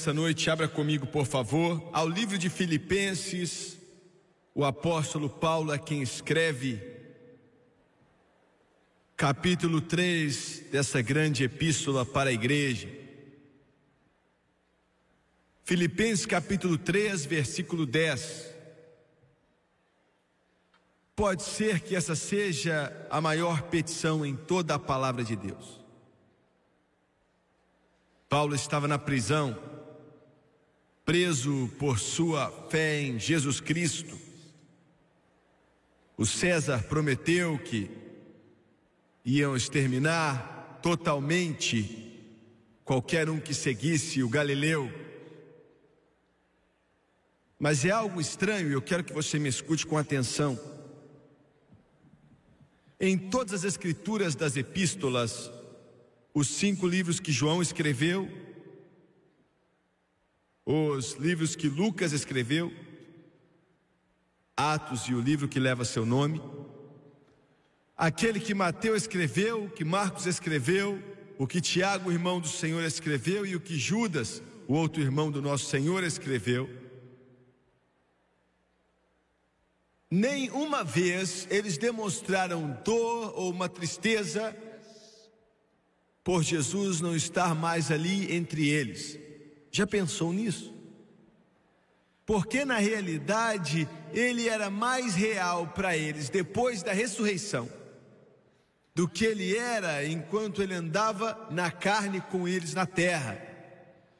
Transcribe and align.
nessa 0.00 0.14
noite, 0.14 0.48
abra 0.48 0.66
comigo, 0.66 1.06
por 1.06 1.26
favor, 1.26 1.90
ao 1.92 2.08
livro 2.08 2.38
de 2.38 2.48
Filipenses. 2.48 3.76
O 4.54 4.64
apóstolo 4.64 5.28
Paulo 5.28 5.74
é 5.74 5.78
quem 5.78 6.00
escreve, 6.00 6.80
capítulo 9.14 9.78
3 9.78 10.68
dessa 10.72 11.02
grande 11.02 11.44
epístola 11.44 12.06
para 12.06 12.30
a 12.30 12.32
igreja. 12.32 12.88
Filipenses 15.64 16.24
capítulo 16.24 16.78
3, 16.78 17.26
versículo 17.26 17.84
10. 17.84 18.54
Pode 21.14 21.42
ser 21.42 21.80
que 21.80 21.94
essa 21.94 22.16
seja 22.16 23.06
a 23.10 23.20
maior 23.20 23.64
petição 23.64 24.24
em 24.24 24.34
toda 24.34 24.76
a 24.76 24.78
palavra 24.78 25.22
de 25.22 25.36
Deus. 25.36 25.78
Paulo 28.30 28.54
estava 28.54 28.88
na 28.88 28.96
prisão, 28.96 29.58
preso 31.10 31.68
por 31.76 31.98
sua 31.98 32.52
fé 32.70 33.00
em 33.00 33.18
Jesus 33.18 33.58
Cristo. 33.60 34.16
O 36.16 36.24
César 36.24 36.84
prometeu 36.84 37.58
que 37.58 37.90
iam 39.24 39.56
exterminar 39.56 40.78
totalmente 40.80 42.16
qualquer 42.84 43.28
um 43.28 43.40
que 43.40 43.52
seguisse 43.52 44.22
o 44.22 44.28
Galileu. 44.28 44.88
Mas 47.58 47.84
é 47.84 47.90
algo 47.90 48.20
estranho 48.20 48.70
e 48.70 48.74
eu 48.74 48.80
quero 48.80 49.02
que 49.02 49.12
você 49.12 49.36
me 49.36 49.48
escute 49.48 49.84
com 49.84 49.98
atenção. 49.98 50.56
Em 53.00 53.18
todas 53.18 53.52
as 53.52 53.64
escrituras 53.64 54.36
das 54.36 54.56
epístolas, 54.56 55.50
os 56.32 56.46
cinco 56.46 56.86
livros 56.86 57.18
que 57.18 57.32
João 57.32 57.60
escreveu, 57.60 58.30
os 60.70 61.14
livros 61.14 61.56
que 61.56 61.68
Lucas 61.68 62.12
escreveu, 62.12 62.72
Atos 64.56 65.02
e 65.08 65.14
o 65.14 65.20
livro 65.20 65.48
que 65.48 65.58
leva 65.58 65.84
seu 65.84 66.06
nome, 66.06 66.40
aquele 67.96 68.38
que 68.38 68.54
Mateus 68.54 69.02
escreveu, 69.02 69.68
que 69.70 69.84
Marcos 69.84 70.26
escreveu, 70.26 71.02
o 71.36 71.44
que 71.44 71.60
Tiago, 71.60 72.12
irmão 72.12 72.40
do 72.40 72.46
Senhor, 72.46 72.84
escreveu 72.84 73.44
e 73.44 73.56
o 73.56 73.60
que 73.60 73.76
Judas, 73.76 74.40
o 74.68 74.74
outro 74.74 75.02
irmão 75.02 75.28
do 75.28 75.42
nosso 75.42 75.64
Senhor, 75.64 76.04
escreveu. 76.04 76.70
Nem 80.08 80.50
uma 80.50 80.84
vez 80.84 81.48
eles 81.50 81.76
demonstraram 81.78 82.78
dor 82.84 83.32
ou 83.36 83.50
uma 83.50 83.68
tristeza 83.68 84.56
por 86.22 86.44
Jesus 86.44 87.00
não 87.00 87.16
estar 87.16 87.56
mais 87.56 87.90
ali 87.90 88.32
entre 88.32 88.68
eles. 88.68 89.29
Já 89.70 89.86
pensou 89.86 90.32
nisso? 90.32 90.74
Porque 92.26 92.64
na 92.64 92.78
realidade 92.78 93.88
ele 94.12 94.48
era 94.48 94.70
mais 94.70 95.14
real 95.14 95.68
para 95.68 95.96
eles 95.96 96.28
depois 96.28 96.82
da 96.82 96.92
ressurreição 96.92 97.68
do 98.94 99.08
que 99.08 99.24
ele 99.24 99.56
era 99.56 100.04
enquanto 100.04 100.62
ele 100.62 100.74
andava 100.74 101.48
na 101.50 101.70
carne 101.70 102.20
com 102.20 102.46
eles 102.46 102.74
na 102.74 102.86
terra. 102.86 103.40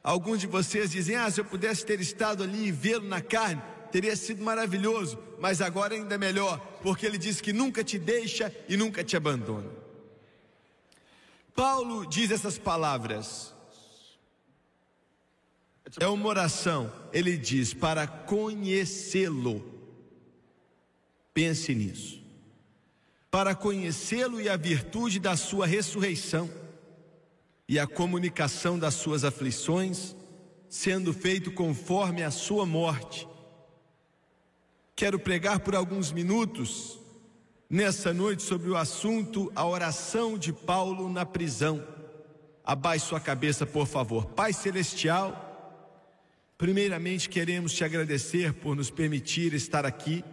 Alguns 0.03 0.39
de 0.39 0.47
vocês 0.47 0.91
dizem: 0.91 1.15
Ah, 1.15 1.29
se 1.29 1.39
eu 1.39 1.45
pudesse 1.45 1.85
ter 1.85 1.99
estado 1.99 2.43
ali 2.43 2.67
e 2.67 2.71
vê-lo 2.71 3.07
na 3.07 3.21
carne, 3.21 3.61
teria 3.91 4.15
sido 4.15 4.43
maravilhoso, 4.43 5.19
mas 5.39 5.61
agora 5.61 5.93
ainda 5.93 6.15
é 6.15 6.17
melhor, 6.17 6.57
porque 6.81 7.05
ele 7.05 7.17
diz 7.17 7.39
que 7.41 7.53
nunca 7.53 7.83
te 7.83 7.99
deixa 7.99 8.53
e 8.67 8.75
nunca 8.75 9.03
te 9.03 9.15
abandona. 9.15 9.69
Paulo 11.53 12.05
diz 12.05 12.31
essas 12.31 12.57
palavras. 12.57 13.53
É 15.99 16.07
uma 16.07 16.27
oração. 16.27 16.91
Ele 17.11 17.37
diz 17.37 17.73
para 17.73 18.07
conhecê-lo. 18.07 19.63
Pense 21.33 21.73
nisso. 21.73 22.21
Para 23.29 23.55
conhecê-lo 23.55 24.39
e 24.41 24.49
a 24.49 24.57
virtude 24.57 25.19
da 25.19 25.37
sua 25.37 25.65
ressurreição 25.65 26.49
e 27.67 27.79
a 27.79 27.87
comunicação 27.87 28.77
das 28.77 28.95
suas 28.95 29.23
aflições, 29.23 30.15
sendo 30.69 31.13
feito 31.13 31.51
conforme 31.51 32.21
a 32.21 32.31
sua 32.31 32.65
morte. 32.65 33.27
Quero 34.95 35.17
pregar 35.17 35.61
por 35.61 35.73
alguns 35.73 36.11
minutos 36.11 36.99
nessa 37.69 38.13
noite 38.13 38.43
sobre 38.43 38.69
o 38.69 38.75
assunto 38.75 39.49
a 39.55 39.65
oração 39.65 40.37
de 40.37 40.51
Paulo 40.51 41.09
na 41.09 41.25
prisão. 41.25 41.81
Abaixe 42.63 43.07
sua 43.07 43.19
cabeça, 43.19 43.65
por 43.65 43.87
favor. 43.87 44.25
Pai 44.25 44.51
Celestial, 44.51 45.50
primeiramente 46.61 47.27
queremos 47.27 47.73
te 47.73 47.83
agradecer 47.83 48.53
por 48.53 48.75
nos 48.75 48.89
permitir 48.89 49.53
estar 49.53 49.85
aqui 49.85 50.23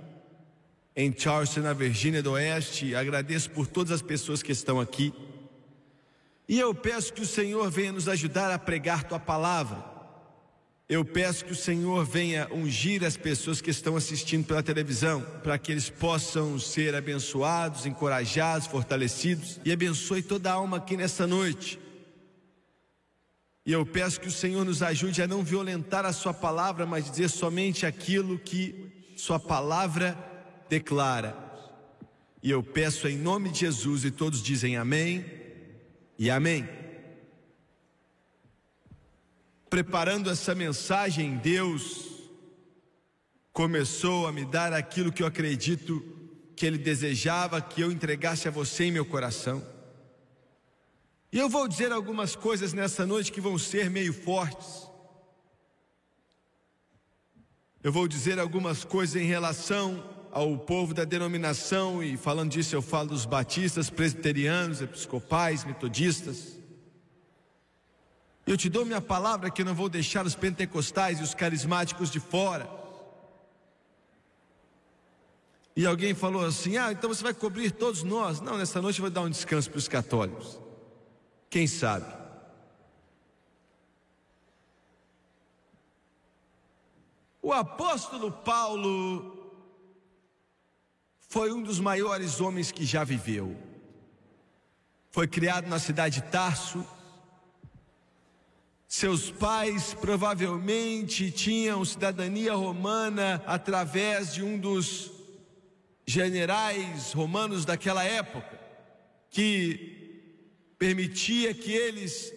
em 0.94 1.12
Charleston, 1.16 1.62
na 1.62 1.72
Virgínia 1.72 2.22
do 2.22 2.32
Oeste. 2.32 2.94
Agradeço 2.94 3.50
por 3.50 3.66
todas 3.66 3.90
as 3.90 4.02
pessoas 4.02 4.42
que 4.42 4.52
estão 4.52 4.78
aqui. 4.78 5.12
E 6.46 6.60
eu 6.60 6.74
peço 6.74 7.14
que 7.14 7.22
o 7.22 7.26
Senhor 7.26 7.70
venha 7.70 7.92
nos 7.92 8.08
ajudar 8.08 8.52
a 8.52 8.58
pregar 8.58 9.04
tua 9.04 9.18
palavra 9.18 9.98
eu 10.88 11.04
peço 11.04 11.44
que 11.44 11.52
o 11.52 11.56
Senhor 11.56 12.02
venha 12.06 12.48
ungir 12.50 13.04
as 13.04 13.14
pessoas 13.14 13.60
que 13.60 13.68
estão 13.68 13.94
assistindo 13.94 14.46
pela 14.46 14.62
televisão, 14.62 15.20
para 15.42 15.58
que 15.58 15.70
eles 15.70 15.90
possam 15.90 16.58
ser 16.58 16.94
abençoados, 16.94 17.84
encorajados, 17.84 18.66
fortalecidos 18.66 19.60
e 19.66 19.70
abençoe 19.70 20.22
toda 20.22 20.50
a 20.50 20.54
alma 20.54 20.78
aqui 20.78 20.96
nessa 20.96 21.26
noite. 21.26 21.78
E 23.68 23.72
eu 23.72 23.86
peço 23.86 24.20
que 24.20 24.26
o 24.26 24.32
Senhor 24.32 24.64
nos 24.64 24.82
ajude 24.82 25.22
a 25.22 25.28
não 25.28 25.44
violentar 25.44 26.04
a 26.04 26.12
Sua 26.12 26.34
palavra, 26.34 26.84
mas 26.84 27.08
dizer 27.08 27.28
somente 27.28 27.86
aquilo 27.86 28.36
que 28.36 28.90
Sua 29.14 29.38
palavra 29.38 30.18
declara. 30.68 31.36
E 32.42 32.50
eu 32.50 32.64
peço 32.64 33.06
em 33.06 33.16
nome 33.16 33.50
de 33.50 33.60
Jesus, 33.60 34.04
e 34.04 34.10
todos 34.10 34.42
dizem 34.42 34.76
amém 34.76 35.24
e 36.18 36.28
amém 36.30 36.68
preparando 39.68 40.30
essa 40.30 40.54
mensagem, 40.54 41.36
Deus 41.36 42.06
começou 43.52 44.26
a 44.26 44.32
me 44.32 44.44
dar 44.44 44.72
aquilo 44.72 45.12
que 45.12 45.22
eu 45.22 45.26
acredito 45.26 46.02
que 46.56 46.66
Ele 46.66 46.78
desejava 46.78 47.60
que 47.60 47.80
eu 47.80 47.92
entregasse 47.92 48.48
a 48.48 48.50
você 48.50 48.84
em 48.84 48.92
meu 48.92 49.04
coração. 49.04 49.62
E 51.30 51.38
eu 51.38 51.48
vou 51.48 51.68
dizer 51.68 51.92
algumas 51.92 52.34
coisas 52.34 52.72
nessa 52.72 53.06
noite 53.06 53.30
que 53.30 53.40
vão 53.40 53.58
ser 53.58 53.90
meio 53.90 54.14
fortes. 54.14 54.88
Eu 57.82 57.92
vou 57.92 58.08
dizer 58.08 58.38
algumas 58.38 58.82
coisas 58.82 59.20
em 59.20 59.26
relação 59.26 60.02
ao 60.32 60.58
povo 60.58 60.94
da 60.94 61.04
denominação, 61.04 62.02
e 62.02 62.16
falando 62.16 62.50
disso 62.50 62.74
eu 62.74 62.82
falo 62.82 63.10
dos 63.10 63.24
batistas, 63.24 63.90
presbiterianos, 63.90 64.80
episcopais, 64.80 65.64
metodistas. 65.64 66.58
Eu 68.46 68.56
te 68.56 68.68
dou 68.70 68.86
minha 68.86 69.00
palavra 69.00 69.50
que 69.50 69.60
eu 69.60 69.66
não 69.66 69.74
vou 69.74 69.88
deixar 69.88 70.24
os 70.24 70.34
pentecostais 70.34 71.20
e 71.20 71.22
os 71.22 71.34
carismáticos 71.34 72.10
de 72.10 72.20
fora. 72.20 72.68
E 75.76 75.84
alguém 75.84 76.14
falou 76.14 76.44
assim: 76.44 76.78
Ah, 76.78 76.90
então 76.90 77.08
você 77.08 77.22
vai 77.22 77.34
cobrir 77.34 77.70
todos 77.70 78.02
nós. 78.02 78.40
Não, 78.40 78.56
nessa 78.56 78.80
noite 78.80 78.98
eu 78.98 79.02
vou 79.02 79.10
dar 79.10 79.20
um 79.20 79.30
descanso 79.30 79.70
para 79.70 79.78
os 79.78 79.86
católicos. 79.86 80.67
Quem 81.50 81.66
sabe? 81.66 82.12
O 87.40 87.52
apóstolo 87.52 88.30
Paulo 88.30 89.54
foi 91.20 91.52
um 91.52 91.62
dos 91.62 91.80
maiores 91.80 92.40
homens 92.40 92.70
que 92.70 92.84
já 92.84 93.04
viveu. 93.04 93.56
Foi 95.10 95.26
criado 95.26 95.66
na 95.66 95.78
cidade 95.78 96.20
de 96.20 96.28
Tarso 96.28 96.86
seus 98.88 99.30
pais 99.30 99.92
provavelmente 99.92 101.30
tinham 101.30 101.84
cidadania 101.84 102.54
romana 102.54 103.42
através 103.46 104.32
de 104.32 104.42
um 104.42 104.58
dos 104.58 105.12
generais 106.06 107.12
romanos 107.12 107.66
daquela 107.66 108.02
época, 108.02 108.58
que 109.30 109.97
permitia 110.78 111.52
que 111.52 111.72
eles 111.72 112.32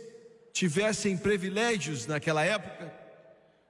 tivessem 0.51 1.17
privilégios 1.17 2.07
naquela 2.07 2.43
época, 2.43 2.93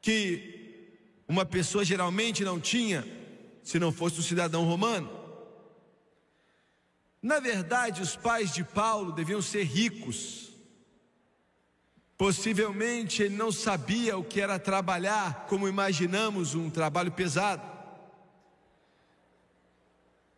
que 0.01 0.95
uma 1.27 1.45
pessoa 1.45 1.83
geralmente 1.83 2.43
não 2.43 2.59
tinha 2.59 3.05
se 3.63 3.77
não 3.77 3.91
fosse 3.91 4.19
um 4.19 4.23
cidadão 4.23 4.63
romano. 4.63 5.19
Na 7.21 7.39
verdade, 7.39 8.01
os 8.01 8.15
pais 8.15 8.53
de 8.53 8.63
Paulo 8.63 9.11
deviam 9.11 9.41
ser 9.41 9.63
ricos, 9.63 10.51
Possivelmente 12.21 13.23
ele 13.23 13.35
não 13.35 13.51
sabia 13.51 14.15
o 14.15 14.23
que 14.23 14.39
era 14.39 14.59
trabalhar, 14.59 15.47
como 15.49 15.67
imaginamos, 15.67 16.53
um 16.53 16.69
trabalho 16.69 17.11
pesado. 17.11 17.63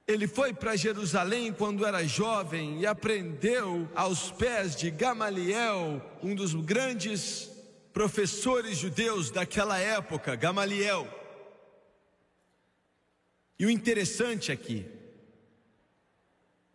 Ele 0.06 0.28
foi 0.28 0.54
para 0.54 0.76
Jerusalém 0.76 1.54
quando 1.54 1.86
era 1.86 2.06
jovem 2.06 2.82
e 2.82 2.86
aprendeu 2.86 3.90
aos 3.96 4.30
pés 4.32 4.76
de 4.76 4.92
Gamaliel, 4.92 6.02
um 6.22 6.36
dos 6.36 6.54
grandes 6.54 7.50
professores 7.94 8.78
judeus 8.78 9.32
daquela 9.32 9.78
época, 9.80 10.36
Gamaliel. 10.36 11.08
E 13.58 13.66
o 13.66 13.70
interessante 13.70 14.52
aqui, 14.52 14.86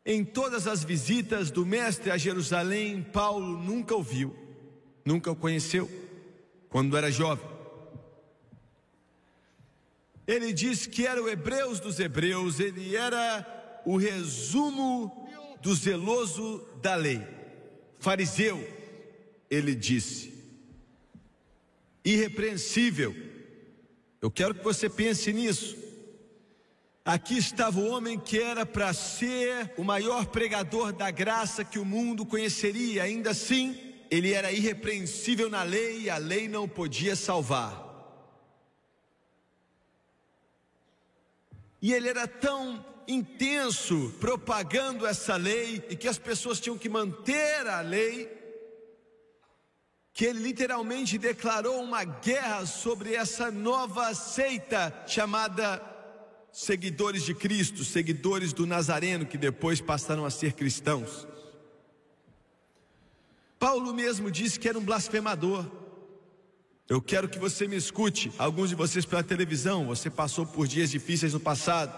em 0.06 0.24
todas 0.24 0.66
as 0.66 0.82
visitas 0.82 1.50
do 1.50 1.66
mestre 1.66 2.10
a 2.10 2.16
Jerusalém, 2.16 3.02
Paulo 3.02 3.58
nunca 3.58 3.94
o 3.94 4.02
viu, 4.02 4.34
nunca 5.04 5.31
o 5.31 5.36
conheceu, 5.36 5.90
quando 6.70 6.96
era 6.96 7.10
jovem. 7.10 7.57
Ele 10.28 10.52
diz 10.52 10.86
que 10.86 11.06
era 11.06 11.22
o 11.22 11.26
Hebreus 11.26 11.80
dos 11.80 11.98
Hebreus, 11.98 12.60
ele 12.60 12.94
era 12.94 13.80
o 13.86 13.96
resumo 13.96 15.26
do 15.62 15.75
zeloso 15.75 16.69
da 16.82 16.94
lei. 16.94 17.26
Fariseu, 17.98 18.62
ele 19.50 19.75
disse, 19.75 20.34
irrepreensível. 22.04 23.16
Eu 24.20 24.30
quero 24.30 24.54
que 24.54 24.62
você 24.62 24.90
pense 24.90 25.32
nisso. 25.32 25.78
Aqui 27.02 27.38
estava 27.38 27.81
o 27.81 27.88
homem 27.88 28.19
que 28.19 28.38
era 28.38 28.66
para 28.66 28.92
ser 28.92 29.72
o 29.78 29.82
maior 29.82 30.26
pregador 30.26 30.92
da 30.92 31.10
graça 31.10 31.64
que 31.64 31.78
o 31.78 31.86
mundo 31.86 32.26
conheceria, 32.26 33.04
ainda 33.04 33.31
assim, 33.31 33.94
ele 34.10 34.34
era 34.34 34.52
irrepreensível 34.52 35.48
na 35.48 35.62
lei 35.62 36.02
e 36.02 36.10
a 36.10 36.19
lei 36.19 36.48
não 36.48 36.69
podia 36.69 37.16
salvar. 37.16 37.88
E 41.80 41.92
ele 41.92 42.08
era 42.08 42.26
tão 42.26 42.84
intenso 43.06 44.14
propagando 44.20 45.06
essa 45.06 45.36
lei 45.36 45.82
e 45.88 45.96
que 45.96 46.08
as 46.08 46.19
pessoas 46.19 46.60
tinham 46.60 46.76
que 46.76 46.88
manter 46.88 47.66
a 47.66 47.80
lei, 47.80 48.30
que 50.12 50.25
ele 50.25 50.40
literalmente 50.40 51.16
declarou 51.16 51.80
uma 51.82 52.04
guerra 52.04 52.66
sobre 52.66 53.14
essa 53.14 53.50
nova 53.50 54.12
seita 54.14 55.04
chamada 55.06 55.80
seguidores 56.52 57.25
de 57.25 57.34
Cristo, 57.34 57.84
seguidores 57.84 58.52
do 58.52 58.66
Nazareno, 58.66 59.24
que 59.24 59.38
depois 59.38 59.81
passaram 59.81 60.24
a 60.24 60.31
ser 60.31 60.54
cristãos. 60.54 61.26
Paulo 63.58 63.94
mesmo 63.94 64.31
disse 64.31 64.58
que 64.58 64.69
era 64.69 64.78
um 64.78 64.84
blasfemador. 64.84 65.66
Eu 66.88 67.02
quero 67.02 67.29
que 67.29 67.38
você 67.38 67.69
me 67.69 67.76
escute. 67.76 68.32
Alguns 68.38 68.70
de 68.70 68.75
vocês 68.75 69.05
pela 69.05 69.23
televisão, 69.23 69.87
você 69.87 70.08
passou 70.08 70.46
por 70.46 70.67
dias 70.67 70.90
difíceis 70.90 71.35
no 71.35 71.40
passado. 71.40 71.93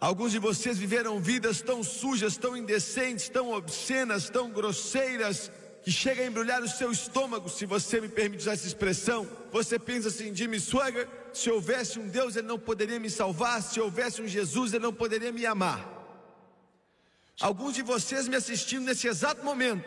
Alguns 0.00 0.32
de 0.32 0.38
vocês 0.38 0.78
viveram 0.78 1.20
vidas 1.20 1.60
tão 1.60 1.84
sujas, 1.84 2.38
tão 2.38 2.56
indecentes, 2.56 3.28
tão 3.28 3.52
obscenas, 3.52 4.30
tão 4.30 4.50
grosseiras, 4.50 5.50
que 5.82 5.92
chega 5.92 6.22
a 6.22 6.26
embrulhar 6.26 6.62
o 6.62 6.68
seu 6.68 6.90
estômago, 6.90 7.50
se 7.50 7.66
você 7.66 8.00
me 8.00 8.08
permite 8.08 8.40
usar 8.40 8.52
essa 8.52 8.66
expressão. 8.66 9.28
Você 9.52 9.78
pensa 9.78 10.08
assim, 10.08 10.34
Jimmy 10.34 10.58
Swagger, 10.58 11.06
se 11.34 11.50
houvesse 11.50 11.98
um 11.98 12.08
Deus, 12.08 12.34
ele 12.34 12.48
não 12.48 12.58
poderia 12.58 12.98
me 12.98 13.10
salvar, 13.10 13.62
se 13.62 13.78
houvesse 13.78 14.22
um 14.22 14.26
Jesus, 14.26 14.72
ele 14.72 14.82
não 14.82 14.92
poderia 14.92 15.30
me 15.30 15.44
amar. 15.44 15.86
Alguns 17.38 17.74
de 17.74 17.82
vocês 17.82 18.26
me 18.26 18.36
assistindo 18.36 18.84
nesse 18.84 19.06
exato 19.06 19.44
momento, 19.44 19.84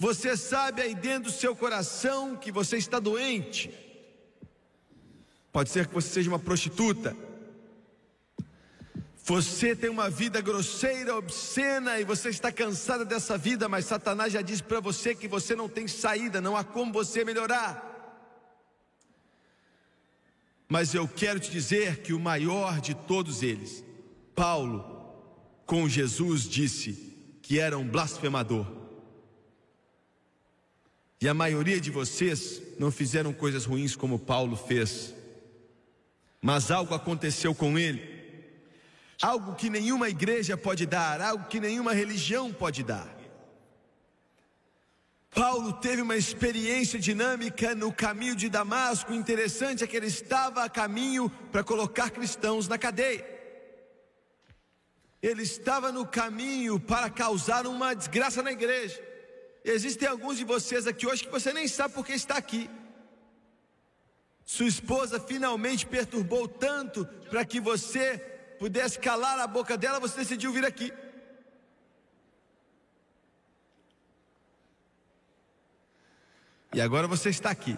você 0.00 0.34
sabe 0.34 0.80
aí 0.80 0.94
dentro 0.94 1.30
do 1.30 1.30
seu 1.30 1.54
coração 1.54 2.34
que 2.34 2.50
você 2.50 2.78
está 2.78 2.98
doente. 2.98 3.70
Pode 5.52 5.68
ser 5.68 5.86
que 5.86 5.92
você 5.92 6.08
seja 6.08 6.30
uma 6.30 6.38
prostituta, 6.38 7.14
você 9.22 9.76
tem 9.76 9.90
uma 9.90 10.08
vida 10.08 10.40
grosseira, 10.40 11.14
obscena 11.14 12.00
e 12.00 12.04
você 12.04 12.30
está 12.30 12.50
cansada 12.50 13.04
dessa 13.04 13.36
vida, 13.36 13.68
mas 13.68 13.84
Satanás 13.84 14.32
já 14.32 14.40
disse 14.40 14.62
para 14.62 14.80
você 14.80 15.14
que 15.14 15.28
você 15.28 15.54
não 15.54 15.68
tem 15.68 15.86
saída, 15.86 16.40
não 16.40 16.56
há 16.56 16.64
como 16.64 16.94
você 16.94 17.22
melhorar. 17.22 17.86
Mas 20.66 20.94
eu 20.94 21.06
quero 21.06 21.38
te 21.38 21.50
dizer 21.50 21.98
que 21.98 22.14
o 22.14 22.18
maior 22.18 22.80
de 22.80 22.94
todos 22.94 23.42
eles, 23.42 23.84
Paulo, 24.34 24.82
com 25.66 25.86
Jesus 25.86 26.48
disse 26.48 27.18
que 27.42 27.60
era 27.60 27.76
um 27.76 27.86
blasfemador. 27.86 28.79
E 31.20 31.28
a 31.28 31.34
maioria 31.34 31.80
de 31.80 31.90
vocês 31.90 32.62
não 32.78 32.90
fizeram 32.90 33.32
coisas 33.32 33.64
ruins 33.64 33.94
como 33.94 34.18
Paulo 34.18 34.56
fez, 34.56 35.14
mas 36.40 36.70
algo 36.70 36.94
aconteceu 36.94 37.54
com 37.54 37.78
ele 37.78 38.20
algo 39.20 39.54
que 39.54 39.68
nenhuma 39.68 40.08
igreja 40.08 40.56
pode 40.56 40.86
dar, 40.86 41.20
algo 41.20 41.44
que 41.44 41.60
nenhuma 41.60 41.92
religião 41.92 42.52
pode 42.52 42.82
dar. 42.82 43.16
Paulo 45.32 45.72
teve 45.74 46.02
uma 46.02 46.16
experiência 46.16 46.98
dinâmica 46.98 47.74
no 47.74 47.92
caminho 47.92 48.34
de 48.34 48.48
Damasco. 48.48 49.12
interessante 49.12 49.84
é 49.84 49.86
que 49.86 49.96
ele 49.96 50.06
estava 50.06 50.64
a 50.64 50.68
caminho 50.68 51.30
para 51.52 51.62
colocar 51.62 52.10
cristãos 52.10 52.66
na 52.66 52.76
cadeia. 52.76 53.24
Ele 55.22 55.42
estava 55.42 55.92
no 55.92 56.04
caminho 56.06 56.80
para 56.80 57.10
causar 57.10 57.66
uma 57.66 57.94
desgraça 57.94 58.42
na 58.42 58.50
igreja. 58.50 59.00
Existem 59.64 60.08
alguns 60.08 60.38
de 60.38 60.44
vocês 60.44 60.86
aqui 60.86 61.06
hoje 61.06 61.24
que 61.24 61.30
você 61.30 61.52
nem 61.52 61.68
sabe 61.68 61.94
por 61.94 62.04
que 62.04 62.12
está 62.12 62.36
aqui. 62.36 62.70
Sua 64.44 64.66
esposa 64.66 65.20
finalmente 65.20 65.86
perturbou 65.86 66.48
tanto 66.48 67.06
para 67.28 67.44
que 67.44 67.60
você 67.60 68.18
pudesse 68.58 68.98
calar 68.98 69.38
a 69.38 69.46
boca 69.46 69.76
dela, 69.76 70.00
você 70.00 70.18
decidiu 70.18 70.52
vir 70.52 70.64
aqui. 70.64 70.92
E 76.72 76.80
agora 76.80 77.06
você 77.06 77.30
está 77.30 77.50
aqui. 77.50 77.76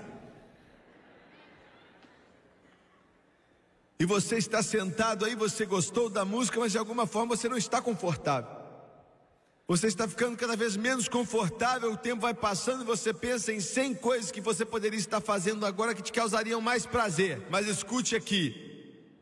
E 3.99 4.05
você 4.05 4.37
está 4.37 4.63
sentado 4.63 5.25
aí, 5.25 5.35
você 5.35 5.65
gostou 5.65 6.09
da 6.11 6.25
música, 6.25 6.59
mas 6.59 6.73
de 6.73 6.79
alguma 6.79 7.07
forma 7.07 7.37
você 7.37 7.49
não 7.49 7.57
está 7.57 7.81
confortável. 7.81 8.62
Você 9.69 9.87
está 9.87 10.09
ficando 10.09 10.37
cada 10.37 10.57
vez 10.57 10.77
menos 10.77 11.09
confortável, 11.09 11.93
o 11.93 11.97
tempo 11.97 12.23
vai 12.23 12.35
passando 12.35 12.83
e 12.83 12.87
você 12.87 13.15
pensa 13.15 13.53
em 13.53 13.61
100 13.61 13.95
coisas 13.95 14.31
que 14.31 14.41
você 14.41 14.65
poderia 14.65 14.99
estar 14.99 15.21
fazendo 15.21 15.65
agora 15.65 15.95
que 15.95 16.03
te 16.03 16.13
causariam 16.13 16.61
mais 16.61 16.85
prazer. 16.85 17.47
Mas 17.49 17.69
escute 17.69 18.17
aqui: 18.17 18.73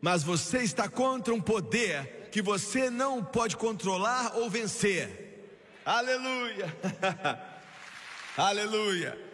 mas 0.00 0.22
você 0.22 0.58
está 0.58 0.88
contra 0.88 1.34
um 1.34 1.40
poder 1.40 2.28
que 2.32 2.40
você 2.40 2.88
não 2.88 3.22
pode 3.22 3.56
controlar 3.56 4.36
ou 4.36 4.48
vencer. 4.48 5.28
Aleluia! 5.84 6.76
Aleluia! 8.36 9.29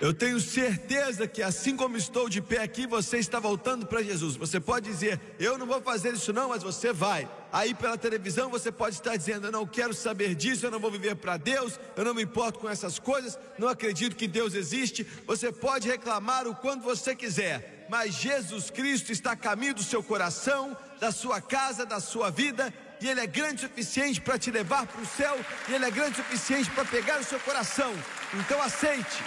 Eu 0.00 0.14
tenho 0.14 0.40
certeza 0.40 1.28
que 1.28 1.42
assim 1.42 1.76
como 1.76 1.94
estou 1.94 2.26
de 2.26 2.40
pé 2.40 2.62
aqui, 2.62 2.86
você 2.86 3.18
está 3.18 3.38
voltando 3.38 3.84
para 3.84 4.02
Jesus. 4.02 4.34
Você 4.34 4.58
pode 4.58 4.88
dizer, 4.88 5.20
eu 5.38 5.58
não 5.58 5.66
vou 5.66 5.82
fazer 5.82 6.14
isso 6.14 6.32
não, 6.32 6.48
mas 6.48 6.62
você 6.62 6.90
vai. 6.90 7.28
Aí 7.52 7.74
pela 7.74 7.98
televisão 7.98 8.48
você 8.48 8.72
pode 8.72 8.94
estar 8.94 9.14
dizendo, 9.14 9.48
eu 9.48 9.52
não 9.52 9.66
quero 9.66 9.92
saber 9.92 10.34
disso, 10.34 10.64
eu 10.64 10.70
não 10.70 10.80
vou 10.80 10.90
viver 10.90 11.16
para 11.16 11.36
Deus, 11.36 11.78
eu 11.94 12.02
não 12.02 12.14
me 12.14 12.22
importo 12.22 12.58
com 12.58 12.68
essas 12.68 12.98
coisas, 12.98 13.38
não 13.58 13.68
acredito 13.68 14.16
que 14.16 14.26
Deus 14.26 14.54
existe. 14.54 15.06
Você 15.26 15.52
pode 15.52 15.86
reclamar 15.86 16.48
o 16.48 16.54
quanto 16.54 16.82
você 16.82 17.14
quiser, 17.14 17.86
mas 17.90 18.14
Jesus 18.14 18.70
Cristo 18.70 19.12
está 19.12 19.32
a 19.32 19.36
caminho 19.36 19.74
do 19.74 19.82
seu 19.82 20.02
coração, 20.02 20.74
da 20.98 21.12
sua 21.12 21.42
casa, 21.42 21.84
da 21.84 22.00
sua 22.00 22.30
vida, 22.30 22.72
e 23.02 23.06
Ele 23.06 23.20
é 23.20 23.26
grande 23.26 23.66
o 23.66 23.68
suficiente 23.68 24.18
para 24.18 24.38
te 24.38 24.50
levar 24.50 24.86
para 24.86 25.02
o 25.02 25.06
céu, 25.06 25.38
e 25.68 25.74
Ele 25.74 25.84
é 25.84 25.90
grande 25.90 26.22
o 26.22 26.24
suficiente 26.24 26.70
para 26.70 26.86
pegar 26.86 27.20
o 27.20 27.24
seu 27.24 27.40
coração. 27.40 27.92
Então 28.32 28.62
aceite. 28.62 29.22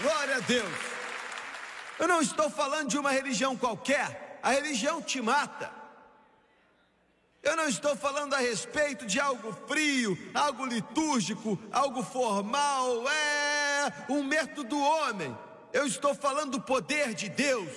Glória 0.00 0.36
a 0.36 0.40
Deus. 0.40 0.68
Eu 1.98 2.06
não 2.06 2.20
estou 2.20 2.48
falando 2.48 2.88
de 2.88 2.98
uma 2.98 3.10
religião 3.10 3.56
qualquer, 3.56 4.38
a 4.42 4.50
religião 4.50 5.02
te 5.02 5.20
mata. 5.20 5.72
Eu 7.42 7.56
não 7.56 7.68
estou 7.68 7.96
falando 7.96 8.34
a 8.34 8.38
respeito 8.38 9.06
de 9.06 9.18
algo 9.18 9.52
frio, 9.66 10.16
algo 10.34 10.66
litúrgico, 10.66 11.58
algo 11.72 12.02
formal, 12.02 13.08
é 13.08 13.92
um 14.08 14.22
método 14.22 14.64
do 14.64 14.78
homem. 14.78 15.36
Eu 15.72 15.86
estou 15.86 16.14
falando 16.14 16.52
do 16.52 16.60
poder 16.60 17.14
de 17.14 17.28
Deus. 17.28 17.72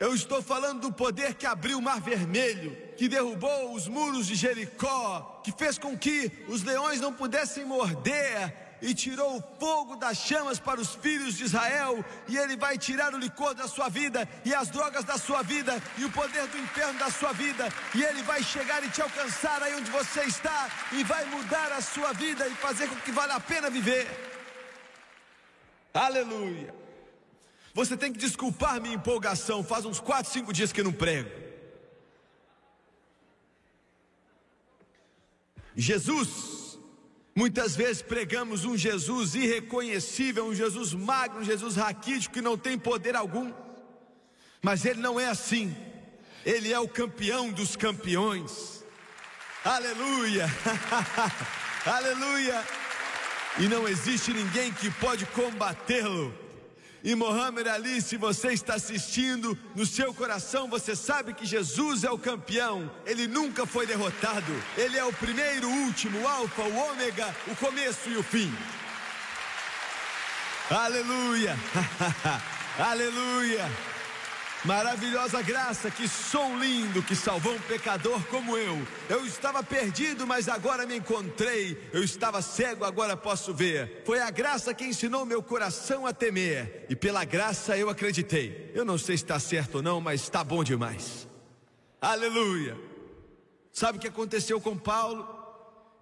Eu 0.00 0.14
estou 0.14 0.40
falando 0.40 0.82
do 0.82 0.92
poder 0.92 1.34
que 1.34 1.46
abriu 1.46 1.78
o 1.78 1.82
mar 1.82 2.00
vermelho, 2.00 2.76
que 2.96 3.08
derrubou 3.08 3.74
os 3.74 3.88
muros 3.88 4.26
de 4.26 4.36
Jericó, 4.36 5.40
que 5.44 5.52
fez 5.52 5.76
com 5.76 5.98
que 5.98 6.44
os 6.48 6.62
leões 6.62 7.00
não 7.00 7.12
pudessem 7.12 7.64
morder, 7.64 8.67
e 8.80 8.94
tirou 8.94 9.36
o 9.36 9.42
fogo 9.58 9.96
das 9.96 10.18
chamas 10.18 10.58
para 10.58 10.80
os 10.80 10.94
filhos 10.94 11.36
de 11.36 11.44
Israel, 11.44 12.04
e 12.28 12.36
ele 12.36 12.56
vai 12.56 12.78
tirar 12.78 13.14
o 13.14 13.18
licor 13.18 13.54
da 13.54 13.68
sua 13.68 13.88
vida, 13.88 14.28
e 14.44 14.54
as 14.54 14.68
drogas 14.68 15.04
da 15.04 15.18
sua 15.18 15.42
vida, 15.42 15.80
e 15.96 16.04
o 16.04 16.10
poder 16.10 16.46
do 16.48 16.58
inferno 16.58 16.98
da 16.98 17.10
sua 17.10 17.32
vida, 17.32 17.68
e 17.94 18.02
ele 18.02 18.22
vai 18.22 18.42
chegar 18.42 18.82
e 18.84 18.90
te 18.90 19.02
alcançar 19.02 19.62
aí 19.62 19.74
onde 19.74 19.90
você 19.90 20.22
está, 20.24 20.70
e 20.92 21.04
vai 21.04 21.24
mudar 21.26 21.72
a 21.72 21.80
sua 21.80 22.12
vida 22.12 22.46
e 22.46 22.54
fazer 22.54 22.88
com 22.88 22.96
que 22.96 23.12
vale 23.12 23.32
a 23.32 23.40
pena 23.40 23.70
viver. 23.70 24.06
Aleluia. 25.92 26.74
Você 27.74 27.96
tem 27.96 28.12
que 28.12 28.18
desculpar 28.18 28.80
minha 28.80 28.94
empolgação, 28.94 29.62
faz 29.62 29.84
uns 29.84 30.00
4, 30.00 30.32
5 30.32 30.52
dias 30.52 30.72
que 30.72 30.82
não 30.82 30.92
prego. 30.92 31.30
Jesus 35.76 36.57
Muitas 37.38 37.76
vezes 37.76 38.02
pregamos 38.02 38.64
um 38.64 38.76
Jesus 38.76 39.36
irreconhecível, 39.36 40.46
um 40.46 40.52
Jesus 40.52 40.92
magro, 40.92 41.38
um 41.38 41.44
Jesus 41.44 41.76
raquítico 41.76 42.34
que 42.34 42.42
não 42.42 42.58
tem 42.58 42.76
poder 42.76 43.14
algum. 43.14 43.52
Mas 44.60 44.84
ele 44.84 45.00
não 45.00 45.20
é 45.20 45.28
assim. 45.28 45.72
Ele 46.44 46.72
é 46.72 46.80
o 46.80 46.88
campeão 46.88 47.52
dos 47.52 47.76
campeões. 47.76 48.84
Aleluia! 49.64 50.46
Aleluia! 51.86 52.64
E 53.60 53.68
não 53.68 53.86
existe 53.86 54.32
ninguém 54.32 54.72
que 54.72 54.90
pode 54.90 55.24
combatê-lo. 55.26 56.34
E 57.02 57.14
Mohamed 57.14 57.68
Ali, 57.68 58.02
se 58.02 58.16
você 58.16 58.48
está 58.48 58.74
assistindo, 58.74 59.56
no 59.74 59.86
seu 59.86 60.12
coração 60.12 60.68
você 60.68 60.96
sabe 60.96 61.32
que 61.32 61.46
Jesus 61.46 62.02
é 62.02 62.10
o 62.10 62.18
campeão, 62.18 62.90
ele 63.06 63.26
nunca 63.28 63.64
foi 63.64 63.86
derrotado, 63.86 64.52
ele 64.76 64.98
é 64.98 65.04
o 65.04 65.12
primeiro, 65.12 65.68
o 65.68 65.84
último, 65.84 66.20
o 66.20 66.28
alfa, 66.28 66.62
o 66.62 66.76
ômega, 66.76 67.34
o 67.46 67.54
começo 67.54 68.08
e 68.08 68.16
o 68.16 68.22
fim. 68.22 68.52
Aleluia, 70.70 71.56
aleluia. 72.78 73.87
Maravilhosa 74.64 75.40
graça, 75.40 75.88
que 75.88 76.08
som 76.08 76.58
lindo 76.58 77.00
que 77.00 77.14
salvou 77.14 77.54
um 77.54 77.60
pecador 77.60 78.20
como 78.26 78.56
eu. 78.56 78.76
Eu 79.08 79.24
estava 79.24 79.62
perdido, 79.62 80.26
mas 80.26 80.48
agora 80.48 80.84
me 80.84 80.96
encontrei. 80.96 81.78
Eu 81.92 82.02
estava 82.02 82.42
cego, 82.42 82.84
agora 82.84 83.16
posso 83.16 83.54
ver. 83.54 84.02
Foi 84.04 84.20
a 84.20 84.30
graça 84.30 84.74
que 84.74 84.84
ensinou 84.84 85.24
meu 85.24 85.40
coração 85.40 86.06
a 86.06 86.12
temer, 86.12 86.86
e 86.88 86.96
pela 86.96 87.24
graça 87.24 87.78
eu 87.78 87.88
acreditei. 87.88 88.72
Eu 88.74 88.84
não 88.84 88.98
sei 88.98 89.16
se 89.16 89.22
está 89.22 89.38
certo 89.38 89.76
ou 89.76 89.82
não, 89.82 90.00
mas 90.00 90.22
está 90.22 90.42
bom 90.42 90.64
demais. 90.64 91.28
Aleluia. 92.00 92.76
Sabe 93.72 93.98
o 93.98 94.00
que 94.00 94.08
aconteceu 94.08 94.60
com 94.60 94.76
Paulo? 94.76 95.36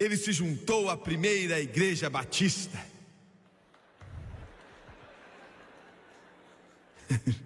Ele 0.00 0.16
se 0.16 0.32
juntou 0.32 0.88
à 0.88 0.96
primeira 0.96 1.60
igreja 1.60 2.08
batista. 2.08 2.78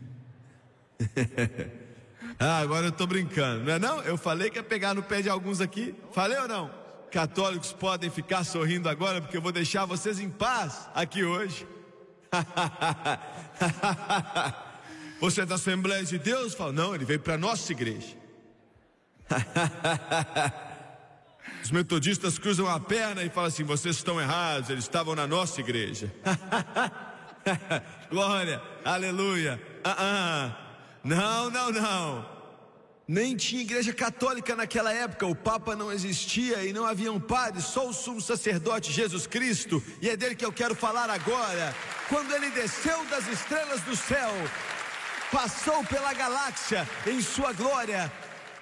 ah, 2.38 2.58
agora 2.58 2.86
eu 2.86 2.90
estou 2.90 3.06
brincando, 3.06 3.64
não 3.64 3.72
é 3.72 3.78
não? 3.78 4.00
Eu 4.02 4.16
falei 4.16 4.50
que 4.50 4.58
ia 4.58 4.62
pegar 4.62 4.94
no 4.94 5.02
pé 5.02 5.22
de 5.22 5.28
alguns 5.28 5.60
aqui. 5.60 5.94
Falei 6.12 6.38
ou 6.38 6.48
não? 6.48 6.70
Católicos 7.10 7.72
podem 7.72 8.10
ficar 8.10 8.44
sorrindo 8.44 8.88
agora, 8.88 9.20
porque 9.20 9.36
eu 9.36 9.42
vou 9.42 9.52
deixar 9.52 9.84
vocês 9.84 10.20
em 10.20 10.30
paz 10.30 10.88
aqui 10.94 11.24
hoje. 11.24 11.66
Você 15.20 15.42
é 15.42 15.46
da 15.46 15.56
Assembleia 15.56 16.04
de 16.04 16.18
Deus? 16.18 16.54
Fala, 16.54 16.72
não, 16.72 16.94
ele 16.94 17.04
veio 17.04 17.20
para 17.20 17.36
nossa 17.36 17.72
igreja. 17.72 18.16
Os 21.62 21.70
metodistas 21.70 22.38
cruzam 22.38 22.66
a 22.66 22.80
perna 22.80 23.22
e 23.22 23.28
falam 23.28 23.48
assim: 23.48 23.64
vocês 23.64 23.96
estão 23.96 24.20
errados, 24.20 24.70
eles 24.70 24.84
estavam 24.84 25.14
na 25.14 25.26
nossa 25.26 25.60
igreja. 25.60 26.12
Glória, 28.10 28.62
aleluia. 28.84 29.60
Ah, 29.84 29.96
ah. 29.98 30.69
Não, 31.02 31.50
não, 31.50 31.70
não. 31.70 32.40
Nem 33.08 33.34
tinha 33.34 33.62
igreja 33.62 33.92
católica 33.92 34.54
naquela 34.54 34.92
época, 34.92 35.26
o 35.26 35.34
Papa 35.34 35.74
não 35.74 35.90
existia 35.90 36.62
e 36.62 36.72
não 36.72 36.86
havia 36.86 37.12
um 37.12 37.18
padre, 37.18 37.60
só 37.60 37.88
o 37.88 37.92
sumo 37.92 38.20
sacerdote 38.20 38.92
Jesus 38.92 39.26
Cristo, 39.26 39.82
e 40.00 40.08
é 40.08 40.16
dele 40.16 40.36
que 40.36 40.44
eu 40.44 40.52
quero 40.52 40.76
falar 40.76 41.10
agora. 41.10 41.74
Quando 42.08 42.32
ele 42.32 42.50
desceu 42.50 43.04
das 43.06 43.26
estrelas 43.26 43.80
do 43.80 43.96
céu, 43.96 44.30
passou 45.32 45.82
pela 45.84 46.12
galáxia 46.12 46.88
em 47.04 47.20
sua 47.20 47.52
glória, 47.52 48.12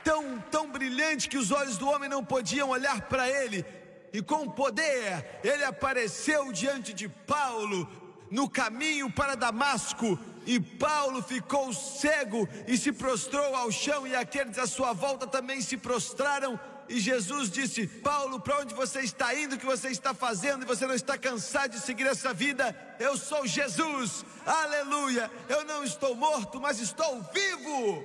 tão, 0.03 0.39
tão 0.51 0.71
brilhante 0.71 1.29
que 1.29 1.37
os 1.37 1.51
olhos 1.51 1.77
do 1.77 1.87
homem 1.87 2.09
não 2.09 2.25
podiam 2.25 2.71
olhar 2.71 3.03
para 3.03 3.29
ele, 3.29 3.67
e 4.15 4.23
com 4.23 4.49
poder 4.49 5.41
ele 5.45 5.65
apareceu 5.65 6.51
diante 6.53 6.95
de 6.95 7.07
Paulo 7.07 7.87
no 8.31 8.49
caminho 8.49 9.11
para 9.11 9.35
Damasco 9.35 10.19
e 10.49 10.59
Paulo 10.59 11.23
ficou 11.23 11.75
cego 11.75 12.49
e 12.67 12.79
se 12.79 12.91
prostrou 12.91 13.55
ao 13.55 13.71
chão, 13.71 14.07
e 14.07 14.15
aqueles 14.15 14.59
à 14.59 14.67
sua 14.67 14.95
volta 14.95 15.27
também 15.27 15.61
se 15.61 15.77
prostraram. 15.77 16.59
E 16.89 16.99
Jesus 16.99 17.51
disse: 17.51 17.87
Paulo, 17.87 18.41
para 18.41 18.61
onde 18.61 18.75
você 18.75 19.01
está 19.01 19.35
indo? 19.35 19.57
O 19.57 19.59
que 19.59 19.67
você 19.67 19.91
está 19.91 20.15
fazendo? 20.15 20.63
E 20.63 20.67
você 20.67 20.87
não 20.87 20.95
está 20.95 21.19
cansado 21.19 21.73
de 21.73 21.81
seguir 21.81 22.07
essa 22.07 22.33
vida? 22.33 22.75
Eu 22.99 23.15
sou 23.19 23.47
Jesus, 23.47 24.25
aleluia. 24.47 25.31
Eu 25.51 25.67
não 25.67 25.85
estou 25.85 26.15
morto, 26.15 26.59
mas 26.59 26.81
estou 26.81 27.21
vivo. 27.31 28.03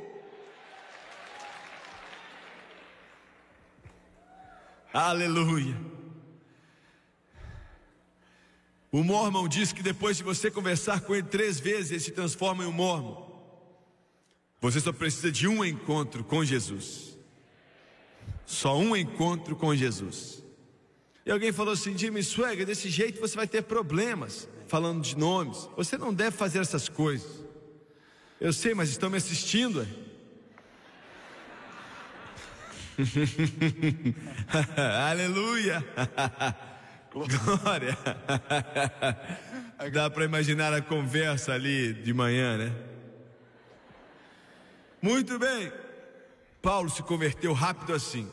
Aleluia. 4.94 5.78
O 8.94 9.04
Mormon 9.04 9.48
diz 9.48 9.74
que 9.74 9.82
depois 9.82 10.18
de 10.18 10.24
você 10.24 10.52
conversar 10.52 11.02
com 11.02 11.16
ele 11.16 11.24
três 11.24 11.60
vezes, 11.60 11.90
ele 11.90 12.00
se 12.00 12.12
transforma 12.12 12.64
em 12.64 12.68
um 12.68 12.72
Mormon. 12.72 13.28
Você 14.62 14.80
só 14.80 14.94
precisa 14.94 15.32
de 15.32 15.48
um 15.48 15.66
encontro 15.66 16.24
com 16.24 16.46
Jesus. 16.46 17.18
Só 18.46 18.78
um 18.78 18.96
encontro 18.96 19.56
com 19.56 19.76
Jesus. 19.76 20.44
E 21.26 21.32
alguém 21.32 21.52
falou 21.52 21.74
assim: 21.74 21.98
Jimmy 21.98 22.22
Swagger, 22.22 22.68
desse 22.68 22.88
jeito 22.88 23.20
você 23.20 23.36
vai 23.36 23.48
ter 23.48 23.64
problemas 23.64 24.48
falando 24.68 25.02
de 25.02 25.18
nomes. 25.18 25.68
Você 25.76 25.98
não 25.98 26.14
deve 26.14 26.38
fazer 26.38 26.60
essas 26.60 26.88
coisas. 26.88 27.44
Eu 28.40 28.54
sei, 28.54 28.76
mas 28.76 28.90
estão 28.90 29.10
me 29.10 29.18
assistindo. 29.18 29.88
Aleluia. 35.10 35.84
Glória. 37.14 37.98
Dá 39.92 40.10
para 40.10 40.26
imaginar 40.26 40.74
a 40.74 40.82
conversa 40.82 41.54
ali 41.54 41.94
de 41.94 42.14
manhã, 42.14 42.58
né? 42.58 42.76
Muito 45.02 45.38
bem. 45.38 45.72
Paulo 46.62 46.90
se 46.90 47.04
converteu 47.04 47.54
rápido 47.54 47.94
assim. 47.94 48.28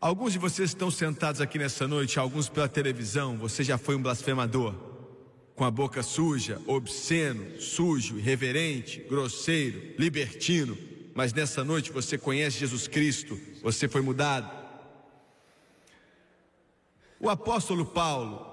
Alguns 0.00 0.32
de 0.32 0.38
vocês 0.38 0.70
estão 0.70 0.90
sentados 0.90 1.40
aqui 1.40 1.58
nessa 1.58 1.86
noite, 1.86 2.18
alguns 2.18 2.48
pela 2.48 2.68
televisão, 2.68 3.36
você 3.36 3.62
já 3.62 3.78
foi 3.78 3.94
um 3.94 4.02
blasfemador, 4.02 4.74
com 5.54 5.64
a 5.64 5.70
boca 5.70 6.02
suja, 6.02 6.60
obsceno, 6.66 7.60
sujo, 7.60 8.18
irreverente, 8.18 9.00
grosseiro, 9.08 9.94
libertino, 9.98 10.76
mas 11.14 11.32
nessa 11.32 11.62
noite 11.62 11.92
você 11.92 12.16
conhece 12.18 12.58
Jesus 12.58 12.88
Cristo, 12.88 13.38
você 13.62 13.88
foi 13.88 14.00
mudado. 14.00 14.61
O 17.22 17.30
apóstolo 17.30 17.86
Paulo, 17.86 18.44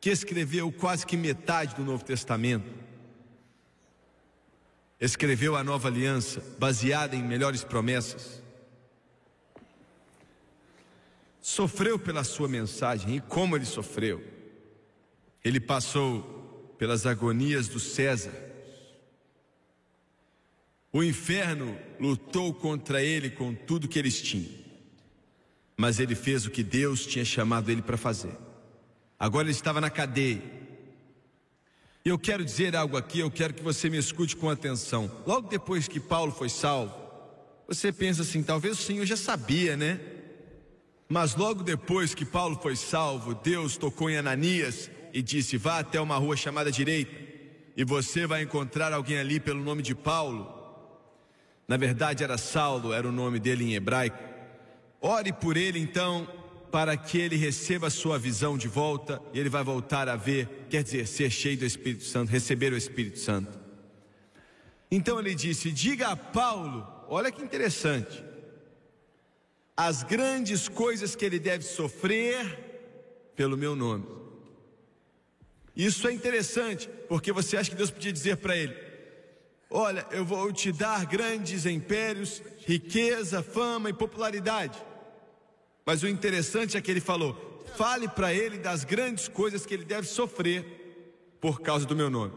que 0.00 0.10
escreveu 0.10 0.72
quase 0.72 1.06
que 1.06 1.16
metade 1.16 1.76
do 1.76 1.84
Novo 1.84 2.02
Testamento, 2.02 2.68
escreveu 5.00 5.54
a 5.54 5.62
nova 5.62 5.86
aliança 5.86 6.42
baseada 6.58 7.14
em 7.14 7.22
melhores 7.22 7.62
promessas, 7.62 8.42
sofreu 11.40 11.96
pela 11.96 12.24
sua 12.24 12.48
mensagem 12.48 13.14
e 13.14 13.20
como 13.20 13.54
ele 13.54 13.66
sofreu. 13.66 14.20
Ele 15.44 15.60
passou 15.60 16.74
pelas 16.76 17.06
agonias 17.06 17.68
do 17.68 17.78
César. 17.78 18.32
O 20.92 21.04
inferno 21.04 21.78
lutou 22.00 22.52
contra 22.52 23.00
ele 23.00 23.30
com 23.30 23.54
tudo 23.54 23.86
que 23.86 23.96
eles 23.96 24.20
tinham 24.20 24.65
mas 25.76 26.00
ele 26.00 26.14
fez 26.14 26.46
o 26.46 26.50
que 26.50 26.62
Deus 26.62 27.06
tinha 27.06 27.24
chamado 27.24 27.70
ele 27.70 27.82
para 27.82 27.96
fazer. 27.96 28.36
Agora 29.18 29.44
ele 29.44 29.52
estava 29.52 29.80
na 29.80 29.90
cadeia. 29.90 30.42
E 32.04 32.08
eu 32.08 32.18
quero 32.18 32.44
dizer 32.44 32.74
algo 32.76 32.96
aqui, 32.96 33.18
eu 33.18 33.30
quero 33.30 33.52
que 33.52 33.62
você 33.62 33.90
me 33.90 33.98
escute 33.98 34.36
com 34.36 34.48
atenção. 34.48 35.10
Logo 35.26 35.48
depois 35.48 35.88
que 35.88 35.98
Paulo 35.98 36.32
foi 36.32 36.48
salvo, 36.48 36.94
você 37.66 37.92
pensa 37.92 38.22
assim, 38.22 38.42
talvez 38.42 38.78
o 38.78 38.82
Senhor 38.82 39.04
já 39.04 39.16
sabia, 39.16 39.76
né? 39.76 40.00
Mas 41.08 41.34
logo 41.34 41.62
depois 41.62 42.14
que 42.14 42.24
Paulo 42.24 42.58
foi 42.62 42.76
salvo, 42.76 43.34
Deus 43.34 43.76
tocou 43.76 44.08
em 44.08 44.16
Ananias 44.16 44.90
e 45.12 45.22
disse: 45.22 45.56
Vá 45.56 45.78
até 45.78 46.00
uma 46.00 46.16
rua 46.16 46.36
chamada 46.36 46.70
direita, 46.70 47.14
e 47.76 47.84
você 47.84 48.26
vai 48.26 48.42
encontrar 48.42 48.92
alguém 48.92 49.18
ali 49.18 49.38
pelo 49.38 49.62
nome 49.62 49.82
de 49.82 49.94
Paulo. 49.94 50.52
Na 51.68 51.76
verdade 51.76 52.22
era 52.22 52.38
Saulo, 52.38 52.92
era 52.92 53.08
o 53.08 53.12
nome 53.12 53.38
dele 53.38 53.64
em 53.64 53.74
hebraico. 53.74 54.25
Ore 55.06 55.32
por 55.32 55.56
ele 55.56 55.78
então, 55.78 56.26
para 56.72 56.96
que 56.96 57.16
ele 57.16 57.36
receba 57.36 57.86
a 57.86 57.90
sua 57.90 58.18
visão 58.18 58.58
de 58.58 58.66
volta 58.66 59.22
e 59.32 59.38
ele 59.38 59.48
vai 59.48 59.62
voltar 59.62 60.08
a 60.08 60.16
ver, 60.16 60.66
quer 60.68 60.82
dizer, 60.82 61.06
ser 61.06 61.30
cheio 61.30 61.56
do 61.56 61.64
Espírito 61.64 62.02
Santo, 62.02 62.32
receber 62.32 62.72
o 62.72 62.76
Espírito 62.76 63.20
Santo. 63.20 63.56
Então 64.90 65.20
ele 65.20 65.32
disse: 65.32 65.70
Diga 65.70 66.08
a 66.08 66.16
Paulo, 66.16 66.84
olha 67.06 67.30
que 67.30 67.40
interessante, 67.40 68.20
as 69.76 70.02
grandes 70.02 70.66
coisas 70.68 71.14
que 71.14 71.24
ele 71.24 71.38
deve 71.38 71.62
sofrer 71.62 73.30
pelo 73.36 73.56
meu 73.56 73.76
nome. 73.76 74.08
Isso 75.76 76.08
é 76.08 76.12
interessante, 76.12 76.90
porque 77.08 77.30
você 77.30 77.56
acha 77.56 77.70
que 77.70 77.76
Deus 77.76 77.92
podia 77.92 78.12
dizer 78.12 78.38
para 78.38 78.56
ele: 78.56 78.76
Olha, 79.70 80.04
eu 80.10 80.24
vou 80.24 80.52
te 80.52 80.72
dar 80.72 81.06
grandes 81.06 81.64
impérios, 81.64 82.42
riqueza, 82.66 83.40
fama 83.40 83.88
e 83.88 83.92
popularidade. 83.92 84.84
Mas 85.86 86.02
o 86.02 86.08
interessante 86.08 86.76
é 86.76 86.80
que 86.80 86.90
ele 86.90 87.00
falou: 87.00 87.62
fale 87.76 88.08
para 88.08 88.34
ele 88.34 88.58
das 88.58 88.82
grandes 88.82 89.28
coisas 89.28 89.64
que 89.64 89.72
ele 89.72 89.84
deve 89.84 90.08
sofrer 90.08 91.38
por 91.40 91.60
causa 91.60 91.86
do 91.86 91.94
meu 91.94 92.10
nome. 92.10 92.32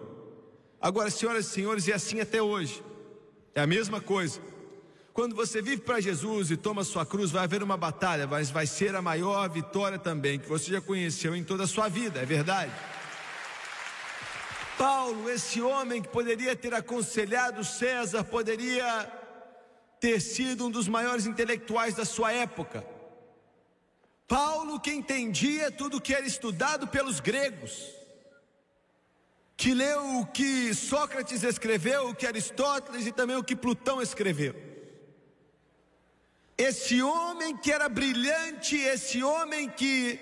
Agora, 0.80 1.10
senhoras 1.10 1.48
e 1.48 1.50
senhores, 1.50 1.88
é 1.88 1.94
assim 1.94 2.22
até 2.22 2.42
hoje. 2.42 2.84
É 3.56 3.62
a 3.62 3.68
mesma 3.68 4.00
coisa. 4.00 4.40
Quando 5.12 5.36
você 5.36 5.62
vive 5.62 5.82
para 5.82 6.00
Jesus 6.00 6.52
e 6.52 6.56
toma 6.56 6.84
sua 6.84 7.06
cruz, 7.06 7.32
vai 7.32 7.44
haver 7.44 7.64
uma 7.64 7.76
batalha, 7.76 8.28
mas 8.28 8.52
vai 8.52 8.68
ser 8.68 8.96
a 8.96 9.02
maior 9.02 9.50
vitória 9.50 9.98
também 9.98 10.40
que 10.40 10.48
você 10.48 10.72
já 10.72 10.80
conheceu 10.80 11.36
em 11.36 11.44
toda 11.44 11.64
a 11.64 11.68
sua 11.68 11.90
vida, 11.90 12.22
é 12.22 12.26
verdade? 12.26 12.72
Paulo, 14.78 15.30
esse 15.30 15.62
homem 15.62 16.02
que 16.02 16.08
poderia 16.08 16.56
ter 16.56 16.74
aconselhado 16.74 17.66
César, 17.66 18.24
poderia 18.24 19.12
ter 20.00 20.22
sido 20.22 20.68
um 20.68 20.72
dos 20.72 20.88
maiores 20.88 21.26
intelectuais 21.26 21.96
da 21.96 22.06
sua 22.06 22.32
época. 22.32 22.86
Paulo 24.30 24.80
que 24.80 24.92
entendia 24.92 25.72
tudo 25.72 26.00
que 26.00 26.14
era 26.14 26.26
estudado 26.26 26.88
pelos 26.88 27.20
gregos, 27.20 27.90
que 29.58 29.74
leu 29.74 30.20
o 30.20 30.28
que 30.28 30.72
Sócrates 30.72 31.42
escreveu, 31.42 32.10
o 32.10 32.16
que 32.16 32.28
Aristóteles 32.28 33.08
e 33.08 33.12
também 33.12 33.36
o 33.36 33.44
que 33.44 33.56
Plutão 33.56 34.00
escreveu. 34.00 34.54
Esse 36.56 37.02
homem 37.02 37.58
que 37.58 37.72
era 37.72 37.90
brilhante, 37.90 38.76
esse 38.76 39.24
homem 39.24 39.68
que 39.68 40.20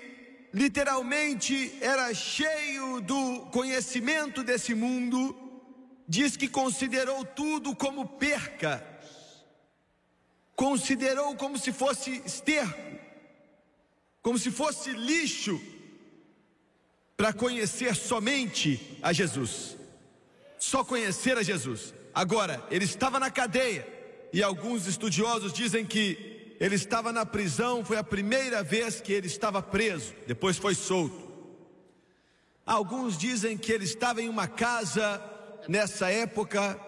literalmente 0.54 1.76
era 1.82 2.14
cheio 2.14 3.02
do 3.02 3.40
conhecimento 3.52 4.42
desse 4.42 4.74
mundo, 4.74 5.36
diz 6.08 6.34
que 6.34 6.48
considerou 6.48 7.26
tudo 7.26 7.76
como 7.76 8.06
perca, 8.06 8.82
considerou 10.56 11.36
como 11.36 11.58
se 11.58 11.72
fosse 11.72 12.22
esterco, 12.24 12.87
como 14.28 14.38
se 14.38 14.50
fosse 14.50 14.90
lixo, 14.90 15.58
para 17.16 17.32
conhecer 17.32 17.96
somente 17.96 18.98
a 19.02 19.10
Jesus, 19.10 19.74
só 20.58 20.84
conhecer 20.84 21.38
a 21.38 21.42
Jesus. 21.42 21.94
Agora, 22.14 22.62
ele 22.70 22.84
estava 22.84 23.18
na 23.18 23.30
cadeia, 23.30 23.88
e 24.30 24.42
alguns 24.42 24.86
estudiosos 24.86 25.50
dizem 25.50 25.82
que 25.82 26.56
ele 26.60 26.74
estava 26.74 27.10
na 27.10 27.24
prisão, 27.24 27.82
foi 27.82 27.96
a 27.96 28.04
primeira 28.04 28.62
vez 28.62 29.00
que 29.00 29.14
ele 29.14 29.28
estava 29.28 29.62
preso, 29.62 30.12
depois 30.26 30.58
foi 30.58 30.74
solto. 30.74 31.32
Alguns 32.66 33.16
dizem 33.16 33.56
que 33.56 33.72
ele 33.72 33.84
estava 33.84 34.20
em 34.20 34.28
uma 34.28 34.46
casa 34.46 35.24
nessa 35.66 36.10
época 36.10 36.78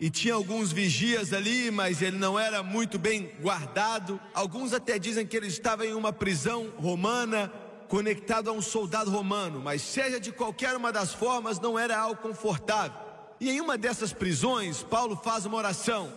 e 0.00 0.08
tinha 0.08 0.32
alguns 0.32 0.72
vigias 0.72 1.30
ali, 1.34 1.70
mas 1.70 2.00
ele 2.00 2.16
não 2.16 2.38
era 2.38 2.62
muito 2.62 2.98
bem 2.98 3.30
guardado. 3.38 4.18
Alguns 4.32 4.72
até 4.72 4.98
dizem 4.98 5.26
que 5.26 5.36
ele 5.36 5.48
estava 5.48 5.84
em 5.84 5.92
uma 5.92 6.10
prisão 6.10 6.72
romana, 6.78 7.52
conectado 7.86 8.48
a 8.48 8.52
um 8.52 8.62
soldado 8.62 9.10
romano, 9.10 9.60
mas 9.60 9.82
seja 9.82 10.18
de 10.18 10.32
qualquer 10.32 10.74
uma 10.74 10.90
das 10.90 11.12
formas, 11.12 11.60
não 11.60 11.78
era 11.78 11.98
algo 11.98 12.22
confortável. 12.22 12.98
E 13.38 13.50
em 13.50 13.60
uma 13.60 13.76
dessas 13.76 14.10
prisões, 14.10 14.82
Paulo 14.82 15.16
faz 15.16 15.44
uma 15.44 15.58
oração, 15.58 16.10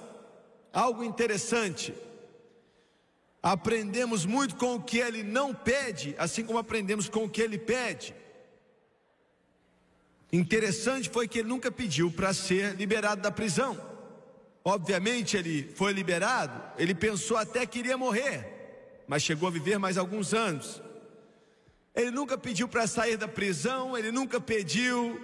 algo 0.71 1.03
interessante. 1.03 1.93
Aprendemos 3.41 4.25
muito 4.25 4.55
com 4.55 4.75
o 4.75 4.81
que 4.81 4.99
ele 4.99 5.23
não 5.23 5.53
pede, 5.53 6.15
assim 6.17 6.45
como 6.45 6.57
aprendemos 6.57 7.09
com 7.09 7.25
o 7.25 7.29
que 7.29 7.41
ele 7.41 7.57
pede. 7.57 8.15
Interessante 10.33 11.11
foi 11.11 11.27
que 11.27 11.37
ele 11.37 11.47
nunca 11.47 11.71
pediu 11.71 12.09
para 12.09 12.33
ser 12.33 12.75
liberado 12.75 13.21
da 13.21 13.29
prisão. 13.29 13.79
Obviamente 14.65 15.37
ele 15.37 15.71
foi 15.75 15.93
liberado, 15.93 16.59
ele 16.75 16.95
pensou 16.95 17.37
até 17.37 17.67
que 17.67 17.77
iria 17.77 17.95
morrer, 17.95 19.03
mas 19.07 19.21
chegou 19.21 19.47
a 19.47 19.51
viver 19.51 19.77
mais 19.77 19.95
alguns 19.95 20.33
anos. 20.33 20.81
Ele 21.93 22.09
nunca 22.09 22.35
pediu 22.35 22.67
para 22.67 22.87
sair 22.87 23.15
da 23.15 23.27
prisão, 23.27 23.95
ele 23.95 24.11
nunca 24.11 24.41
pediu 24.41 25.21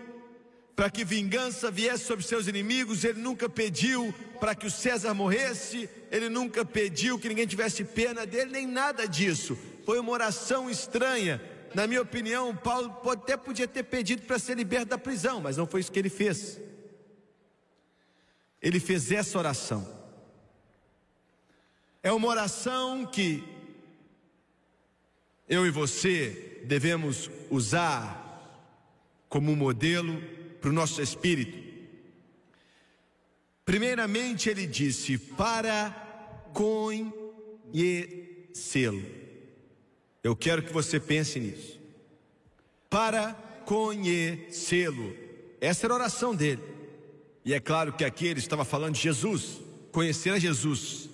para 0.75 0.92
que 0.92 1.04
vingança 1.04 1.72
viesse 1.72 2.05
sobre 2.05 2.24
seus 2.24 2.48
inimigos, 2.48 3.03
ele 3.03 3.20
nunca 3.20 3.50
pediu 3.50 4.14
para 4.40 4.53
que 4.53 4.68
o 4.68 4.72
César 4.72 5.16
morresse, 5.16 5.90
ele 6.12 6.29
nunca 6.29 6.64
pediu 6.64 7.18
que 7.18 7.27
ninguém 7.27 7.48
tivesse 7.48 7.83
pena 7.83 8.27
dele, 8.27 8.51
nem 8.51 8.68
nada 8.68 9.07
disso. 9.07 9.57
Foi 9.88 10.00
uma 10.00 10.12
oração 10.12 10.70
estranha, 10.70 11.42
na 11.74 11.88
minha 11.88 12.01
opinião, 12.01 12.55
Paulo 12.55 13.01
até 13.12 13.38
podia 13.38 13.68
ter 13.68 13.84
pedido 13.84 14.24
para 14.24 14.40
ser 14.40 14.55
liberto 14.55 14.90
da 14.90 14.98
prisão, 14.98 15.42
mas 15.42 15.58
não 15.58 15.68
foi 15.68 15.82
isso 15.82 15.92
que 15.92 16.00
ele 16.00 16.10
fez. 16.10 16.60
Ele 18.62 18.79
fez 18.79 19.12
essa 19.12 19.38
oração. 19.38 20.00
É 22.01 22.12
uma 22.12 22.27
oração 22.27 23.05
que 23.05 23.44
eu 25.48 25.66
e 25.66 25.72
você 25.72 26.62
devemos 26.66 27.29
usar 27.50 28.25
como 29.27 29.55
modelo 29.55 30.22
para 30.60 30.70
o 30.70 30.74
nosso 30.74 31.01
espírito. 31.01 31.58
Primeiramente, 33.66 34.50
ele 34.50 34.66
disse: 34.66 35.18
para 35.18 35.92
conhecê-lo. 36.53 39.19
Eu 40.24 40.36
quero 40.36 40.62
que 40.62 40.74
você 40.74 41.00
pense 41.00 41.40
nisso. 41.40 41.79
Para 42.90 43.34
conhecê-lo. 43.66 45.16
Essa 45.62 45.86
era 45.86 45.94
a 45.94 45.98
oração 45.98 46.36
dele. 46.36 46.64
E 47.46 47.53
é 47.53 47.60
claro 47.60 47.94
que 47.94 48.03
aqui 48.03 48.27
ele 48.27 48.40
estava 48.40 48.66
falando 48.66 48.96
de 48.96 49.01
Jesus, 49.01 49.62
conhecer 49.92 50.32
a 50.32 50.40
Jesus. 50.40 51.10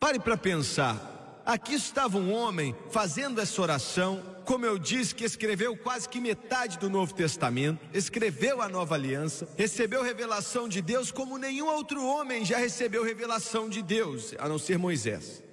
Pare 0.00 0.18
para 0.18 0.36
pensar. 0.36 1.42
Aqui 1.46 1.74
estava 1.74 2.18
um 2.18 2.32
homem 2.32 2.74
fazendo 2.90 3.40
essa 3.40 3.62
oração, 3.62 4.22
como 4.44 4.66
eu 4.66 4.78
disse, 4.78 5.14
que 5.14 5.24
escreveu 5.24 5.76
quase 5.76 6.08
que 6.08 6.20
metade 6.20 6.78
do 6.78 6.90
Novo 6.90 7.14
Testamento, 7.14 7.80
escreveu 7.94 8.60
a 8.60 8.68
nova 8.68 8.94
aliança, 8.94 9.48
recebeu 9.56 10.02
revelação 10.02 10.68
de 10.68 10.82
Deus 10.82 11.10
como 11.10 11.38
nenhum 11.38 11.66
outro 11.66 12.04
homem 12.04 12.44
já 12.44 12.58
recebeu 12.58 13.02
revelação 13.02 13.68
de 13.68 13.80
Deus, 13.80 14.34
a 14.38 14.48
não 14.48 14.58
ser 14.58 14.78
Moisés 14.78 15.47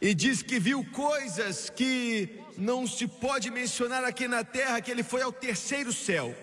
e 0.00 0.14
diz 0.14 0.42
que 0.42 0.58
viu 0.58 0.84
coisas 0.92 1.70
que 1.70 2.40
não 2.56 2.86
se 2.86 3.06
pode 3.06 3.50
mencionar 3.50 4.04
aqui 4.04 4.28
na 4.28 4.44
terra, 4.44 4.80
que 4.80 4.90
ele 4.90 5.02
foi 5.02 5.22
ao 5.22 5.32
terceiro 5.32 5.92
céu. 5.92 6.34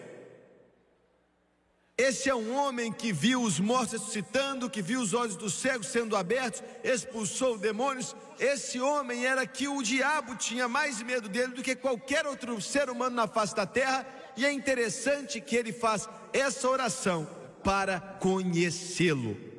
Esse 1.95 2.27
é 2.27 2.33
um 2.33 2.55
homem 2.55 2.91
que 2.91 3.13
viu 3.13 3.41
os 3.43 3.59
mortos 3.59 3.93
ressuscitando, 3.93 4.69
que 4.69 4.81
viu 4.81 4.99
os 4.99 5.13
olhos 5.13 5.35
dos 5.35 5.53
cegos 5.53 5.87
sendo 5.87 6.15
abertos, 6.15 6.63
expulsou 6.83 7.55
demônios. 7.55 8.15
Esse 8.39 8.79
homem 8.79 9.27
era 9.27 9.45
que 9.45 9.67
o 9.67 9.81
diabo 9.83 10.35
tinha 10.35 10.67
mais 10.67 11.03
medo 11.03 11.29
dele 11.29 11.53
do 11.53 11.61
que 11.61 11.75
qualquer 11.75 12.25
outro 12.25 12.59
ser 12.59 12.89
humano 12.89 13.15
na 13.15 13.27
face 13.27 13.55
da 13.55 13.67
terra, 13.67 14.07
e 14.35 14.43
é 14.43 14.51
interessante 14.51 15.39
que 15.39 15.55
ele 15.55 15.71
faz 15.71 16.09
essa 16.33 16.67
oração 16.67 17.29
para 17.63 17.99
conhecê-lo. 17.99 19.52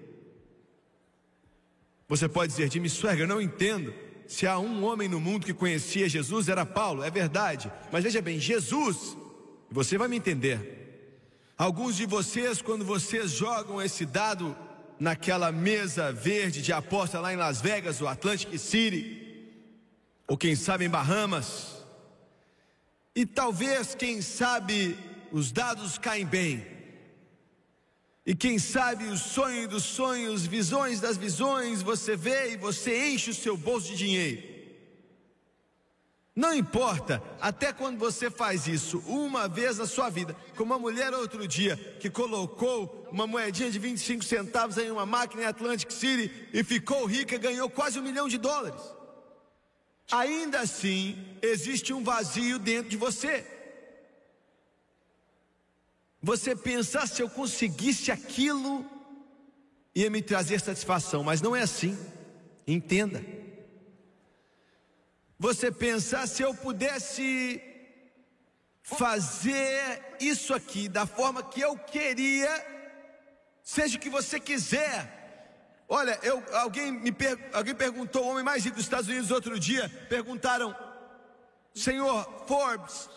Você 2.08 2.28
pode 2.28 2.52
dizer, 2.52 2.70
Jimmy 2.70 2.88
Swagger, 2.88 3.24
eu 3.24 3.28
não 3.28 3.40
entendo. 3.40 3.94
Se 4.26 4.46
há 4.46 4.58
um 4.58 4.84
homem 4.84 5.08
no 5.08 5.20
mundo 5.20 5.46
que 5.46 5.54
conhecia 5.54 6.08
Jesus, 6.08 6.48
era 6.48 6.64
Paulo, 6.64 7.02
é 7.02 7.10
verdade. 7.10 7.70
Mas 7.92 8.04
veja 8.04 8.22
bem, 8.22 8.38
Jesus, 8.38 9.16
você 9.70 9.98
vai 9.98 10.08
me 10.08 10.16
entender. 10.16 10.82
Alguns 11.56 11.96
de 11.96 12.06
vocês, 12.06 12.60
quando 12.60 12.84
vocês 12.84 13.30
jogam 13.30 13.80
esse 13.80 14.04
dado 14.04 14.56
naquela 14.98 15.52
mesa 15.52 16.12
verde 16.12 16.62
de 16.62 16.72
aposta 16.72 17.20
lá 17.20 17.32
em 17.32 17.36
Las 17.36 17.60
Vegas, 17.60 18.00
o 18.00 18.08
Atlantic 18.08 18.58
City, 18.58 19.52
ou 20.26 20.36
quem 20.36 20.56
sabe 20.56 20.84
em 20.84 20.90
Bahamas, 20.90 21.84
e 23.14 23.24
talvez, 23.24 23.94
quem 23.94 24.20
sabe, 24.20 24.98
os 25.30 25.52
dados 25.52 25.98
caem 25.98 26.26
bem. 26.26 26.73
E 28.26 28.34
quem 28.34 28.58
sabe 28.58 29.04
o 29.04 29.18
sonho 29.18 29.68
dos 29.68 29.82
sonhos, 29.82 30.46
visões 30.46 30.98
das 30.98 31.16
visões, 31.16 31.82
você 31.82 32.16
vê 32.16 32.52
e 32.52 32.56
você 32.56 33.10
enche 33.10 33.30
o 33.30 33.34
seu 33.34 33.56
bolso 33.56 33.88
de 33.88 33.96
dinheiro. 33.96 34.54
Não 36.34 36.52
importa, 36.52 37.22
até 37.40 37.72
quando 37.72 37.96
você 37.96 38.28
faz 38.28 38.66
isso 38.66 38.98
uma 39.06 39.46
vez 39.46 39.78
na 39.78 39.86
sua 39.86 40.10
vida, 40.10 40.34
como 40.56 40.72
uma 40.72 40.80
mulher 40.80 41.12
outro 41.14 41.46
dia 41.46 41.76
que 42.00 42.10
colocou 42.10 43.06
uma 43.12 43.26
moedinha 43.26 43.70
de 43.70 43.78
25 43.78 44.24
centavos 44.24 44.76
em 44.78 44.90
uma 44.90 45.06
máquina 45.06 45.42
em 45.42 45.46
Atlantic 45.46 45.92
City 45.92 46.48
e 46.52 46.64
ficou 46.64 47.04
rica, 47.04 47.38
ganhou 47.38 47.70
quase 47.70 48.00
um 48.00 48.02
milhão 48.02 48.26
de 48.26 48.38
dólares. 48.38 48.82
Ainda 50.10 50.60
assim, 50.60 51.16
existe 51.40 51.92
um 51.92 52.02
vazio 52.02 52.58
dentro 52.58 52.90
de 52.90 52.96
você. 52.96 53.46
Você 56.24 56.56
pensar 56.56 57.06
se 57.06 57.20
eu 57.20 57.28
conseguisse 57.28 58.10
aquilo, 58.10 58.82
ia 59.94 60.08
me 60.08 60.22
trazer 60.22 60.58
satisfação, 60.58 61.22
mas 61.22 61.42
não 61.42 61.54
é 61.54 61.60
assim. 61.60 61.98
Entenda. 62.66 63.22
Você 65.38 65.70
pensar 65.70 66.26
se 66.26 66.42
eu 66.42 66.54
pudesse 66.54 67.62
fazer 68.82 70.16
isso 70.18 70.54
aqui 70.54 70.88
da 70.88 71.04
forma 71.04 71.42
que 71.42 71.60
eu 71.60 71.76
queria, 71.76 72.48
seja 73.62 73.98
o 73.98 74.00
que 74.00 74.08
você 74.08 74.40
quiser. 74.40 75.84
Olha, 75.86 76.18
eu, 76.22 76.42
alguém 76.54 76.90
me 76.90 77.12
per, 77.12 77.38
alguém 77.52 77.74
perguntou, 77.74 78.24
o 78.24 78.28
homem 78.28 78.42
mais 78.42 78.64
rico 78.64 78.76
dos 78.76 78.86
Estados 78.86 79.08
Unidos 79.08 79.30
outro 79.30 79.60
dia, 79.60 79.90
perguntaram, 80.08 80.74
Senhor 81.74 82.46
Forbes, 82.46 83.10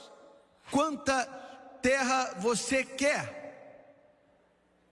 quanta 0.69 1.46
terra 1.81 2.35
você 2.39 2.83
quer? 2.83 3.37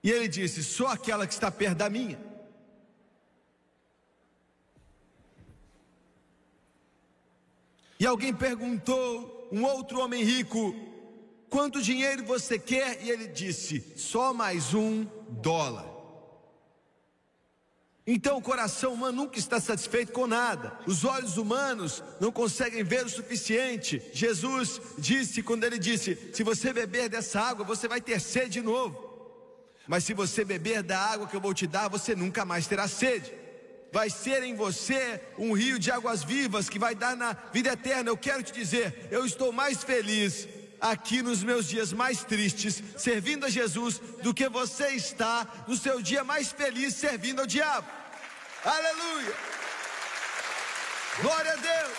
E 0.02 0.10
ele 0.10 0.28
disse, 0.28 0.62
só 0.62 0.88
aquela 0.88 1.26
que 1.26 1.32
está 1.32 1.50
perto 1.50 1.78
da 1.78 1.90
minha. 1.90 2.18
E 7.98 8.06
alguém 8.06 8.32
perguntou, 8.32 9.48
um 9.50 9.64
outro 9.64 10.00
homem 10.00 10.22
rico, 10.22 10.74
quanto 11.48 11.82
dinheiro 11.82 12.24
você 12.24 12.58
quer? 12.58 13.02
E 13.02 13.10
ele 13.10 13.26
disse, 13.26 13.94
só 13.96 14.34
mais 14.34 14.74
um 14.74 15.04
dólar. 15.28 15.95
Então 18.06 18.36
o 18.36 18.42
coração 18.42 18.92
humano 18.92 19.24
nunca 19.24 19.36
está 19.36 19.58
satisfeito 19.58 20.12
com 20.12 20.28
nada. 20.28 20.78
Os 20.86 21.04
olhos 21.04 21.36
humanos 21.36 22.04
não 22.20 22.30
conseguem 22.30 22.84
ver 22.84 23.04
o 23.04 23.08
suficiente. 23.08 24.00
Jesus 24.12 24.80
disse 24.96 25.42
quando 25.42 25.64
ele 25.64 25.78
disse: 25.78 26.30
"Se 26.32 26.44
você 26.44 26.72
beber 26.72 27.08
dessa 27.08 27.40
água, 27.40 27.64
você 27.64 27.88
vai 27.88 28.00
ter 28.00 28.20
sede 28.20 28.50
de 28.50 28.62
novo. 28.62 29.06
Mas 29.88 30.04
se 30.04 30.14
você 30.14 30.44
beber 30.44 30.82
da 30.82 30.98
água 30.98 31.26
que 31.26 31.34
eu 31.34 31.40
vou 31.40 31.52
te 31.52 31.66
dar, 31.66 31.88
você 31.88 32.14
nunca 32.14 32.44
mais 32.44 32.66
terá 32.66 32.86
sede. 32.86 33.32
Vai 33.92 34.10
ser 34.10 34.42
em 34.42 34.54
você 34.54 35.20
um 35.38 35.52
rio 35.52 35.78
de 35.78 35.90
águas 35.90 36.22
vivas 36.22 36.68
que 36.68 36.78
vai 36.78 36.94
dar 36.94 37.16
na 37.16 37.32
vida 37.52 37.72
eterna. 37.72 38.10
Eu 38.10 38.16
quero 38.16 38.42
te 38.42 38.52
dizer, 38.52 39.08
eu 39.10 39.24
estou 39.24 39.52
mais 39.52 39.82
feliz 39.82 40.46
aqui 40.80 41.22
nos 41.22 41.42
meus 41.42 41.66
dias 41.66 41.92
mais 41.92 42.24
tristes, 42.24 42.82
servindo 42.96 43.46
a 43.46 43.50
Jesus, 43.50 43.98
do 44.22 44.34
que 44.34 44.48
você 44.48 44.88
está 44.90 45.46
no 45.66 45.76
seu 45.76 46.00
dia 46.00 46.24
mais 46.24 46.52
feliz 46.52 46.94
servindo 46.94 47.40
ao 47.40 47.46
diabo. 47.46 47.86
Aleluia! 48.64 49.34
Glória 51.20 51.52
a 51.52 51.56
Deus! 51.56 51.98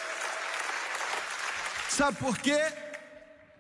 Sabe 1.90 2.18
por 2.18 2.38
quê? 2.38 2.62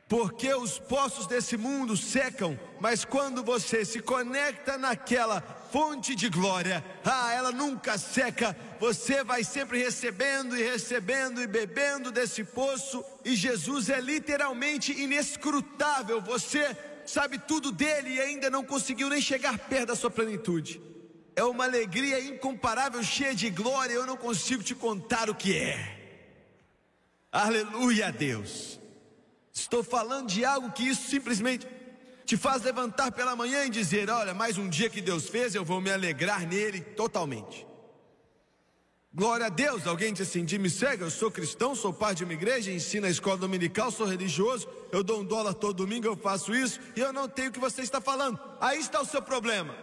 Porque 0.07 0.53
os 0.53 0.79
poços 0.79 1.27
desse 1.27 1.57
mundo 1.57 1.97
secam, 1.97 2.57
mas 2.79 3.03
quando 3.03 3.43
você 3.43 3.83
se 3.83 3.99
conecta 3.99 4.77
naquela 4.77 5.41
fonte 5.71 6.15
de 6.15 6.29
glória, 6.29 6.83
ah, 7.03 7.33
ela 7.33 7.51
nunca 7.51 7.97
seca, 7.97 8.55
você 8.79 9.23
vai 9.23 9.43
sempre 9.43 9.77
recebendo 9.77 10.57
e 10.57 10.63
recebendo 10.63 11.41
e 11.41 11.47
bebendo 11.47 12.11
desse 12.11 12.43
poço, 12.43 13.03
e 13.23 13.35
Jesus 13.35 13.89
é 13.89 13.99
literalmente 13.99 14.91
inescrutável, 14.91 16.21
você 16.21 16.75
sabe 17.05 17.39
tudo 17.39 17.71
dele 17.71 18.15
e 18.15 18.19
ainda 18.19 18.49
não 18.49 18.63
conseguiu 18.63 19.09
nem 19.09 19.21
chegar 19.21 19.57
perto 19.57 19.87
da 19.87 19.95
sua 19.95 20.11
plenitude. 20.11 20.81
É 21.35 21.43
uma 21.43 21.65
alegria 21.65 22.19
incomparável, 22.19 23.03
cheia 23.03 23.35
de 23.35 23.49
glória, 23.49 23.93
eu 23.93 24.05
não 24.05 24.17
consigo 24.17 24.63
te 24.63 24.73
contar 24.73 25.29
o 25.29 25.35
que 25.35 25.55
é. 25.55 25.97
Aleluia 27.31 28.07
a 28.07 28.11
Deus. 28.11 28.79
Estou 29.53 29.83
falando 29.83 30.29
de 30.29 30.43
algo 30.43 30.71
que 30.71 30.87
isso 30.87 31.09
simplesmente 31.09 31.67
te 32.25 32.35
faz 32.35 32.63
levantar 32.63 33.11
pela 33.11 33.35
manhã 33.35 33.65
e 33.65 33.69
dizer: 33.69 34.09
Olha, 34.09 34.33
mais 34.33 34.57
um 34.57 34.67
dia 34.67 34.89
que 34.89 35.01
Deus 35.01 35.29
fez, 35.29 35.55
eu 35.55 35.63
vou 35.63 35.79
me 35.79 35.91
alegrar 35.91 36.45
nele 36.47 36.81
totalmente. 36.81 37.65
Glória 39.17 39.47
a 39.47 39.49
Deus. 39.49 39.87
Alguém 39.87 40.13
diz 40.13 40.29
assim: 40.29 40.45
me 40.59 40.69
segue, 40.69 41.01
eu 41.01 41.09
sou 41.09 41.31
cristão, 41.31 41.73
sou 41.73 41.91
parte 41.91 42.19
de 42.19 42.23
uma 42.23 42.33
igreja, 42.33 42.71
ensino 42.71 43.07
a 43.07 43.09
escola 43.09 43.35
dominical, 43.35 43.89
sou 43.89 44.05
religioso, 44.05 44.69
eu 44.91 45.03
dou 45.03 45.21
um 45.21 45.25
dólar 45.25 45.55
todo 45.55 45.73
domingo, 45.73 46.05
eu 46.05 46.15
faço 46.15 46.53
isso, 46.53 46.79
e 46.95 46.99
eu 46.99 47.11
não 47.11 47.27
tenho 47.27 47.49
o 47.49 47.51
que 47.51 47.59
você 47.59 47.81
está 47.81 47.99
falando. 47.99 48.39
Aí 48.61 48.77
está 48.77 49.01
o 49.01 49.05
seu 49.07 49.19
problema. 49.19 49.75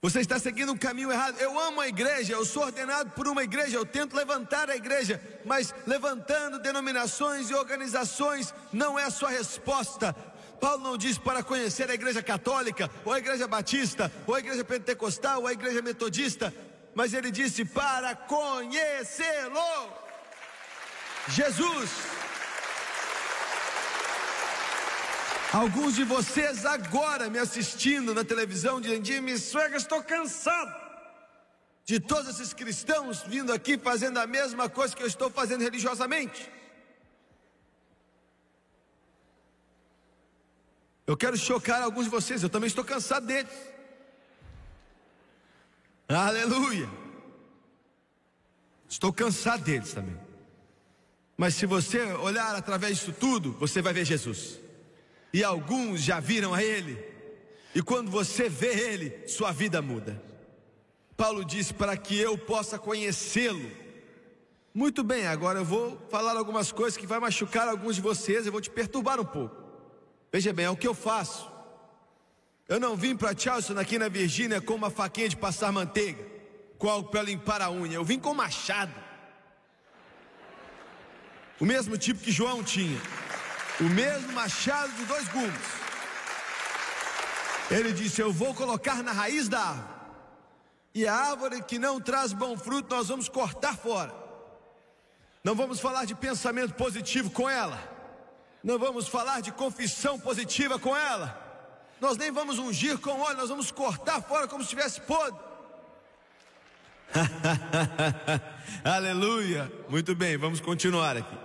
Você 0.00 0.20
está 0.20 0.38
seguindo 0.38 0.70
um 0.70 0.76
caminho 0.76 1.10
errado. 1.10 1.36
Eu 1.40 1.58
amo 1.58 1.80
a 1.80 1.88
igreja, 1.88 2.32
eu 2.32 2.44
sou 2.44 2.62
ordenado 2.62 3.10
por 3.10 3.26
uma 3.26 3.42
igreja, 3.42 3.76
eu 3.76 3.84
tento 3.84 4.14
levantar 4.14 4.70
a 4.70 4.76
igreja, 4.76 5.20
mas 5.44 5.74
levantando 5.88 6.60
denominações 6.60 7.50
e 7.50 7.54
organizações 7.54 8.54
não 8.72 8.96
é 8.96 9.02
a 9.02 9.10
sua 9.10 9.30
resposta. 9.30 10.14
Paulo 10.60 10.84
não 10.84 10.96
diz 10.96 11.18
para 11.18 11.42
conhecer 11.42 11.90
a 11.90 11.94
igreja 11.94 12.22
católica, 12.22 12.88
ou 13.04 13.12
a 13.12 13.18
igreja 13.18 13.48
batista, 13.48 14.12
ou 14.28 14.34
a 14.36 14.38
igreja 14.38 14.62
pentecostal, 14.62 15.40
ou 15.40 15.48
a 15.48 15.52
igreja 15.52 15.82
metodista, 15.82 16.54
mas 17.00 17.14
ele 17.14 17.30
disse 17.30 17.64
para 17.64 18.14
conhecê-lo. 18.14 19.72
Jesus. 21.28 21.90
Alguns 25.50 25.94
de 25.94 26.04
vocês 26.04 26.66
agora 26.66 27.30
me 27.30 27.38
assistindo 27.38 28.14
na 28.14 28.22
televisão 28.22 28.82
dizem: 28.82 29.02
Jimmy 29.02 29.38
Swagger, 29.38 29.78
estou 29.78 30.02
cansado 30.02 30.74
de 31.86 31.98
todos 31.98 32.28
esses 32.32 32.52
cristãos 32.52 33.22
vindo 33.22 33.50
aqui 33.50 33.78
fazendo 33.78 34.18
a 34.18 34.26
mesma 34.26 34.68
coisa 34.68 34.94
que 34.94 35.02
eu 35.02 35.06
estou 35.06 35.30
fazendo 35.30 35.62
religiosamente. 35.62 36.52
Eu 41.06 41.16
quero 41.16 41.38
chocar 41.38 41.80
alguns 41.82 42.04
de 42.04 42.10
vocês, 42.10 42.42
eu 42.42 42.50
também 42.50 42.68
estou 42.68 42.84
cansado 42.84 43.24
deles. 43.24 43.70
Aleluia. 46.10 46.88
Estou 48.88 49.12
cansado 49.12 49.64
deles 49.64 49.92
também. 49.92 50.18
Mas 51.36 51.54
se 51.54 51.64
você 51.64 52.02
olhar 52.14 52.54
através 52.54 52.98
disso 52.98 53.12
tudo, 53.12 53.52
você 53.52 53.80
vai 53.80 53.92
ver 53.92 54.04
Jesus 54.04 54.60
e 55.32 55.44
alguns 55.44 56.02
já 56.02 56.20
viram 56.20 56.52
a 56.52 56.62
Ele, 56.62 57.02
e 57.74 57.82
quando 57.82 58.10
você 58.10 58.48
vê 58.48 58.92
Ele, 58.92 59.28
sua 59.28 59.52
vida 59.52 59.80
muda. 59.80 60.20
Paulo 61.16 61.44
disse 61.44 61.72
para 61.72 61.96
que 61.96 62.18
eu 62.18 62.36
possa 62.36 62.78
conhecê-lo. 62.78 63.70
Muito 64.72 65.02
bem, 65.02 65.26
agora 65.26 65.60
eu 65.60 65.64
vou 65.64 66.00
falar 66.08 66.36
algumas 66.36 66.72
coisas 66.72 66.96
que 66.96 67.06
vai 67.06 67.20
machucar 67.20 67.68
alguns 67.68 67.96
de 67.96 68.02
vocês, 68.02 68.46
eu 68.46 68.52
vou 68.52 68.60
te 68.60 68.70
perturbar 68.70 69.20
um 69.20 69.24
pouco. 69.24 69.56
Veja 70.32 70.52
bem, 70.52 70.66
é 70.66 70.70
o 70.70 70.76
que 70.76 70.86
eu 70.86 70.94
faço. 70.94 71.49
Eu 72.70 72.78
não 72.78 72.94
vim 72.94 73.16
para 73.16 73.36
Charleston 73.36 73.76
aqui 73.80 73.98
na 73.98 74.08
Virgínia 74.08 74.60
com 74.60 74.76
uma 74.76 74.90
faquinha 74.90 75.28
de 75.28 75.36
passar 75.36 75.72
manteiga, 75.72 76.24
com 76.78 76.88
algo 76.88 77.10
para 77.10 77.20
limpar 77.20 77.60
a 77.60 77.68
unha. 77.68 77.96
Eu 77.96 78.04
vim 78.04 78.20
com 78.20 78.32
machado. 78.32 78.94
O 81.58 81.66
mesmo 81.66 81.98
tipo 81.98 82.20
que 82.20 82.30
João 82.30 82.62
tinha. 82.62 83.00
O 83.80 83.84
mesmo 83.88 84.32
machado 84.34 84.92
de 84.92 85.04
dois 85.04 85.26
gumes. 85.30 85.68
Ele 87.72 87.92
disse: 87.92 88.20
Eu 88.20 88.32
vou 88.32 88.54
colocar 88.54 89.02
na 89.02 89.10
raiz 89.10 89.48
da 89.48 89.60
árvore. 89.60 89.94
E 90.94 91.08
a 91.08 91.14
árvore 91.14 91.64
que 91.64 91.76
não 91.76 92.00
traz 92.00 92.32
bom 92.32 92.56
fruto, 92.56 92.94
nós 92.94 93.08
vamos 93.08 93.28
cortar 93.28 93.76
fora. 93.76 94.14
Não 95.42 95.56
vamos 95.56 95.80
falar 95.80 96.04
de 96.04 96.14
pensamento 96.14 96.74
positivo 96.74 97.30
com 97.30 97.50
ela. 97.50 97.82
Não 98.62 98.78
vamos 98.78 99.08
falar 99.08 99.40
de 99.40 99.50
confissão 99.50 100.20
positiva 100.20 100.78
com 100.78 100.96
ela. 100.96 101.49
Nós 102.00 102.16
nem 102.16 102.30
vamos 102.30 102.58
ungir 102.58 102.98
com 102.98 103.20
óleo, 103.20 103.36
nós 103.36 103.48
vamos 103.48 103.70
cortar 103.70 104.22
fora 104.22 104.48
como 104.48 104.62
se 104.62 104.68
estivesse 104.74 105.00
podre. 105.02 105.38
Aleluia. 108.84 109.70
Muito 109.88 110.14
bem, 110.14 110.36
vamos 110.36 110.60
continuar 110.60 111.16
aqui. 111.16 111.38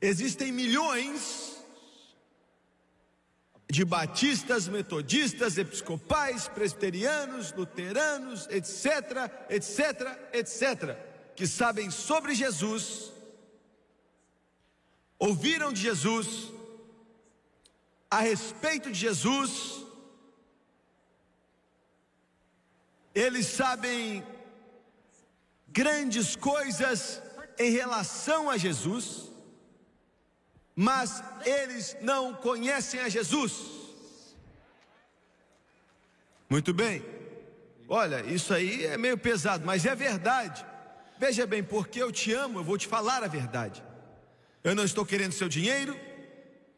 Existem 0.00 0.52
milhões 0.52 1.56
de 3.68 3.84
batistas, 3.84 4.68
metodistas, 4.68 5.58
episcopais, 5.58 6.48
presbiterianos, 6.48 7.52
luteranos, 7.52 8.46
etc, 8.48 9.30
etc, 9.50 10.18
etc, 10.32 10.96
que 11.34 11.46
sabem 11.46 11.90
sobre 11.90 12.34
Jesus, 12.34 13.12
ouviram 15.18 15.72
de 15.72 15.82
Jesus, 15.82 16.52
a 18.10 18.20
respeito 18.20 18.90
de 18.90 18.98
Jesus, 18.98 19.84
eles 23.14 23.46
sabem 23.46 24.24
grandes 25.68 26.36
coisas 26.36 27.20
em 27.58 27.70
relação 27.70 28.48
a 28.48 28.56
Jesus, 28.56 29.30
mas 30.74 31.22
eles 31.44 31.96
não 32.00 32.34
conhecem 32.34 33.00
a 33.00 33.08
Jesus. 33.08 33.54
Muito 36.48 36.72
bem, 36.72 37.04
olha, 37.88 38.24
isso 38.24 38.54
aí 38.54 38.84
é 38.84 38.96
meio 38.96 39.18
pesado, 39.18 39.66
mas 39.66 39.84
é 39.84 39.94
verdade. 39.94 40.64
Veja 41.18 41.46
bem, 41.46 41.62
porque 41.62 42.00
eu 42.00 42.12
te 42.12 42.32
amo, 42.32 42.60
eu 42.60 42.64
vou 42.64 42.78
te 42.78 42.86
falar 42.86 43.24
a 43.24 43.28
verdade. 43.28 43.82
Eu 44.62 44.74
não 44.74 44.84
estou 44.84 45.04
querendo 45.04 45.32
seu 45.32 45.48
dinheiro, 45.48 45.98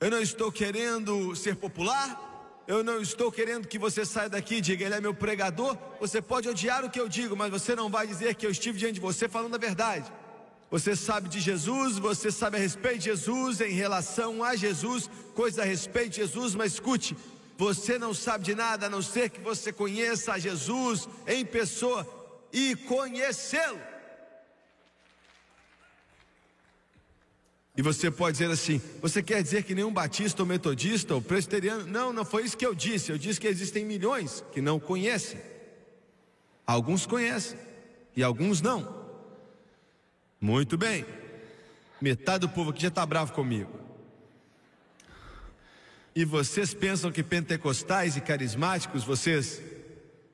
eu 0.01 0.11
não 0.11 0.21
estou 0.21 0.53
querendo 0.53 1.35
ser 1.35 1.57
popular, 1.57 2.27
eu 2.69 2.85
não 2.85 3.01
estou 3.01 3.33
querendo 3.33 3.67
que 3.67 3.79
você 3.79 4.05
saia 4.05 4.29
daqui 4.29 4.57
e 4.57 4.61
diga, 4.61 4.85
ele 4.85 4.95
é 4.95 5.01
meu 5.01 5.15
pregador. 5.15 5.77
Você 6.01 6.21
pode 6.21 6.49
odiar 6.49 6.85
o 6.85 6.91
que 6.91 7.01
eu 7.01 7.09
digo, 7.09 7.37
mas 7.37 7.51
você 7.51 7.75
não 7.75 7.89
vai 7.91 8.07
dizer 8.07 8.35
que 8.35 8.47
eu 8.47 8.51
estive 8.51 8.79
diante 8.79 8.95
de 8.95 9.01
você 9.01 9.29
falando 9.29 9.55
a 9.55 9.59
verdade. 9.59 10.13
Você 10.71 10.95
sabe 10.95 11.31
de 11.31 11.41
Jesus, 11.41 11.99
você 11.99 12.31
sabe 12.31 12.59
a 12.59 12.61
respeito 12.61 12.99
de 12.99 13.05
Jesus, 13.07 13.61
em 13.63 13.73
relação 13.73 14.45
a 14.45 14.55
Jesus, 14.55 15.09
coisas 15.35 15.59
a 15.59 15.65
respeito 15.65 16.11
de 16.11 16.17
Jesus, 16.17 16.55
mas 16.55 16.75
escute, 16.75 17.17
Você 17.59 17.99
não 17.99 18.15
sabe 18.15 18.45
de 18.45 18.55
nada 18.55 18.87
a 18.87 18.91
não 18.91 19.03
ser 19.03 19.31
que 19.31 19.41
você 19.41 19.73
conheça 19.73 20.35
a 20.35 20.39
Jesus 20.39 21.09
em 21.27 21.45
pessoa 21.45 22.07
e 22.53 22.77
conhecê-lo. 22.77 23.81
E 27.79 27.83
você 27.83 28.11
pode 28.11 28.33
dizer 28.33 28.51
assim: 28.51 28.83
você 29.01 29.23
quer 29.23 29.41
dizer 29.41 29.63
que 29.63 29.73
nenhum 29.73 29.93
batista 29.93 30.43
ou 30.43 30.47
metodista 30.47 31.15
ou 31.15 31.23
presbiteriano? 31.23 31.87
Não, 31.87 32.13
não 32.13 32.25
foi 32.25 32.45
isso 32.45 32.57
que 32.57 32.67
eu 32.67 32.75
disse. 32.75 33.13
Eu 33.13 33.17
disse 33.17 33.41
que 33.41 33.47
existem 33.47 33.85
milhões 33.85 34.45
que 34.53 34.61
não 34.61 34.81
conhecem. 34.81 35.41
Alguns 36.67 37.07
conhecem 37.07 37.57
e 38.17 38.23
alguns 38.23 38.61
não. 38.61 39.07
Muito 40.41 40.77
bem. 40.77 41.07
Metade 42.01 42.41
do 42.41 42.49
povo 42.49 42.71
aqui 42.71 42.83
já 42.83 42.89
está 42.89 43.07
bravo 43.07 43.33
comigo. 43.33 43.79
E 46.17 46.25
vocês 46.25 46.75
pensam 46.75 47.13
que 47.13 47.23
pentecostais 47.23 48.17
e 48.17 48.21
carismáticos, 48.21 49.05
vocês 49.05 49.63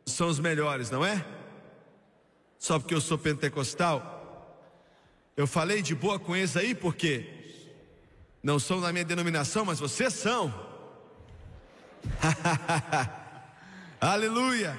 são 0.07 0.29
os 0.29 0.39
melhores, 0.39 0.91
não 0.91 1.05
é? 1.05 1.23
Só 2.59 2.79
porque 2.79 2.95
eu 2.95 3.03
sou 3.03 3.19
pentecostal? 3.19 4.24
Eu 5.37 5.49
falei 5.49 5.83
de 5.83 5.97
boa 5.97 6.17
com 6.17 6.37
eles 6.37 6.57
aí 6.57 6.77
porque 6.77 7.27
não 8.41 8.61
são 8.61 8.81
da 8.81 8.93
minha 8.93 9.05
denominação, 9.05 9.65
mas 9.65 9.81
vocês 9.81 10.15
são. 10.15 10.55
Aleluia. 14.01 14.79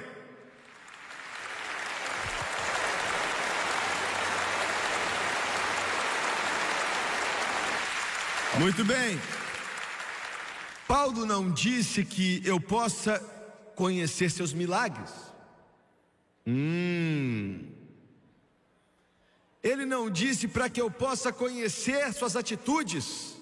Muito 8.57 8.85
bem. 8.85 9.19
Paulo 10.87 11.25
não 11.25 11.51
disse 11.51 12.05
que 12.05 12.41
eu 12.45 12.61
possa 12.61 13.19
conhecer 13.75 14.31
seus 14.31 14.53
milagres. 14.53 15.11
Hum. 16.47 17.74
Ele 19.65 19.83
não 19.83 20.11
disse 20.11 20.47
para 20.47 20.69
que 20.69 20.79
eu 20.79 20.91
possa 20.91 21.33
conhecer 21.33 22.13
suas 22.13 22.35
atitudes. 22.35 23.35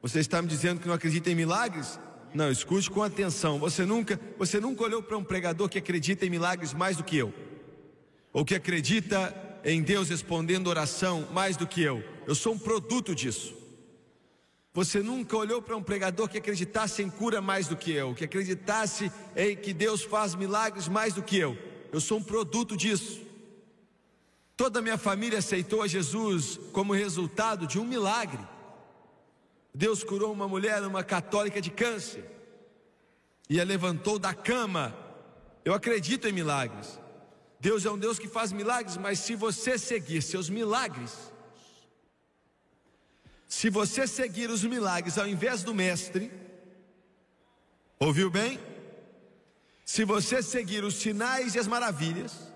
Você 0.00 0.20
está 0.20 0.40
me 0.40 0.46
dizendo 0.46 0.80
que 0.80 0.86
não 0.86 0.94
acredita 0.94 1.28
em 1.28 1.34
milagres? 1.34 1.98
Não, 2.32 2.48
escute 2.48 2.88
com 2.88 3.02
atenção. 3.02 3.58
Você 3.58 3.84
nunca, 3.84 4.20
você 4.38 4.60
nunca 4.60 4.84
olhou 4.84 5.02
para 5.02 5.18
um 5.18 5.24
pregador 5.24 5.68
que 5.68 5.78
acredita 5.78 6.24
em 6.24 6.30
milagres 6.30 6.72
mais 6.72 6.96
do 6.96 7.02
que 7.02 7.16
eu, 7.16 7.34
ou 8.32 8.44
que 8.44 8.54
acredita 8.54 9.34
em 9.64 9.82
Deus 9.82 10.08
respondendo 10.08 10.68
oração 10.68 11.26
mais 11.32 11.56
do 11.56 11.66
que 11.66 11.82
eu. 11.82 12.04
Eu 12.24 12.36
sou 12.36 12.54
um 12.54 12.58
produto 12.58 13.16
disso. 13.16 13.52
Você 14.74 15.00
nunca 15.00 15.36
olhou 15.36 15.60
para 15.60 15.76
um 15.76 15.82
pregador 15.82 16.28
que 16.28 16.38
acreditasse 16.38 17.02
em 17.02 17.10
cura 17.10 17.40
mais 17.40 17.66
do 17.66 17.76
que 17.76 17.90
eu, 17.90 18.14
que 18.14 18.24
acreditasse 18.24 19.10
em 19.34 19.56
que 19.56 19.72
Deus 19.72 20.04
faz 20.04 20.36
milagres 20.36 20.86
mais 20.86 21.14
do 21.14 21.22
que 21.22 21.36
eu. 21.36 21.58
Eu 21.90 22.00
sou 22.00 22.18
um 22.18 22.22
produto 22.22 22.76
disso. 22.76 23.26
Toda 24.58 24.80
a 24.80 24.82
minha 24.82 24.98
família 24.98 25.38
aceitou 25.38 25.82
a 25.82 25.86
Jesus 25.86 26.58
como 26.72 26.92
resultado 26.92 27.64
de 27.64 27.78
um 27.78 27.84
milagre. 27.84 28.44
Deus 29.72 30.02
curou 30.02 30.32
uma 30.32 30.48
mulher, 30.48 30.82
uma 30.82 31.04
católica 31.04 31.60
de 31.60 31.70
câncer, 31.70 32.28
e 33.48 33.60
a 33.60 33.64
levantou 33.64 34.18
da 34.18 34.34
cama. 34.34 34.92
Eu 35.64 35.72
acredito 35.72 36.26
em 36.26 36.32
milagres. 36.32 36.98
Deus 37.60 37.86
é 37.86 37.90
um 37.92 37.96
Deus 37.96 38.18
que 38.18 38.26
faz 38.26 38.50
milagres, 38.50 38.96
mas 38.96 39.20
se 39.20 39.36
você 39.36 39.78
seguir 39.78 40.22
seus 40.22 40.50
milagres, 40.50 41.12
se 43.46 43.70
você 43.70 44.08
seguir 44.08 44.50
os 44.50 44.64
milagres 44.64 45.18
ao 45.18 45.28
invés 45.28 45.62
do 45.62 45.72
mestre, 45.72 46.32
ouviu 48.00 48.28
bem? 48.28 48.58
Se 49.84 50.04
você 50.04 50.42
seguir 50.42 50.82
os 50.82 50.96
sinais 50.96 51.54
e 51.54 51.60
as 51.60 51.68
maravilhas, 51.68 52.47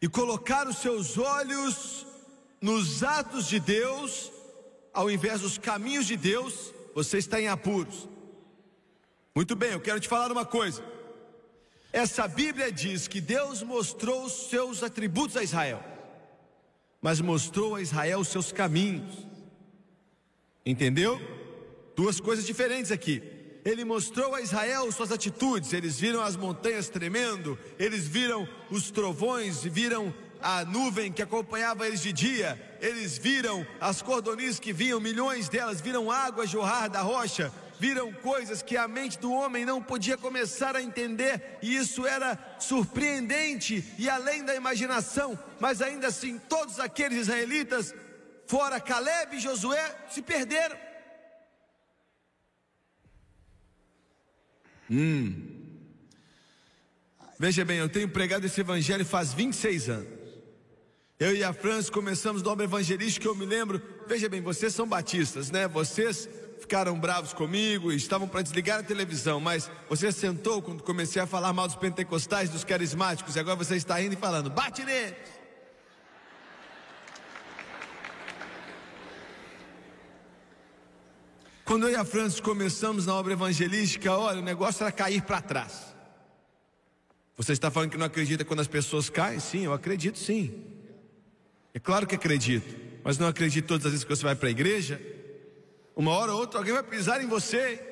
e 0.00 0.08
colocar 0.08 0.66
os 0.68 0.78
seus 0.78 1.18
olhos 1.18 2.06
nos 2.60 3.02
atos 3.02 3.46
de 3.46 3.58
Deus, 3.58 4.32
ao 4.92 5.10
invés 5.10 5.40
dos 5.40 5.58
caminhos 5.58 6.06
de 6.06 6.16
Deus, 6.16 6.72
você 6.94 7.18
está 7.18 7.40
em 7.40 7.48
apuros. 7.48 8.08
Muito 9.34 9.54
bem, 9.54 9.72
eu 9.72 9.80
quero 9.80 10.00
te 10.00 10.08
falar 10.08 10.32
uma 10.32 10.44
coisa. 10.44 10.82
Essa 11.92 12.28
Bíblia 12.28 12.70
diz 12.70 13.08
que 13.08 13.20
Deus 13.20 13.62
mostrou 13.62 14.24
os 14.24 14.48
seus 14.48 14.82
atributos 14.82 15.36
a 15.36 15.42
Israel, 15.42 15.82
mas 17.00 17.20
mostrou 17.20 17.74
a 17.74 17.82
Israel 17.82 18.20
os 18.20 18.28
seus 18.28 18.52
caminhos. 18.52 19.26
Entendeu? 20.66 21.18
Duas 21.96 22.20
coisas 22.20 22.44
diferentes 22.44 22.92
aqui. 22.92 23.37
Ele 23.68 23.84
mostrou 23.84 24.34
a 24.34 24.40
Israel 24.40 24.90
suas 24.90 25.12
atitudes, 25.12 25.74
eles 25.74 26.00
viram 26.00 26.22
as 26.22 26.36
montanhas 26.36 26.88
tremendo, 26.88 27.58
eles 27.78 28.08
viram 28.08 28.48
os 28.70 28.90
trovões, 28.90 29.62
viram 29.62 30.14
a 30.40 30.64
nuvem 30.64 31.12
que 31.12 31.20
acompanhava 31.20 31.86
eles 31.86 32.00
de 32.00 32.10
dia, 32.10 32.78
eles 32.80 33.18
viram 33.18 33.66
as 33.78 34.00
cordonis 34.00 34.58
que 34.58 34.72
vinham, 34.72 34.98
milhões 34.98 35.50
delas, 35.50 35.82
viram 35.82 36.10
água 36.10 36.46
jorrar 36.46 36.88
da 36.88 37.02
rocha, 37.02 37.52
viram 37.78 38.10
coisas 38.10 38.62
que 38.62 38.74
a 38.74 38.88
mente 38.88 39.18
do 39.18 39.30
homem 39.30 39.66
não 39.66 39.82
podia 39.82 40.16
começar 40.16 40.74
a 40.74 40.82
entender, 40.82 41.58
e 41.60 41.76
isso 41.76 42.06
era 42.06 42.38
surpreendente 42.58 43.84
e 43.98 44.08
além 44.08 44.46
da 44.46 44.54
imaginação, 44.54 45.38
mas 45.60 45.82
ainda 45.82 46.06
assim, 46.06 46.38
todos 46.48 46.80
aqueles 46.80 47.18
israelitas 47.18 47.94
fora 48.48 48.80
Caleb 48.80 49.36
e 49.36 49.40
Josué, 49.40 49.94
se 50.08 50.22
perderam. 50.22 50.87
Hum. 54.90 55.58
Veja 57.38 57.64
bem, 57.64 57.78
eu 57.78 57.88
tenho 57.88 58.08
pregado 58.08 58.46
esse 58.46 58.60
evangelho 58.60 59.04
faz 59.04 59.32
26 59.32 59.88
anos. 59.88 60.18
Eu 61.20 61.34
e 61.34 61.42
a 61.42 61.52
França 61.52 61.90
começamos 61.90 62.42
no 62.42 62.50
obra 62.50 62.64
evangelística, 62.64 63.26
eu 63.26 63.34
me 63.34 63.44
lembro. 63.44 63.82
Veja 64.06 64.28
bem, 64.28 64.40
vocês 64.40 64.74
são 64.74 64.86
batistas, 64.86 65.50
né? 65.50 65.66
Vocês 65.66 66.28
ficaram 66.60 66.98
bravos 66.98 67.32
comigo 67.32 67.90
e 67.90 67.96
estavam 67.96 68.28
para 68.28 68.42
desligar 68.42 68.80
a 68.80 68.82
televisão, 68.82 69.40
mas 69.40 69.70
você 69.88 70.12
sentou 70.12 70.60
quando 70.60 70.82
comecei 70.82 71.20
a 71.20 71.26
falar 71.26 71.52
mal 71.52 71.66
dos 71.66 71.76
pentecostais, 71.76 72.50
dos 72.50 72.62
carismáticos, 72.62 73.36
e 73.36 73.40
agora 73.40 73.56
você 73.56 73.76
está 73.76 74.00
indo 74.02 74.14
e 74.14 74.16
falando: 74.16 74.50
bate. 74.50 74.82
Quando 81.68 81.86
eu 81.86 81.92
e 81.92 81.96
a 81.96 82.04
Francis 82.04 82.40
começamos 82.40 83.04
na 83.04 83.14
obra 83.14 83.34
evangelística, 83.34 84.10
olha, 84.10 84.40
o 84.40 84.42
negócio 84.42 84.82
era 84.82 84.90
cair 84.90 85.20
para 85.20 85.42
trás. 85.42 85.94
Você 87.36 87.52
está 87.52 87.70
falando 87.70 87.90
que 87.90 87.98
não 87.98 88.06
acredita 88.06 88.42
quando 88.42 88.60
as 88.60 88.66
pessoas 88.66 89.10
caem? 89.10 89.38
Sim, 89.38 89.66
eu 89.66 89.74
acredito 89.74 90.18
sim. 90.18 90.64
É 91.74 91.78
claro 91.78 92.06
que 92.06 92.14
acredito, 92.14 92.74
mas 93.04 93.18
não 93.18 93.28
acredito 93.28 93.66
todas 93.66 93.84
as 93.84 93.92
vezes 93.92 94.02
que 94.02 94.08
você 94.08 94.22
vai 94.22 94.34
para 94.34 94.48
a 94.48 94.50
igreja. 94.50 94.98
Uma 95.94 96.12
hora 96.12 96.32
ou 96.32 96.40
outra 96.40 96.58
alguém 96.58 96.72
vai 96.72 96.82
pisar 96.82 97.22
em 97.22 97.26
você. 97.26 97.84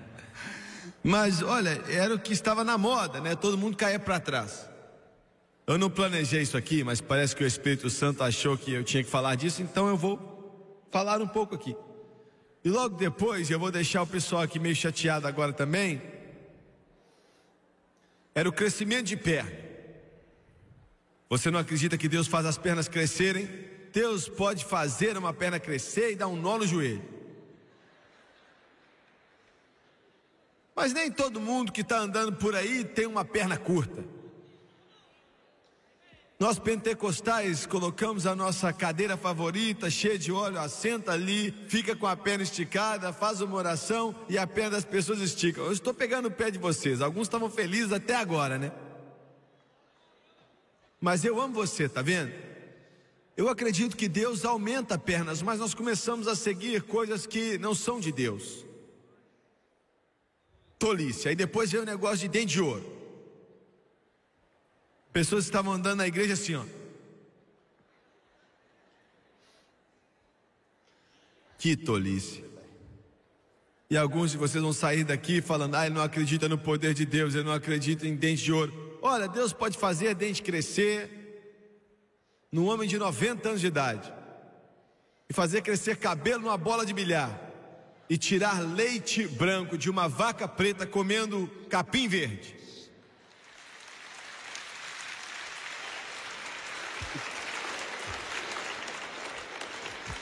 Mas 1.06 1.40
olha, 1.40 1.80
era 1.88 2.12
o 2.12 2.18
que 2.18 2.32
estava 2.32 2.64
na 2.64 2.76
moda, 2.76 3.20
né? 3.20 3.36
Todo 3.36 3.56
mundo 3.56 3.76
caía 3.76 3.96
para 3.96 4.18
trás. 4.18 4.68
Eu 5.64 5.78
não 5.78 5.88
planejei 5.88 6.42
isso 6.42 6.56
aqui, 6.56 6.82
mas 6.82 7.00
parece 7.00 7.36
que 7.36 7.44
o 7.44 7.46
Espírito 7.46 7.88
Santo 7.88 8.24
achou 8.24 8.58
que 8.58 8.72
eu 8.72 8.82
tinha 8.82 9.04
que 9.04 9.08
falar 9.08 9.36
disso, 9.36 9.62
então 9.62 9.86
eu 9.86 9.96
vou 9.96 10.82
falar 10.90 11.22
um 11.22 11.28
pouco 11.28 11.54
aqui. 11.54 11.76
E 12.64 12.68
logo 12.68 12.96
depois, 12.96 13.48
eu 13.48 13.58
vou 13.60 13.70
deixar 13.70 14.02
o 14.02 14.06
pessoal 14.06 14.42
aqui 14.42 14.58
meio 14.58 14.74
chateado 14.74 15.28
agora 15.28 15.52
também. 15.52 16.02
Era 18.34 18.48
o 18.48 18.52
crescimento 18.52 19.06
de 19.06 19.16
pé. 19.16 19.44
Você 21.30 21.52
não 21.52 21.60
acredita 21.60 21.96
que 21.96 22.08
Deus 22.08 22.26
faz 22.26 22.44
as 22.44 22.58
pernas 22.58 22.88
crescerem? 22.88 23.48
Deus 23.92 24.28
pode 24.28 24.64
fazer 24.64 25.16
uma 25.16 25.32
perna 25.32 25.60
crescer 25.60 26.10
e 26.10 26.16
dar 26.16 26.26
um 26.26 26.34
nó 26.34 26.58
no 26.58 26.66
joelho. 26.66 27.15
Mas 30.76 30.92
nem 30.92 31.10
todo 31.10 31.40
mundo 31.40 31.72
que 31.72 31.80
está 31.80 31.98
andando 31.98 32.34
por 32.34 32.54
aí 32.54 32.84
tem 32.84 33.06
uma 33.06 33.24
perna 33.24 33.56
curta. 33.56 34.04
Nós 36.38 36.58
pentecostais 36.58 37.64
colocamos 37.64 38.26
a 38.26 38.36
nossa 38.36 38.70
cadeira 38.74 39.16
favorita, 39.16 39.88
cheia 39.88 40.18
de 40.18 40.30
óleo, 40.30 40.60
assenta 40.60 41.12
ali, 41.12 41.50
fica 41.66 41.96
com 41.96 42.06
a 42.06 42.14
perna 42.14 42.44
esticada, 42.44 43.10
faz 43.10 43.40
uma 43.40 43.56
oração 43.56 44.14
e 44.28 44.36
a 44.36 44.46
perna 44.46 44.72
das 44.72 44.84
pessoas 44.84 45.20
estica. 45.20 45.62
Eu 45.62 45.72
estou 45.72 45.94
pegando 45.94 46.28
o 46.28 46.30
pé 46.30 46.50
de 46.50 46.58
vocês, 46.58 47.00
alguns 47.00 47.26
estavam 47.26 47.48
felizes 47.48 47.90
até 47.90 48.14
agora, 48.14 48.58
né? 48.58 48.70
Mas 51.00 51.24
eu 51.24 51.40
amo 51.40 51.54
você, 51.54 51.88
tá 51.88 52.02
vendo? 52.02 52.34
Eu 53.34 53.48
acredito 53.48 53.96
que 53.96 54.08
Deus 54.08 54.44
aumenta 54.44 54.98
pernas, 54.98 55.40
mas 55.40 55.58
nós 55.58 55.72
começamos 55.72 56.28
a 56.28 56.36
seguir 56.36 56.82
coisas 56.82 57.26
que 57.26 57.56
não 57.56 57.74
são 57.74 57.98
de 57.98 58.12
Deus. 58.12 58.65
Tolice. 60.78 61.28
Aí 61.28 61.34
depois 61.34 61.70
veio 61.70 61.82
o 61.82 61.86
negócio 61.86 62.18
de 62.18 62.28
dente 62.28 62.52
de 62.52 62.60
ouro. 62.60 62.84
Pessoas 65.12 65.44
estavam 65.44 65.72
andando 65.72 65.98
na 65.98 66.06
igreja 66.06 66.34
assim, 66.34 66.54
ó. 66.54 66.64
Que 71.58 71.74
tolice. 71.74 72.44
E 73.88 73.96
alguns 73.96 74.32
de 74.32 74.36
vocês 74.36 74.62
vão 74.62 74.74
sair 74.74 75.04
daqui 75.04 75.40
falando: 75.40 75.74
ah, 75.74 75.86
ele 75.86 75.94
não 75.94 76.02
acredita 76.02 76.48
no 76.48 76.58
poder 76.58 76.92
de 76.92 77.06
Deus, 77.06 77.34
ele 77.34 77.44
não 77.44 77.52
acredita 77.52 78.06
em 78.06 78.14
dente 78.14 78.44
de 78.44 78.52
ouro. 78.52 78.98
Olha, 79.00 79.26
Deus 79.26 79.52
pode 79.52 79.78
fazer 79.78 80.14
dente 80.14 80.42
crescer 80.42 81.08
num 82.52 82.66
homem 82.66 82.88
de 82.88 82.98
90 82.98 83.48
anos 83.48 83.60
de 83.60 83.68
idade 83.68 84.12
e 85.28 85.32
fazer 85.32 85.62
crescer 85.62 85.96
cabelo 85.96 86.42
numa 86.42 86.58
bola 86.58 86.84
de 86.84 86.92
bilhar 86.92 87.45
e 88.08 88.16
tirar 88.16 88.60
leite 88.60 89.26
branco 89.26 89.76
de 89.76 89.90
uma 89.90 90.08
vaca 90.08 90.46
preta 90.46 90.86
comendo 90.86 91.50
capim 91.68 92.08
verde. 92.08 92.56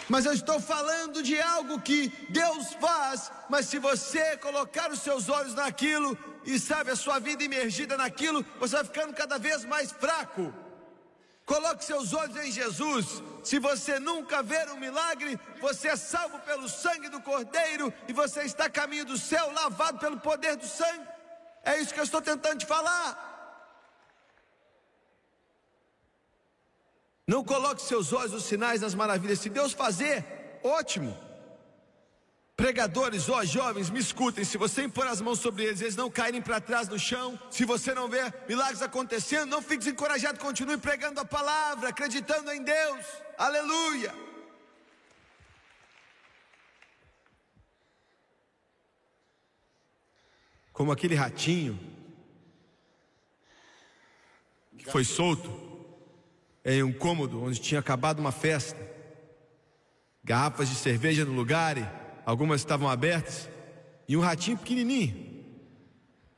Mas 0.08 0.26
eu 0.26 0.32
estou 0.32 0.60
falando 0.60 1.22
de 1.22 1.40
algo 1.40 1.80
que 1.80 2.08
Deus 2.28 2.74
faz, 2.80 3.32
mas 3.48 3.66
se 3.66 3.78
você 3.78 4.36
colocar 4.36 4.90
os 4.90 5.00
seus 5.00 5.28
olhos 5.28 5.54
naquilo 5.54 6.16
e 6.44 6.58
sabe 6.58 6.90
a 6.90 6.96
sua 6.96 7.18
vida 7.18 7.42
imergida 7.42 7.96
naquilo, 7.96 8.44
você 8.60 8.76
vai 8.76 8.84
ficando 8.84 9.14
cada 9.14 9.38
vez 9.38 9.64
mais 9.64 9.90
fraco. 9.92 10.52
Coloque 11.46 11.84
seus 11.84 12.14
olhos 12.14 12.36
em 12.36 12.50
Jesus. 12.50 13.22
Se 13.42 13.58
você 13.58 13.98
nunca 13.98 14.42
ver 14.42 14.70
um 14.70 14.76
milagre, 14.76 15.38
você 15.60 15.88
é 15.88 15.96
salvo 15.96 16.38
pelo 16.40 16.68
sangue 16.68 17.08
do 17.08 17.20
Cordeiro 17.20 17.92
e 18.08 18.12
você 18.12 18.42
está 18.42 18.64
a 18.64 18.70
caminho 18.70 19.04
do 19.04 19.18
céu, 19.18 19.52
lavado 19.52 19.98
pelo 19.98 20.18
poder 20.18 20.56
do 20.56 20.66
sangue. 20.66 21.06
É 21.62 21.78
isso 21.78 21.92
que 21.92 22.00
eu 22.00 22.04
estou 22.04 22.22
tentando 22.22 22.58
te 22.58 22.66
falar. 22.66 23.32
Não 27.26 27.42
coloque 27.42 27.80
seus 27.80 28.12
olhos 28.12 28.32
nos 28.32 28.44
sinais, 28.44 28.82
nas 28.82 28.94
maravilhas. 28.94 29.38
Se 29.38 29.48
Deus 29.48 29.72
fazer, 29.72 30.24
ótimo. 30.62 31.23
Pregadores, 32.56 33.28
ó 33.28 33.44
jovens, 33.44 33.90
me 33.90 33.98
escutem. 33.98 34.44
Se 34.44 34.56
você 34.56 34.84
impor 34.84 35.08
as 35.08 35.20
mãos 35.20 35.40
sobre 35.40 35.64
eles, 35.64 35.80
eles 35.80 35.96
não 35.96 36.08
caírem 36.08 36.40
para 36.40 36.60
trás 36.60 36.88
no 36.88 36.98
chão. 36.98 37.38
Se 37.50 37.64
você 37.64 37.92
não 37.92 38.08
ver 38.08 38.32
milagres 38.48 38.80
acontecendo, 38.80 39.50
não 39.50 39.60
fique 39.60 39.78
desencorajado. 39.78 40.38
Continue 40.38 40.76
pregando 40.76 41.18
a 41.20 41.24
palavra, 41.24 41.88
acreditando 41.88 42.52
em 42.52 42.62
Deus. 42.62 43.06
Aleluia. 43.36 44.14
Como 50.72 50.92
aquele 50.92 51.16
ratinho 51.16 51.78
que 54.78 54.90
foi 54.90 55.04
solto 55.04 55.50
em 56.64 56.84
um 56.84 56.92
cômodo 56.92 57.42
onde 57.42 57.60
tinha 57.60 57.80
acabado 57.80 58.20
uma 58.20 58.32
festa. 58.32 58.80
Garrafas 60.22 60.68
de 60.68 60.76
cerveja 60.76 61.24
no 61.24 61.32
lugar, 61.32 61.76
e 61.76 62.03
algumas 62.24 62.60
estavam 62.60 62.88
abertas, 62.88 63.48
e 64.08 64.16
um 64.16 64.20
ratinho 64.20 64.58
pequenininho. 64.58 65.44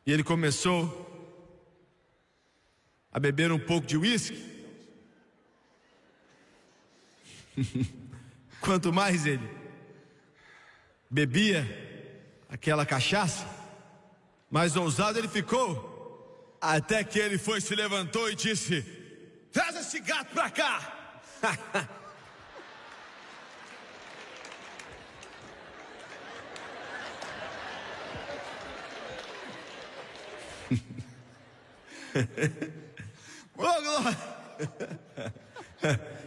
E 0.04 0.12
ele 0.12 0.22
começou 0.22 1.04
a 3.12 3.18
beber 3.18 3.50
um 3.50 3.58
pouco 3.58 3.86
de 3.86 3.96
uísque. 3.96 4.54
Quanto 8.60 8.92
mais 8.92 9.26
ele 9.26 9.48
bebia 11.10 11.64
aquela 12.48 12.84
cachaça, 12.84 13.46
mais 14.50 14.76
ousado 14.76 15.18
ele 15.18 15.28
ficou, 15.28 16.56
até 16.60 17.02
que 17.02 17.18
ele 17.18 17.38
foi, 17.38 17.60
se 17.60 17.74
levantou 17.74 18.30
e 18.30 18.34
disse: 18.34 18.82
Traz 19.52 19.76
esse 19.76 20.00
gato 20.00 20.32
pra 20.32 20.50
cá. 20.50 20.92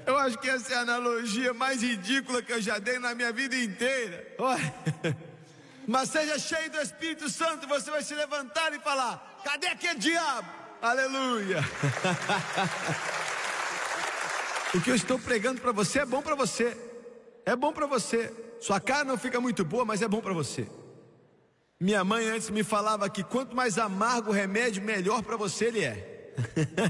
Eu 0.06 0.18
acho 0.18 0.38
que 0.40 0.50
essa 0.50 0.74
é 0.74 0.78
a 0.78 0.82
analogia 0.82 1.54
mais 1.54 1.82
ridícula 1.84 2.42
que 2.42 2.52
eu 2.52 2.62
já 2.62 2.80
dei 2.80 2.98
na 3.00 3.14
minha 3.14 3.32
vida 3.32 3.56
inteira. 3.56 4.36
Mas 5.88 6.10
seja 6.10 6.38
cheio 6.38 6.70
do 6.72 6.80
Espírito 6.80 7.30
Santo, 7.30 7.68
você 7.68 7.90
vai 7.90 8.02
se 8.04 8.14
levantar 8.16 8.74
e 8.74 8.80
falar: 8.80 9.42
cadê 9.44 9.68
aquele 9.68 10.00
diabo? 10.00 10.48
Aleluia. 10.82 11.60
o 14.74 14.82
que 14.82 14.92
eu 14.92 14.96
estou 14.96 15.20
pregando 15.20 15.60
para 15.60 15.72
você 15.72 16.00
é 16.00 16.06
bom 16.06 16.22
para 16.22 16.36
você. 16.36 16.78
É 17.46 17.56
bom 17.56 17.74
para 17.74 17.86
você. 17.86 18.32
Sua 18.62 18.80
cara 18.80 19.04
não 19.04 19.18
fica 19.18 19.42
muito 19.42 19.66
boa, 19.66 19.84
mas 19.84 20.02
é 20.02 20.08
bom 20.08 20.22
para 20.22 20.34
você. 20.34 20.68
Minha 21.82 22.04
mãe 22.04 22.28
antes 22.28 22.50
me 22.50 22.62
falava 22.62 23.10
que 23.10 23.24
quanto 23.24 23.56
mais 23.56 23.78
amargo 23.78 24.32
o 24.32 24.34
remédio, 24.34 24.84
melhor 24.84 25.24
para 25.24 25.38
você 25.38 25.68
ele 25.68 25.86
é. 25.86 26.34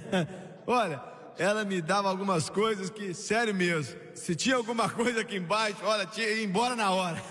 olha, 0.66 1.00
ela 1.38 1.64
me 1.64 1.80
dava 1.80 2.10
algumas 2.10 2.50
coisas 2.50 2.90
que, 2.90 3.14
sério 3.14 3.54
mesmo, 3.54 3.96
se 4.16 4.36
tinha 4.36 4.56
alguma 4.56 4.90
coisa 4.90 5.22
aqui 5.22 5.36
embaixo, 5.36 5.78
olha, 5.84 6.08
tinha 6.08 6.28
ir 6.28 6.44
embora 6.44 6.76
na 6.76 6.90
hora. 6.90 7.22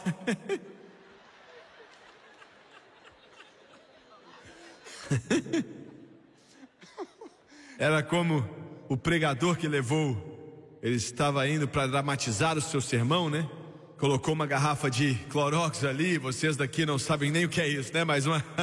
Era 7.76 8.04
como 8.04 8.48
o 8.88 8.96
pregador 8.96 9.56
que 9.56 9.66
levou, 9.66 10.78
ele 10.80 10.94
estava 10.94 11.48
indo 11.48 11.66
para 11.66 11.88
dramatizar 11.88 12.56
o 12.56 12.60
seu 12.60 12.80
sermão, 12.80 13.28
né? 13.28 13.50
Colocou 13.98 14.32
uma 14.32 14.46
garrafa 14.46 14.88
de 14.88 15.16
Clorox 15.28 15.82
ali, 15.82 16.18
vocês 16.18 16.56
daqui 16.56 16.86
não 16.86 17.00
sabem 17.00 17.32
nem 17.32 17.44
o 17.44 17.48
que 17.48 17.60
é 17.60 17.66
isso, 17.66 17.92
né? 17.92 18.04
Mais 18.04 18.26
uma. 18.26 18.44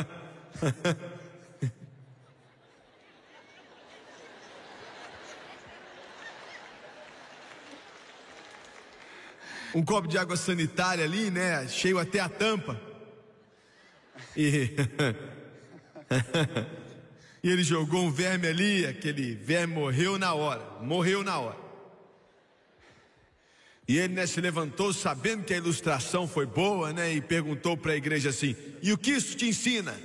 um 9.75 9.83
copo 9.83 10.07
de 10.07 10.17
água 10.17 10.37
sanitária 10.37 11.03
ali, 11.03 11.29
né? 11.29 11.67
Cheio 11.67 11.99
até 11.99 12.21
a 12.21 12.29
tampa. 12.29 12.79
E 14.37 14.73
E 17.45 17.49
ele 17.49 17.63
jogou 17.63 18.05
um 18.05 18.11
verme 18.11 18.47
ali, 18.47 18.87
aquele 18.87 19.35
verme 19.35 19.75
morreu 19.75 20.17
na 20.17 20.33
hora, 20.33 20.63
morreu 20.81 21.23
na 21.23 21.37
hora. 21.37 21.64
E 23.87 23.97
ele 23.97 24.15
né, 24.15 24.25
se 24.25 24.41
levantou 24.41 24.91
sabendo 24.91 25.43
que 25.43 25.53
a 25.53 25.57
ilustração 25.57 26.27
foi 26.27 26.45
boa, 26.45 26.91
né? 26.91 27.13
E 27.13 27.21
perguntou 27.21 27.77
para 27.77 27.93
a 27.93 27.95
igreja 27.95 28.29
assim: 28.29 28.55
E 28.81 28.91
o 28.91 28.97
que 28.97 29.11
isso 29.11 29.35
te 29.35 29.47
ensina? 29.47 29.95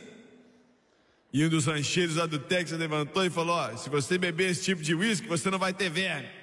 E 1.32 1.44
um 1.44 1.48
dos 1.48 1.66
rancheiros 1.66 2.16
lá 2.16 2.26
do 2.26 2.38
Texas 2.38 2.78
levantou 2.78 3.24
e 3.24 3.30
falou: 3.30 3.76
se 3.78 3.88
você 3.88 4.18
beber 4.18 4.50
esse 4.50 4.64
tipo 4.64 4.82
de 4.82 4.94
uísque, 4.94 5.28
você 5.28 5.50
não 5.50 5.58
vai 5.58 5.72
ter 5.72 5.88
verme. 5.88 6.39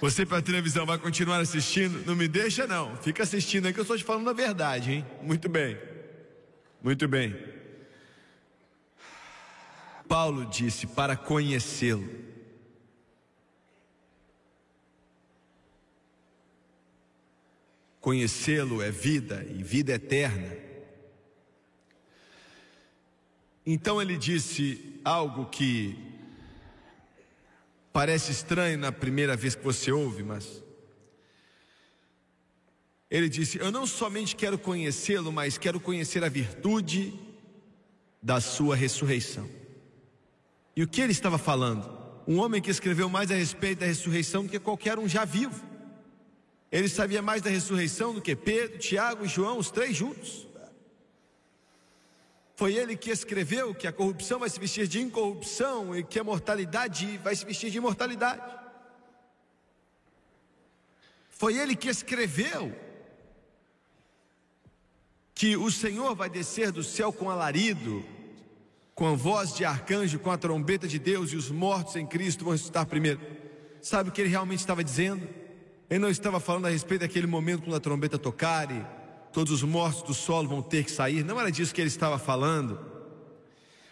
Você 0.00 0.24
para 0.24 0.38
a 0.38 0.42
televisão 0.42 0.86
vai 0.86 0.96
continuar 0.96 1.40
assistindo? 1.40 2.06
Não 2.06 2.14
me 2.14 2.28
deixa 2.28 2.68
não. 2.68 2.96
Fica 2.98 3.24
assistindo 3.24 3.66
aí 3.66 3.72
que 3.72 3.80
eu 3.80 3.82
estou 3.82 3.98
te 3.98 4.04
falando 4.04 4.30
a 4.30 4.32
verdade, 4.32 4.92
hein? 4.92 5.06
Muito 5.22 5.48
bem. 5.48 5.76
Muito 6.80 7.08
bem. 7.08 7.36
Paulo 10.06 10.46
disse 10.46 10.86
para 10.86 11.16
conhecê-lo. 11.16 12.08
Conhecê-lo 18.00 18.80
é 18.80 18.92
vida 18.92 19.44
e 19.50 19.64
vida 19.64 19.92
eterna. 19.92 20.56
Então 23.66 24.00
ele 24.00 24.16
disse 24.16 25.00
algo 25.04 25.46
que 25.46 26.07
Parece 27.92 28.32
estranho 28.32 28.78
na 28.78 28.92
primeira 28.92 29.36
vez 29.36 29.54
que 29.54 29.64
você 29.64 29.90
ouve, 29.90 30.22
mas. 30.22 30.62
Ele 33.10 33.28
disse: 33.28 33.58
Eu 33.58 33.72
não 33.72 33.86
somente 33.86 34.36
quero 34.36 34.58
conhecê-lo, 34.58 35.32
mas 35.32 35.58
quero 35.58 35.80
conhecer 35.80 36.22
a 36.22 36.28
virtude 36.28 37.14
da 38.22 38.40
sua 38.40 38.76
ressurreição. 38.76 39.48
E 40.76 40.82
o 40.82 40.88
que 40.88 41.00
ele 41.00 41.12
estava 41.12 41.38
falando? 41.38 41.98
Um 42.26 42.38
homem 42.38 42.60
que 42.60 42.70
escreveu 42.70 43.08
mais 43.08 43.30
a 43.30 43.34
respeito 43.34 43.80
da 43.80 43.86
ressurreição 43.86 44.44
do 44.44 44.50
que 44.50 44.58
qualquer 44.58 44.98
um 44.98 45.08
já 45.08 45.24
vivo. 45.24 45.64
Ele 46.70 46.88
sabia 46.88 47.22
mais 47.22 47.40
da 47.40 47.48
ressurreição 47.48 48.12
do 48.12 48.20
que 48.20 48.36
Pedro, 48.36 48.78
Tiago 48.78 49.24
e 49.24 49.28
João, 49.28 49.58
os 49.58 49.70
três 49.70 49.96
juntos. 49.96 50.47
Foi 52.58 52.74
ele 52.74 52.96
que 52.96 53.08
escreveu 53.08 53.72
que 53.72 53.86
a 53.86 53.92
corrupção 53.92 54.40
vai 54.40 54.50
se 54.50 54.58
vestir 54.58 54.88
de 54.88 55.00
incorrupção 55.00 55.96
e 55.96 56.02
que 56.02 56.18
a 56.18 56.24
mortalidade 56.24 57.16
vai 57.18 57.36
se 57.36 57.46
vestir 57.46 57.70
de 57.70 57.78
imortalidade. 57.78 58.42
Foi 61.30 61.56
ele 61.56 61.76
que 61.76 61.88
escreveu 61.88 62.76
que 65.32 65.56
o 65.56 65.70
Senhor 65.70 66.16
vai 66.16 66.28
descer 66.28 66.72
do 66.72 66.82
céu 66.82 67.12
com 67.12 67.30
alarido, 67.30 68.04
com 68.92 69.06
a 69.06 69.14
voz 69.14 69.54
de 69.54 69.64
arcanjo, 69.64 70.18
com 70.18 70.32
a 70.32 70.36
trombeta 70.36 70.88
de 70.88 70.98
Deus, 70.98 71.30
e 71.30 71.36
os 71.36 71.52
mortos 71.52 71.94
em 71.94 72.04
Cristo 72.04 72.42
vão 72.42 72.54
ressuscitar 72.54 72.86
primeiro. 72.86 73.20
Sabe 73.80 74.08
o 74.08 74.12
que 74.12 74.20
ele 74.20 74.30
realmente 74.30 74.58
estava 74.58 74.82
dizendo? 74.82 75.28
Ele 75.88 76.00
não 76.00 76.10
estava 76.10 76.40
falando 76.40 76.66
a 76.66 76.70
respeito 76.70 77.02
daquele 77.02 77.28
momento 77.28 77.62
quando 77.62 77.76
a 77.76 77.80
trombeta 77.80 78.18
tocar 78.18 78.68
e 78.72 78.97
todos 79.32 79.52
os 79.52 79.62
mortos 79.62 80.02
do 80.02 80.14
solo 80.14 80.48
vão 80.48 80.62
ter 80.62 80.84
que 80.84 80.90
sair. 80.90 81.24
Não 81.24 81.40
era 81.40 81.50
disso 81.50 81.74
que 81.74 81.80
ele 81.80 81.88
estava 81.88 82.18
falando. 82.18 82.78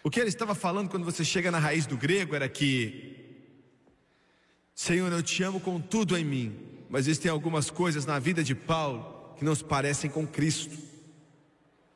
O 0.03 0.09
que 0.09 0.19
ele 0.19 0.29
estava 0.29 0.55
falando 0.55 0.89
quando 0.89 1.03
você 1.03 1.23
chega 1.23 1.51
na 1.51 1.59
raiz 1.59 1.85
do 1.85 1.97
grego 1.97 2.35
era 2.35 2.47
que, 2.47 3.15
Senhor, 4.73 5.11
eu 5.11 5.21
te 5.21 5.43
amo 5.43 5.59
com 5.59 5.79
tudo 5.79 6.17
em 6.17 6.23
mim, 6.23 6.55
mas 6.89 7.07
existem 7.07 7.29
algumas 7.29 7.69
coisas 7.69 8.05
na 8.05 8.17
vida 8.19 8.43
de 8.43 8.55
Paulo 8.55 9.33
que 9.37 9.43
não 9.43 9.53
se 9.53 9.63
parecem 9.63 10.09
com 10.09 10.25
Cristo. 10.25 10.77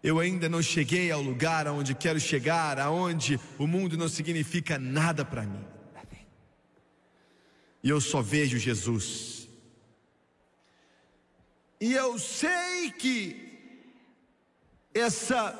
Eu 0.03 0.19
ainda 0.19 0.49
não 0.49 0.61
cheguei 0.61 1.11
ao 1.11 1.21
lugar 1.21 1.67
aonde 1.67 1.93
quero 1.93 2.19
chegar, 2.19 2.79
aonde 2.79 3.39
o 3.57 3.67
mundo 3.67 3.97
não 3.97 4.09
significa 4.09 4.77
nada 4.79 5.23
para 5.23 5.43
mim. 5.43 5.63
E 7.83 7.89
eu 7.89 7.99
só 7.99 8.21
vejo 8.21 8.57
Jesus. 8.57 9.40
E 11.81 11.93
eu 11.93 12.19
sei 12.19 12.91
que 12.91 13.49
essa 14.93 15.57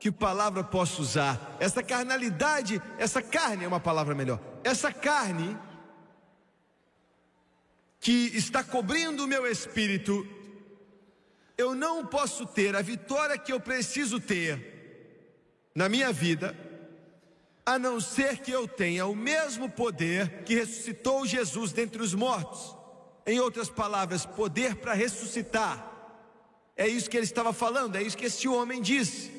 que 0.00 0.10
palavra 0.10 0.64
posso 0.64 1.02
usar? 1.02 1.56
Essa 1.60 1.82
carnalidade, 1.82 2.82
essa 2.98 3.20
carne 3.20 3.64
é 3.64 3.68
uma 3.68 3.78
palavra 3.78 4.14
melhor. 4.14 4.40
Essa 4.64 4.90
carne 4.90 5.56
que 8.00 8.32
está 8.34 8.64
cobrindo 8.64 9.24
o 9.24 9.28
meu 9.28 9.46
espírito 9.46 10.26
eu 11.56 11.74
não 11.74 12.04
posso 12.04 12.46
ter 12.46 12.74
a 12.74 12.82
vitória 12.82 13.36
que 13.38 13.52
eu 13.52 13.60
preciso 13.60 14.18
ter 14.18 15.70
na 15.74 15.88
minha 15.88 16.12
vida, 16.12 16.56
a 17.64 17.78
não 17.78 18.00
ser 18.00 18.38
que 18.38 18.50
eu 18.50 18.66
tenha 18.66 19.06
o 19.06 19.14
mesmo 19.14 19.68
poder 19.68 20.42
que 20.44 20.54
ressuscitou 20.54 21.26
Jesus 21.26 21.72
dentre 21.72 22.02
os 22.02 22.14
mortos. 22.14 22.81
Em 23.26 23.38
outras 23.40 23.68
palavras, 23.70 24.26
poder 24.26 24.76
para 24.76 24.94
ressuscitar. 24.94 25.90
É 26.76 26.88
isso 26.88 27.08
que 27.08 27.16
ele 27.16 27.24
estava 27.24 27.52
falando, 27.52 27.96
é 27.96 28.02
isso 28.02 28.16
que 28.16 28.26
esse 28.26 28.48
homem 28.48 28.80
disse. 28.80 29.30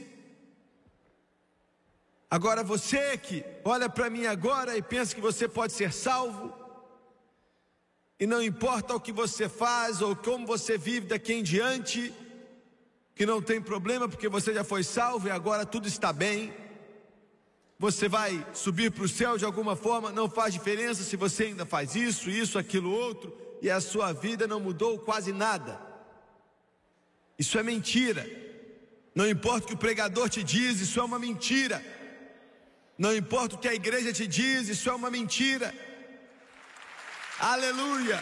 Agora 2.30 2.64
você 2.64 3.18
que 3.18 3.44
olha 3.64 3.90
para 3.90 4.10
mim 4.10 4.26
agora 4.26 4.78
e 4.78 4.82
pensa 4.82 5.14
que 5.14 5.22
você 5.22 5.48
pode 5.48 5.74
ser 5.74 5.92
salvo, 5.94 6.54
e 8.20 8.26
não 8.26 8.42
importa 8.42 8.96
o 8.96 9.00
que 9.00 9.12
você 9.12 9.50
faz 9.50 10.02
ou 10.02 10.16
como 10.16 10.48
você 10.48 10.78
vive 10.78 11.08
daqui 11.08 11.34
em 11.34 11.44
diante, 11.44 12.14
que 13.14 13.26
não 13.26 13.42
tem 13.42 13.62
problema 13.62 14.08
porque 14.08 14.30
você 14.30 14.54
já 14.54 14.64
foi 14.64 14.84
salvo 14.84 15.28
e 15.28 15.32
agora 15.32 15.66
tudo 15.66 15.88
está 15.88 16.14
bem. 16.14 16.54
Você 17.78 18.08
vai 18.08 18.46
subir 18.54 18.92
para 18.92 19.04
o 19.04 19.10
céu 19.10 19.38
de 19.38 19.46
alguma 19.46 19.76
forma, 19.76 20.12
não 20.12 20.30
faz 20.30 20.54
diferença 20.54 21.04
se 21.04 21.18
você 21.18 21.44
ainda 21.46 21.66
faz 21.66 21.96
isso, 21.96 22.30
isso, 22.30 22.58
aquilo, 22.58 22.92
outro, 22.92 23.36
e 23.64 23.72
a 23.72 23.80
sua 23.80 24.12
vida 24.12 24.46
não 24.46 24.60
mudou 24.60 25.00
quase 25.00 25.32
nada. 25.32 25.80
Isso 27.40 27.58
é 27.58 27.64
mentira. 27.64 28.30
Não 29.16 29.26
importa 29.28 29.64
o 29.64 29.68
que 29.70 29.74
o 29.74 29.78
pregador 29.78 30.28
te 30.28 30.44
diz, 30.44 30.82
isso 30.82 31.00
é 31.00 31.04
uma 31.04 31.18
mentira. 31.18 31.82
Não 32.98 33.16
importa 33.16 33.56
o 33.56 33.58
que 33.58 33.70
a 33.70 33.74
igreja 33.74 34.12
te 34.12 34.28
diz, 34.28 34.68
isso 34.68 34.90
é 34.90 34.94
uma 34.94 35.10
mentira. 35.10 35.74
Aleluia. 37.40 38.22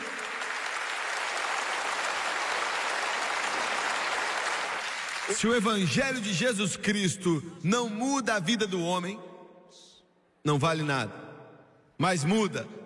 Se 5.35 5.47
o 5.47 5.55
Evangelho 5.55 6.21
de 6.21 6.33
Jesus 6.33 6.77
Cristo 6.77 7.41
não 7.63 7.89
muda 7.89 8.35
a 8.35 8.39
vida 8.39 8.67
do 8.67 8.83
homem, 8.83 9.19
não 10.43 10.59
vale 10.59 10.83
nada, 10.83 11.13
mas 11.97 12.23
muda. 12.23 12.80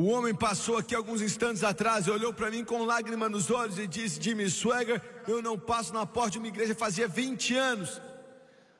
O 0.00 0.06
homem 0.06 0.34
passou 0.34 0.78
aqui 0.78 0.94
alguns 0.94 1.20
instantes 1.20 1.62
atrás 1.62 2.06
e 2.06 2.10
olhou 2.10 2.32
para 2.32 2.50
mim 2.50 2.64
com 2.64 2.86
lágrima 2.86 3.28
nos 3.28 3.50
olhos 3.50 3.78
e 3.78 3.86
disse: 3.86 4.18
Jimmy 4.18 4.48
Swagger, 4.48 4.98
eu 5.28 5.42
não 5.42 5.58
passo 5.58 5.92
na 5.92 6.06
porta 6.06 6.30
de 6.30 6.38
uma 6.38 6.48
igreja 6.48 6.74
fazia 6.74 7.06
20 7.06 7.54
anos, 7.54 8.00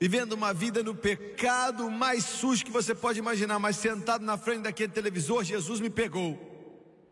vivendo 0.01 0.33
uma 0.33 0.55
vida 0.55 0.83
no 0.83 0.95
pecado 0.95 1.91
mais 1.91 2.25
sujo 2.25 2.65
que 2.65 2.71
você 2.71 2.95
pode 2.95 3.19
imaginar, 3.19 3.59
mas 3.59 3.77
sentado 3.77 4.25
na 4.25 4.39
frente 4.39 4.63
daquele 4.63 4.91
televisor, 4.91 5.45
Jesus 5.45 5.79
me 5.79 5.91
pegou 5.91 6.41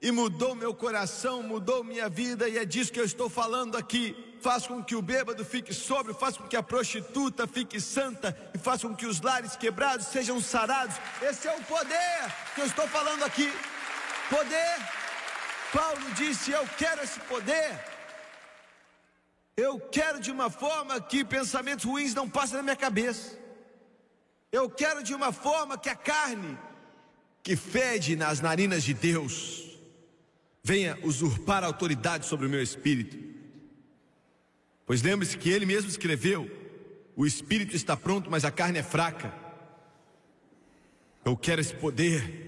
e 0.00 0.10
mudou 0.10 0.54
meu 0.54 0.72
coração, 0.72 1.42
mudou 1.42 1.84
minha 1.84 2.08
vida, 2.08 2.48
e 2.48 2.56
é 2.56 2.64
disso 2.64 2.90
que 2.90 3.00
eu 3.00 3.04
estou 3.04 3.28
falando 3.28 3.76
aqui. 3.76 4.16
Faz 4.40 4.66
com 4.66 4.82
que 4.82 4.96
o 4.96 5.02
bêbado 5.02 5.44
fique 5.44 5.74
sóbrio, 5.74 6.14
faz 6.14 6.34
com 6.34 6.48
que 6.48 6.56
a 6.56 6.62
prostituta 6.62 7.46
fique 7.46 7.78
santa, 7.78 8.34
e 8.54 8.58
faz 8.58 8.80
com 8.80 8.96
que 8.96 9.04
os 9.04 9.20
lares 9.20 9.54
quebrados 9.54 10.06
sejam 10.06 10.40
sarados. 10.40 10.96
Esse 11.20 11.46
é 11.46 11.54
o 11.54 11.62
poder 11.64 12.34
que 12.54 12.62
eu 12.62 12.64
estou 12.64 12.88
falando 12.88 13.22
aqui. 13.22 13.52
Poder. 14.28 14.76
Paulo 15.72 16.10
disse: 16.14 16.50
Eu 16.50 16.66
quero 16.76 17.02
esse 17.02 17.20
poder. 17.20 17.84
Eu 19.56 19.80
quero 19.80 20.20
de 20.20 20.30
uma 20.30 20.50
forma 20.50 21.00
que 21.00 21.24
pensamentos 21.24 21.84
ruins 21.84 22.14
não 22.14 22.28
passem 22.28 22.56
na 22.56 22.62
minha 22.62 22.76
cabeça. 22.76 23.36
Eu 24.52 24.70
quero 24.70 25.02
de 25.02 25.14
uma 25.14 25.32
forma 25.32 25.76
que 25.76 25.88
a 25.88 25.96
carne, 25.96 26.56
que 27.42 27.56
fede 27.56 28.16
nas 28.16 28.40
narinas 28.40 28.82
de 28.84 28.94
Deus, 28.94 29.78
venha 30.62 30.98
usurpar 31.02 31.64
a 31.64 31.66
autoridade 31.66 32.24
sobre 32.26 32.46
o 32.46 32.50
meu 32.50 32.62
espírito. 32.62 33.18
Pois 34.86 35.02
lembre-se 35.02 35.36
que 35.36 35.50
ele 35.50 35.66
mesmo 35.66 35.90
escreveu: 35.90 36.48
o 37.16 37.26
espírito 37.26 37.74
está 37.74 37.96
pronto, 37.96 38.30
mas 38.30 38.44
a 38.44 38.50
carne 38.50 38.78
é 38.78 38.82
fraca. 38.82 39.34
Eu 41.24 41.36
quero 41.36 41.60
esse 41.60 41.74
poder. 41.74 42.47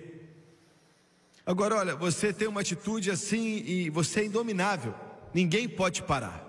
Agora, 1.50 1.78
olha, 1.78 1.96
você 1.96 2.32
tem 2.32 2.46
uma 2.46 2.60
atitude 2.60 3.10
assim 3.10 3.64
e 3.66 3.90
você 3.90 4.20
é 4.20 4.24
indominável. 4.26 4.94
Ninguém 5.34 5.68
pode 5.68 6.00
parar. 6.00 6.46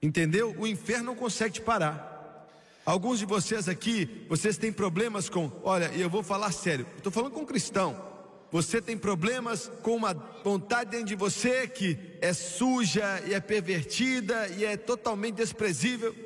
Entendeu? 0.00 0.56
O 0.58 0.66
inferno 0.66 1.04
não 1.04 1.14
consegue 1.14 1.56
te 1.56 1.60
parar. 1.60 2.48
Alguns 2.86 3.18
de 3.18 3.26
vocês 3.26 3.68
aqui, 3.68 4.24
vocês 4.26 4.56
têm 4.56 4.72
problemas 4.72 5.28
com, 5.28 5.52
olha, 5.62 5.92
eu 5.94 6.08
vou 6.08 6.22
falar 6.22 6.50
sério, 6.50 6.86
estou 6.96 7.12
falando 7.12 7.32
com 7.32 7.42
um 7.42 7.44
cristão. 7.46 8.02
Você 8.50 8.80
tem 8.80 8.96
problemas 8.96 9.70
com 9.82 9.94
uma 9.96 10.14
vontade 10.42 10.92
dentro 10.92 11.08
de 11.08 11.14
você 11.14 11.68
que 11.68 11.98
é 12.22 12.32
suja 12.32 13.22
e 13.26 13.34
é 13.34 13.40
pervertida 13.40 14.48
e 14.56 14.64
é 14.64 14.78
totalmente 14.78 15.34
desprezível. 15.34 16.16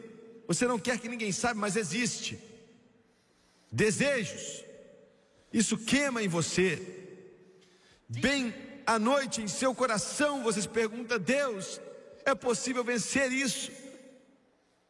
Você 0.46 0.64
não 0.64 0.78
quer 0.78 1.00
que 1.00 1.08
ninguém 1.08 1.32
saiba, 1.32 1.58
mas 1.58 1.74
existe. 1.74 2.38
Desejos. 3.72 4.62
Isso 5.52 5.76
queima 5.76 6.22
em 6.22 6.28
você. 6.28 6.97
Bem 8.08 8.54
à 8.86 8.98
noite 8.98 9.42
em 9.42 9.48
seu 9.48 9.74
coração, 9.74 10.42
você 10.42 10.62
se 10.62 10.68
pergunta: 10.68 11.18
Deus, 11.18 11.80
é 12.24 12.34
possível 12.34 12.82
vencer 12.82 13.30
isso? 13.30 13.70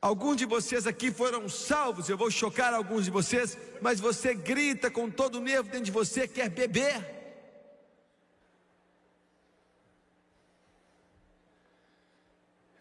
Alguns 0.01 0.37
de 0.37 0.47
vocês 0.47 0.87
aqui 0.87 1.11
foram 1.11 1.49
salvos, 1.49 2.09
eu 2.09 2.17
vou 2.17 2.31
chocar 2.31 2.73
alguns 2.73 3.05
de 3.05 3.11
vocês, 3.11 3.59
mas 3.81 3.99
você 3.99 4.33
grita 4.33 4.89
com 4.89 5.11
todo 5.11 5.39
o 5.39 5.41
nervo 5.41 5.69
dentro 5.69 5.87
de 5.87 5.91
você, 5.91 6.29
quer 6.29 6.49
beber. 6.49 7.17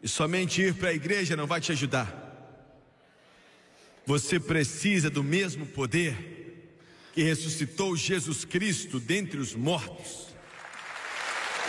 E 0.04 0.08
somente 0.08 0.62
ir 0.62 0.76
para 0.76 0.90
a 0.90 0.94
igreja 0.94 1.36
não 1.36 1.48
vai 1.48 1.60
te 1.60 1.72
ajudar. 1.72 2.26
Você 4.06 4.40
precisa 4.40 5.10
do 5.10 5.24
mesmo 5.24 5.66
poder 5.66 6.38
que 7.14 7.24
ressuscitou 7.24 7.96
Jesus 7.96 8.46
Cristo 8.46 9.00
dentre 9.00 9.40
os 9.40 9.56
mortos. 9.56 10.27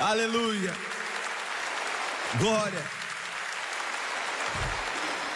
Aleluia. 0.01 0.72
Glória. 2.38 2.99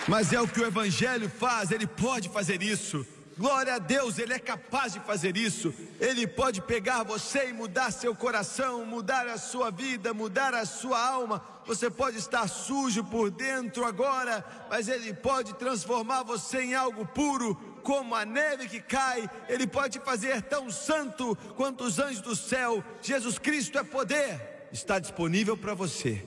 Mas 0.07 0.33
é 0.33 0.41
o 0.41 0.47
que 0.47 0.61
o 0.61 0.67
Evangelho 0.67 1.29
faz, 1.29 1.73
ele 1.73 1.87
pode 1.87 2.29
fazer 2.29 2.63
isso. 2.63 3.05
Glória 3.37 3.75
a 3.75 3.79
Deus, 3.79 4.19
Ele 4.19 4.35
é 4.35 4.39
capaz 4.39 4.93
de 4.93 5.01
fazer 5.01 5.37
isso. 5.37 5.75
Ele 5.99 6.27
pode 6.27 6.61
pegar 6.61 7.03
você 7.03 7.49
e 7.49 7.53
mudar 7.53 7.91
seu 7.91 8.15
coração, 8.15 8.85
mudar 8.85 9.27
a 9.27 9.39
sua 9.39 9.71
vida, 9.71 10.13
mudar 10.13 10.55
a 10.55 10.67
sua 10.67 11.03
alma. 11.03 11.43
Você 11.67 11.91
pode 11.91 12.19
estar 12.19 12.47
sujo 12.47 13.03
por 13.05 13.31
dentro 13.31 13.85
agora, 13.85 14.45
mas 14.69 14.87
Ele 14.87 15.15
pode 15.15 15.55
transformar 15.55 16.23
você 16.25 16.63
em 16.63 16.75
algo 16.75 17.07
puro, 17.07 17.55
como 17.83 18.15
a 18.15 18.25
neve 18.25 18.69
que 18.69 18.81
cai. 18.81 19.29
Ele 19.49 19.67
pode 19.67 19.99
fazer 20.01 20.43
tão 20.43 20.71
santo 20.71 21.35
quanto 21.57 21.85
os 21.85 21.99
anjos 21.99 22.21
do 22.21 22.37
céu. 22.37 22.85
Jesus 23.01 23.39
Cristo 23.39 23.79
é 23.79 23.83
poder. 23.83 24.52
Está 24.73 24.99
disponível 24.99 25.57
para 25.57 25.75
você. 25.75 26.25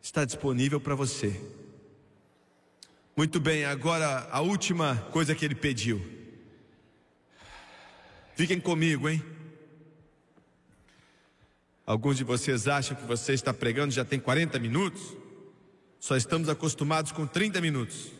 Está 0.00 0.24
disponível 0.24 0.80
para 0.80 0.94
você. 0.94 1.40
Muito 3.16 3.40
bem, 3.40 3.64
agora 3.64 4.28
a 4.30 4.40
última 4.40 4.96
coisa 5.10 5.34
que 5.34 5.44
ele 5.44 5.54
pediu. 5.54 6.00
Fiquem 8.34 8.60
comigo, 8.60 9.08
hein? 9.08 9.22
Alguns 11.84 12.16
de 12.16 12.24
vocês 12.24 12.68
acham 12.68 12.96
que 12.96 13.04
você 13.04 13.32
está 13.32 13.52
pregando 13.52 13.92
já 13.92 14.04
tem 14.04 14.18
40 14.18 14.58
minutos? 14.58 15.16
Só 15.98 16.16
estamos 16.16 16.48
acostumados 16.48 17.12
com 17.12 17.26
30 17.26 17.60
minutos. 17.60 18.10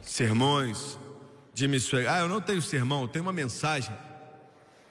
Sermões 0.00 0.98
de 1.54 1.68
missões. 1.68 2.06
Ah, 2.06 2.20
eu 2.20 2.28
não 2.28 2.40
tenho 2.40 2.60
sermão, 2.60 3.02
eu 3.02 3.08
tenho 3.08 3.24
uma 3.24 3.32
mensagem. 3.32 3.94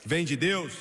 Vem 0.04 0.26
de 0.26 0.36
Deus. 0.36 0.74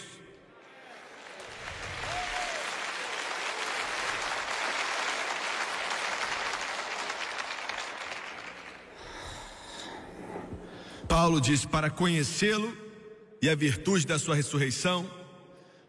Paulo 11.06 11.38
diz: 11.38 11.66
para 11.66 11.90
conhecê-lo 11.90 12.74
e 13.42 13.48
a 13.50 13.54
virtude 13.54 14.06
da 14.06 14.18
sua 14.18 14.34
ressurreição. 14.34 15.08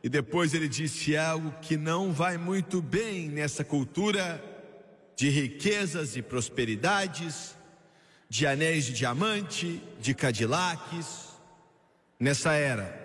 E 0.04 0.10
depois 0.10 0.54
ele 0.54 0.68
disse 0.68 1.16
algo 1.16 1.54
que 1.62 1.78
não 1.78 2.12
vai 2.12 2.38
muito 2.38 2.82
bem 2.82 3.30
nessa 3.30 3.64
cultura 3.64 4.44
de 5.16 5.30
riquezas 5.30 6.18
e 6.18 6.22
prosperidades, 6.22 7.56
de 8.28 8.48
anéis 8.48 8.86
de 8.86 8.94
diamante, 8.94 9.82
de 10.00 10.14
Cadillacs, 10.16 11.30
nessa 12.20 12.54
era. 12.54 13.01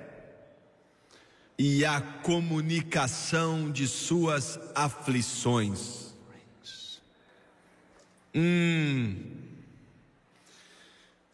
E 1.59 1.85
a 1.85 2.01
comunicação 2.01 3.71
de 3.71 3.89
suas 3.89 4.59
aflições. 4.75 6.15
Hum, 8.35 9.37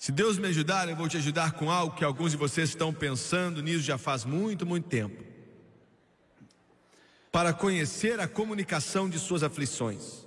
se 0.02 0.10
Deus 0.10 0.36
me 0.36 0.48
ajudar, 0.48 0.88
eu 0.88 0.96
vou 0.96 1.08
te 1.08 1.16
ajudar 1.16 1.52
com 1.52 1.70
algo 1.70 1.94
que 1.94 2.02
alguns 2.02 2.32
de 2.32 2.36
vocês 2.36 2.70
estão 2.70 2.92
pensando 2.92 3.62
nisso 3.62 3.84
já 3.84 3.96
faz 3.96 4.24
muito, 4.24 4.66
muito 4.66 4.88
tempo. 4.88 5.22
Para 7.30 7.52
conhecer 7.52 8.18
a 8.18 8.26
comunicação 8.26 9.08
de 9.08 9.16
suas 9.20 9.44
aflições. 9.44 10.21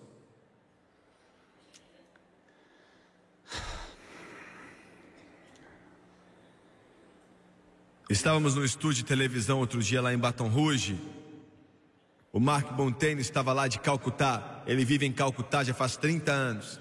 Estávamos 8.07 8.53
no 8.53 8.63
estúdio 8.63 9.01
de 9.01 9.05
televisão 9.05 9.57
outro 9.57 9.81
dia 9.81 9.99
lá 9.99 10.13
em 10.13 10.17
Baton 10.17 10.47
Rouge. 10.47 10.95
O 12.31 12.39
Mark 12.39 12.71
Bontaine 12.73 13.19
estava 13.19 13.51
lá 13.51 13.67
de 13.67 13.79
Calcutá. 13.79 14.61
Ele 14.67 14.85
vive 14.85 15.07
em 15.07 15.11
Calcutá 15.11 15.63
já 15.63 15.73
faz 15.73 15.97
30 15.97 16.31
anos. 16.31 16.79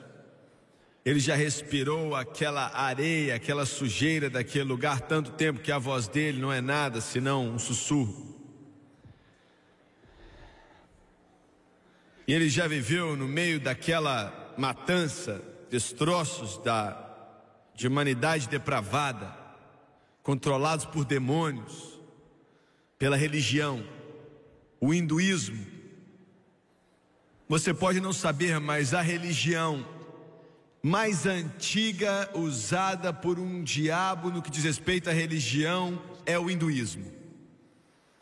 Ele 1.02 1.18
já 1.18 1.34
respirou 1.34 2.14
aquela 2.14 2.70
areia, 2.76 3.36
aquela 3.36 3.64
sujeira 3.64 4.28
daquele 4.28 4.64
lugar 4.64 5.00
tanto 5.00 5.30
tempo 5.30 5.60
que 5.60 5.72
a 5.72 5.78
voz 5.78 6.08
dele 6.08 6.40
não 6.40 6.52
é 6.52 6.60
nada 6.60 7.00
senão 7.00 7.48
um 7.48 7.58
sussurro. 7.58 8.38
E 12.28 12.34
ele 12.34 12.50
já 12.50 12.66
viveu 12.66 13.16
no 13.16 13.26
meio 13.26 13.58
daquela 13.58 14.54
matança, 14.58 15.42
destroços 15.70 16.58
da 16.58 17.00
de 17.74 17.88
humanidade 17.88 18.48
depravada, 18.48 19.43
controlados 20.24 20.86
por 20.86 21.04
demônios, 21.04 22.00
pela 22.98 23.14
religião, 23.14 23.86
o 24.80 24.92
hinduísmo. 24.92 25.64
Você 27.46 27.74
pode 27.74 28.00
não 28.00 28.12
saber, 28.12 28.58
mas 28.58 28.94
a 28.94 29.02
religião 29.02 29.86
mais 30.82 31.26
antiga 31.26 32.30
usada 32.34 33.12
por 33.12 33.38
um 33.38 33.62
diabo 33.62 34.30
no 34.30 34.40
que 34.40 34.50
diz 34.50 34.64
respeito 34.64 35.10
à 35.10 35.12
religião 35.12 36.02
é 36.24 36.38
o 36.38 36.50
hinduísmo. 36.50 37.04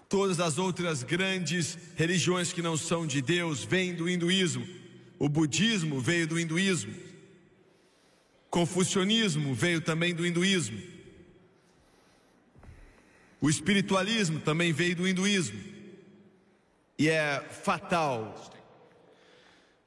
Todas 0.08 0.40
as 0.40 0.58
outras 0.58 1.04
grandes 1.04 1.78
religiões 1.94 2.52
que 2.52 2.60
não 2.60 2.76
são 2.76 3.06
de 3.06 3.22
Deus 3.22 3.64
vêm 3.64 3.94
do 3.94 4.08
hinduísmo. 4.08 4.66
O 5.20 5.28
budismo 5.28 6.00
veio 6.00 6.26
do 6.26 6.38
hinduísmo. 6.38 6.94
Confucionismo 8.50 9.54
veio 9.54 9.80
também 9.80 10.12
do 10.12 10.26
hinduísmo. 10.26 10.91
O 13.42 13.50
espiritualismo 13.50 14.40
também 14.40 14.72
veio 14.72 14.96
do 14.96 15.06
hinduísmo. 15.06 15.60
E 16.98 17.10
é 17.10 17.40
fatal 17.50 18.34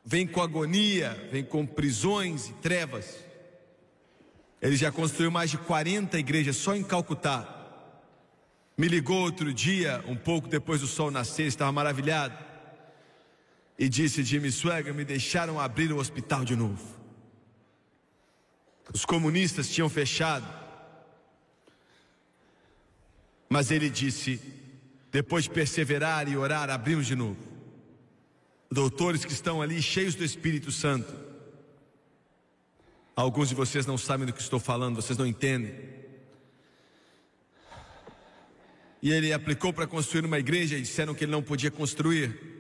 vem 0.06 0.28
com 0.28 0.42
agonia, 0.42 1.28
vem 1.32 1.44
com 1.44 1.66
prisões 1.66 2.50
e 2.50 2.54
trevas. 2.54 3.18
Ele 4.62 4.76
já 4.76 4.92
construiu 4.92 5.32
mais 5.32 5.50
de 5.50 5.58
40 5.58 6.18
igrejas 6.20 6.56
só 6.58 6.76
em 6.76 6.84
Calcutá. 6.84 7.52
Me 8.78 8.88
ligou 8.88 9.22
outro 9.22 9.54
dia, 9.54 10.04
um 10.08 10.16
pouco 10.16 10.48
depois 10.48 10.82
do 10.82 10.88
sol 10.88 11.10
nascer, 11.10 11.48
estava 11.48 11.72
maravilhado. 11.72 12.38
E 13.80 13.90
disse: 13.90 14.24
Jimmy 14.24 14.52
Swagger, 14.52 14.94
me 14.94 15.04
deixaram 15.04 15.60
abrir 15.60 15.92
o 15.92 15.98
hospital 15.98 16.46
de 16.46 16.56
novo. 16.56 16.84
Os 18.94 19.06
comunistas 19.06 19.70
tinham 19.70 19.90
fechado. 19.90 20.65
Mas 23.50 23.72
ele 23.72 23.90
disse: 23.90 24.40
depois 25.12 25.46
de 25.46 25.50
perseverar 25.50 26.28
e 26.28 26.38
orar, 26.38 26.70
abrimos 26.70 27.06
de 27.06 27.16
novo 27.16 27.56
doutores 28.76 29.24
que 29.24 29.32
estão 29.32 29.62
ali 29.62 29.82
cheios 29.82 30.16
do 30.16 30.24
Espírito 30.24 30.72
Santo. 30.72 31.14
Alguns 33.16 33.48
de 33.48 33.56
vocês 33.56 33.86
não 33.86 33.98
sabem 33.98 34.28
do 34.28 34.34
que 34.34 34.42
estou 34.42 34.60
falando, 34.60 34.98
vocês 34.98 35.18
não 35.18 35.26
entendem. 35.26 35.74
E 39.02 39.12
ele 39.12 39.32
aplicou 39.32 39.72
para 39.72 39.88
construir 39.88 40.26
uma 40.26 40.40
igreja 40.40 40.78
e 40.78 40.82
disseram 40.82 41.14
que 41.14 41.24
ele 41.24 41.32
não 41.32 41.42
podia 41.42 41.72
construir. 41.72 42.54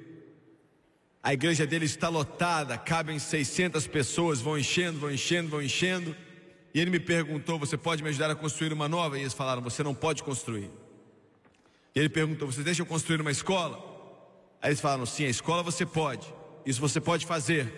A 1.21 1.33
igreja 1.33 1.65
dele 1.65 1.85
está 1.85 2.07
lotada, 2.07 2.77
cabem 2.77 3.19
600 3.19 3.85
pessoas, 3.87 4.39
vão 4.39 4.57
enchendo, 4.57 4.99
vão 4.99 5.11
enchendo, 5.11 5.49
vão 5.49 5.61
enchendo. 5.61 6.15
E 6.75 6.79
ele 6.79 6.91
me 6.91 6.99
perguntou: 6.99 7.57
Você 7.57 7.75
pode 7.77 8.03
me 8.03 8.09
ajudar 8.09 8.29
a 8.29 8.35
construir 8.35 8.71
uma 8.71 8.87
nova? 8.87 9.17
E 9.17 9.21
eles 9.21 9.33
falaram: 9.33 9.63
Você 9.63 9.81
não 9.81 9.95
pode 9.95 10.21
construir. 10.21 10.69
E 11.95 11.99
ele 11.99 12.09
perguntou: 12.09 12.51
Você 12.51 12.61
deixa 12.61 12.83
eu 12.83 12.85
construir 12.85 13.19
uma 13.19 13.31
escola? 13.31 13.95
Aí 14.65 14.69
eles 14.69 14.81
falaram: 14.81 15.05
sim, 15.05 15.25
a 15.25 15.29
escola 15.29 15.61
você 15.61 15.85
pode, 15.85 16.27
isso 16.65 16.81
você 16.81 16.99
pode 16.99 17.25
fazer. 17.25 17.71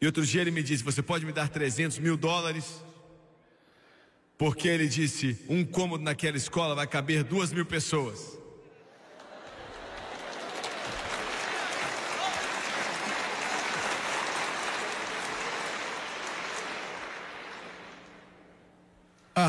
E 0.00 0.06
outro 0.06 0.24
dia 0.24 0.40
ele 0.40 0.52
me 0.52 0.62
disse: 0.62 0.84
você 0.84 1.02
pode 1.02 1.26
me 1.26 1.32
dar 1.32 1.48
300 1.48 1.98
mil 1.98 2.16
dólares? 2.16 2.82
Porque 4.38 4.68
ele 4.68 4.86
disse: 4.86 5.44
um 5.48 5.64
cômodo 5.64 6.04
naquela 6.04 6.36
escola 6.36 6.76
vai 6.76 6.86
caber 6.86 7.24
duas 7.24 7.52
mil 7.52 7.66
pessoas. 7.66 8.38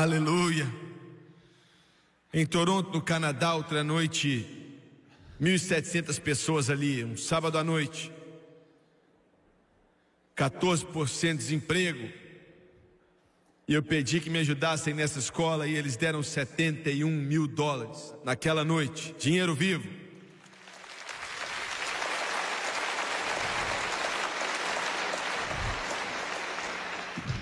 Aleluia. 0.00 0.66
Em 2.32 2.46
Toronto, 2.46 2.90
no 2.92 3.02
Canadá, 3.02 3.54
outra 3.54 3.84
noite, 3.84 4.46
1.700 5.40 6.18
pessoas 6.18 6.70
ali, 6.70 7.04
um 7.04 7.16
sábado 7.16 7.58
à 7.58 7.64
noite. 7.64 8.10
14% 10.34 11.32
de 11.32 11.36
desemprego. 11.36 12.08
E 13.68 13.74
eu 13.74 13.82
pedi 13.82 14.18
que 14.18 14.30
me 14.30 14.38
ajudassem 14.38 14.94
nessa 14.94 15.18
escola 15.18 15.66
e 15.66 15.74
eles 15.74 15.96
deram 15.96 16.22
71 16.22 17.10
mil 17.10 17.46
dólares 17.46 18.14
naquela 18.24 18.64
noite, 18.64 19.14
dinheiro 19.18 19.54
vivo. 19.54 19.88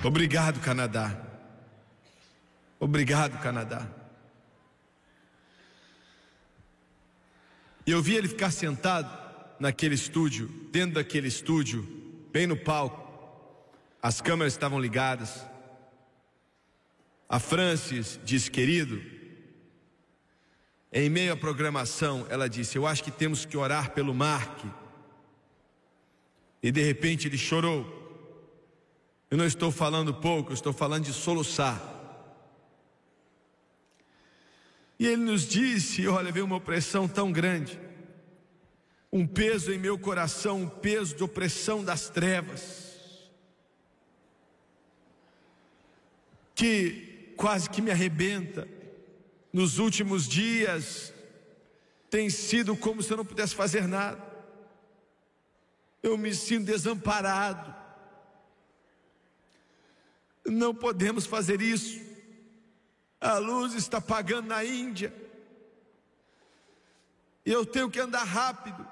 Obrigado, 0.03 0.61
Canadá. 0.61 1.30
Obrigado, 2.81 3.39
Canadá. 3.43 3.87
E 7.87 7.91
eu 7.91 8.03
vi 8.03 8.15
ele 8.15 8.27
ficar 8.27 8.51
sentado 8.51 9.11
naquele 9.59 9.95
estúdio, 9.95 10.49
dentro 10.73 10.95
daquele 10.95 11.29
estúdio, 11.29 11.87
bem 12.33 12.47
no 12.47 12.57
palco. 12.57 13.07
As 14.03 14.23
câmeras 14.23 14.55
estavam 14.55 14.81
ligadas. 14.81 15.45
A 17.29 17.39
Francis 17.39 18.19
disse, 18.25 18.51
querido, 18.51 19.03
em 20.91 21.11
meio 21.11 21.35
à 21.35 21.37
programação, 21.37 22.27
ela 22.31 22.49
disse: 22.49 22.79
Eu 22.79 22.87
acho 22.87 23.05
que 23.05 23.11
temos 23.11 23.45
que 23.45 23.57
orar 23.57 23.91
pelo 23.91 24.15
Mark. 24.15 24.65
E 26.63 26.73
de 26.73 26.83
repente 26.83 27.29
ele 27.29 27.39
chorou. 27.39 27.99
Eu 29.31 29.37
não 29.37 29.45
estou 29.45 29.71
falando 29.71 30.15
pouco, 30.15 30.51
eu 30.51 30.55
estou 30.55 30.73
falando 30.73 31.05
de 31.05 31.13
soluçar. 31.13 31.90
E 35.01 35.07
ele 35.07 35.23
nos 35.23 35.49
disse: 35.49 36.07
Olha, 36.07 36.31
veio 36.31 36.45
uma 36.45 36.57
opressão 36.57 37.09
tão 37.09 37.33
grande, 37.33 37.81
um 39.11 39.27
peso 39.27 39.73
em 39.73 39.79
meu 39.79 39.99
coração, 39.99 40.61
um 40.61 40.69
peso 40.69 41.17
de 41.17 41.25
opressão 41.25 41.83
das 41.83 42.11
trevas, 42.11 43.31
que 46.55 47.33
quase 47.35 47.71
que 47.71 47.81
me 47.81 47.91
arrebenta. 47.91 48.69
Nos 49.51 49.79
últimos 49.79 50.29
dias, 50.29 51.13
tem 52.11 52.29
sido 52.29 52.77
como 52.77 53.03
se 53.03 53.11
eu 53.11 53.17
não 53.17 53.25
pudesse 53.25 53.55
fazer 53.55 53.89
nada. 53.89 54.23
Eu 56.03 56.19
me 56.19 56.33
sinto 56.35 56.67
desamparado. 56.67 57.75
Não 60.45 60.75
podemos 60.75 61.25
fazer 61.25 61.63
isso. 61.63 62.10
A 63.21 63.37
luz 63.37 63.75
está 63.75 63.99
apagando 63.99 64.49
na 64.49 64.65
Índia. 64.65 65.13
E 67.45 67.53
eu 67.53 67.67
tenho 67.67 67.91
que 67.91 68.01
andar 68.01 68.25
rápido. 68.25 68.89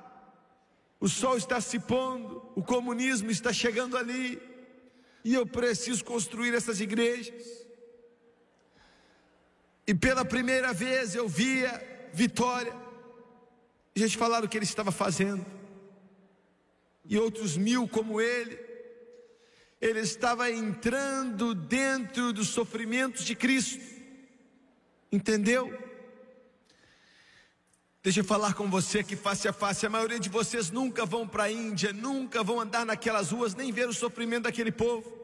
O 1.00 1.08
sol 1.08 1.36
está 1.36 1.60
se 1.60 1.78
pondo, 1.78 2.42
o 2.54 2.62
comunismo 2.62 3.30
está 3.30 3.52
chegando 3.52 3.96
ali. 3.96 4.40
E 5.24 5.32
eu 5.32 5.46
preciso 5.46 6.04
construir 6.04 6.54
essas 6.54 6.80
igrejas. 6.80 7.66
E 9.86 9.94
pela 9.94 10.24
primeira 10.24 10.72
vez 10.72 11.14
eu 11.14 11.26
via 11.26 12.10
Vitória. 12.12 12.74
A 13.96 13.98
gente 13.98 14.18
falaram 14.18 14.46
o 14.46 14.48
que 14.48 14.58
ele 14.58 14.64
estava 14.64 14.92
fazendo. 14.92 15.44
E 17.04 17.18
outros 17.18 17.56
mil 17.56 17.88
como 17.88 18.20
ele. 18.20 18.58
Ele 19.80 20.00
estava 20.00 20.50
entrando 20.50 21.54
dentro 21.54 22.32
dos 22.32 22.48
sofrimentos 22.48 23.24
de 23.24 23.34
Cristo 23.34 23.97
Entendeu? 25.10 25.72
Deixa 28.02 28.20
eu 28.20 28.24
falar 28.24 28.54
com 28.54 28.70
você 28.70 29.00
aqui 29.00 29.16
face 29.16 29.48
a 29.48 29.52
face. 29.52 29.84
A 29.84 29.90
maioria 29.90 30.20
de 30.20 30.28
vocês 30.28 30.70
nunca 30.70 31.04
vão 31.04 31.26
para 31.26 31.44
a 31.44 31.52
Índia, 31.52 31.92
nunca 31.92 32.42
vão 32.42 32.60
andar 32.60 32.86
naquelas 32.86 33.30
ruas, 33.30 33.54
nem 33.54 33.72
ver 33.72 33.88
o 33.88 33.92
sofrimento 33.92 34.44
daquele 34.44 34.70
povo. 34.70 35.16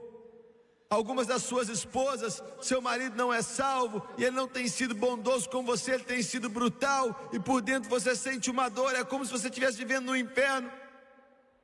Algumas 0.91 1.26
das 1.26 1.43
suas 1.43 1.68
esposas, 1.68 2.43
seu 2.61 2.80
marido 2.80 3.16
não 3.16 3.32
é 3.32 3.43
salvo 3.43 4.07
e 4.16 4.24
ele 4.24 4.37
não 4.37 4.47
tem 4.47 4.68
sido 4.68 4.95
bondoso 4.95 5.49
com 5.49 5.64
você, 5.64 5.93
ele 5.93 6.05
tem 6.05 6.22
sido 6.22 6.49
brutal 6.49 7.30
e 7.32 7.41
por 7.41 7.61
dentro 7.62 7.89
você 7.89 8.14
sente 8.14 8.51
uma 8.51 8.68
dor, 8.68 8.95
é 8.95 9.03
como 9.03 9.24
se 9.24 9.32
você 9.32 9.49
estivesse 9.49 9.78
vivendo 9.78 10.07
no 10.07 10.16
inferno. 10.16 10.70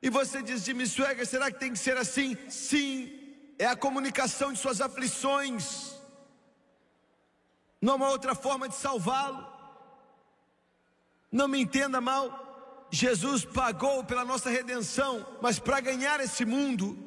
E 0.02 0.08
você 0.08 0.42
diz, 0.42 0.64
Jimmy 0.64 0.86
Swagger, 0.86 1.26
será 1.26 1.50
que 1.50 1.60
tem 1.60 1.72
que 1.72 1.78
ser 1.78 1.96
assim? 1.96 2.36
Sim, 2.48 3.12
é 3.58 3.66
a 3.66 3.76
comunicação 3.76 4.52
de 4.52 4.58
suas 4.58 4.80
aflições 4.80 5.99
não 7.80 7.94
há 7.94 7.96
uma 7.96 8.08
outra 8.10 8.34
forma 8.34 8.68
de 8.68 8.74
salvá-lo. 8.74 9.46
Não 11.32 11.48
me 11.48 11.60
entenda 11.60 12.00
mal, 12.00 12.86
Jesus 12.90 13.44
pagou 13.44 14.04
pela 14.04 14.24
nossa 14.24 14.50
redenção, 14.50 15.26
mas 15.40 15.58
para 15.58 15.80
ganhar 15.80 16.20
esse 16.20 16.44
mundo, 16.44 16.98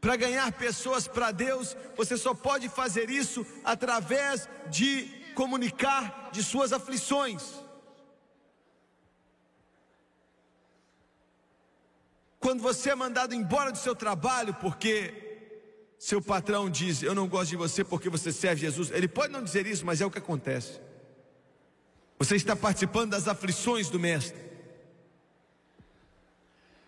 para 0.00 0.16
ganhar 0.16 0.50
pessoas 0.52 1.06
para 1.06 1.30
Deus, 1.30 1.76
você 1.96 2.16
só 2.16 2.34
pode 2.34 2.68
fazer 2.68 3.08
isso 3.08 3.46
através 3.64 4.48
de 4.68 5.32
comunicar 5.34 6.30
de 6.32 6.42
suas 6.42 6.72
aflições. 6.72 7.64
Quando 12.40 12.62
você 12.62 12.90
é 12.90 12.94
mandado 12.94 13.34
embora 13.34 13.72
do 13.72 13.78
seu 13.78 13.94
trabalho 13.94 14.54
porque 14.54 15.25
seu 15.98 16.20
patrão 16.20 16.68
diz: 16.68 17.02
Eu 17.02 17.14
não 17.14 17.26
gosto 17.26 17.50
de 17.50 17.56
você 17.56 17.82
porque 17.82 18.08
você 18.08 18.32
serve 18.32 18.60
Jesus. 18.60 18.90
Ele 18.90 19.08
pode 19.08 19.32
não 19.32 19.42
dizer 19.42 19.66
isso, 19.66 19.84
mas 19.84 20.00
é 20.00 20.06
o 20.06 20.10
que 20.10 20.18
acontece. 20.18 20.80
Você 22.18 22.36
está 22.36 22.56
participando 22.56 23.10
das 23.10 23.28
aflições 23.28 23.88
do 23.88 23.98
Mestre. 23.98 24.46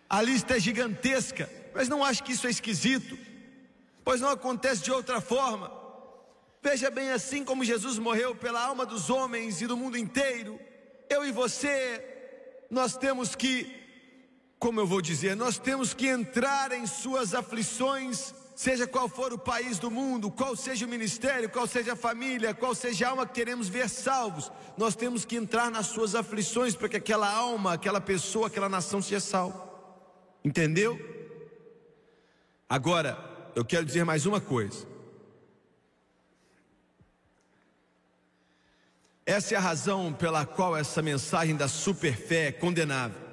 A 0.09 0.21
lista 0.21 0.57
é 0.57 0.59
gigantesca, 0.59 1.49
mas 1.73 1.87
não 1.87 2.03
acho 2.03 2.23
que 2.23 2.31
isso 2.31 2.47
é 2.47 2.49
esquisito, 2.49 3.17
pois 4.03 4.19
não 4.19 4.29
acontece 4.29 4.83
de 4.83 4.91
outra 4.91 5.21
forma. 5.21 5.71
Veja 6.61 6.89
bem, 6.89 7.11
assim 7.11 7.45
como 7.45 7.63
Jesus 7.63 7.99
morreu 7.99 8.35
pela 8.35 8.61
alma 8.61 8.85
dos 8.85 9.09
homens 9.09 9.61
e 9.61 9.67
do 9.67 9.77
mundo 9.77 9.97
inteiro, 9.97 10.59
eu 11.09 11.25
e 11.25 11.31
você, 11.31 12.03
nós 12.69 12.97
temos 12.97 13.35
que, 13.35 13.71
como 14.57 14.79
eu 14.79 14.87
vou 14.87 14.99
dizer, 14.99 15.35
nós 15.35 15.59
temos 15.59 15.93
que 15.93 16.07
entrar 16.07 16.71
em 16.71 16.87
suas 16.87 17.35
aflições 17.35 18.33
seja 18.59 18.85
qual 18.85 19.07
for 19.07 19.31
o 19.31 19.37
país 19.37 19.79
do 19.79 19.89
mundo, 19.89 20.29
qual 20.29 20.53
seja 20.53 20.85
o 20.85 20.89
ministério, 20.89 21.49
qual 21.49 21.65
seja 21.65 21.93
a 21.93 21.95
família, 21.95 22.53
qual 22.53 22.75
seja 22.75 23.07
a 23.07 23.11
alma 23.11 23.25
que 23.25 23.35
queremos 23.35 23.69
ver 23.69 23.87
salvos, 23.87 24.51
nós 24.77 24.97
temos 24.97 25.23
que 25.23 25.37
entrar 25.37 25.71
nas 25.71 25.85
suas 25.85 26.13
aflições 26.13 26.75
para 26.75 26.89
que 26.89 26.97
aquela 26.97 27.33
alma, 27.33 27.71
aquela 27.71 28.01
pessoa, 28.01 28.47
aquela 28.47 28.67
nação 28.67 29.01
seja 29.01 29.21
salva. 29.21 29.65
Entendeu? 30.43 30.99
Agora, 32.67 33.17
eu 33.55 33.63
quero 33.63 33.85
dizer 33.85 34.03
mais 34.03 34.25
uma 34.25 34.41
coisa. 34.41 34.85
Essa 39.25 39.55
é 39.55 39.57
a 39.57 39.61
razão 39.61 40.11
pela 40.11 40.45
qual 40.45 40.75
essa 40.75 41.01
mensagem 41.01 41.55
da 41.55 41.69
superfé 41.69 42.47
é 42.47 42.51
condenável. 42.51 43.28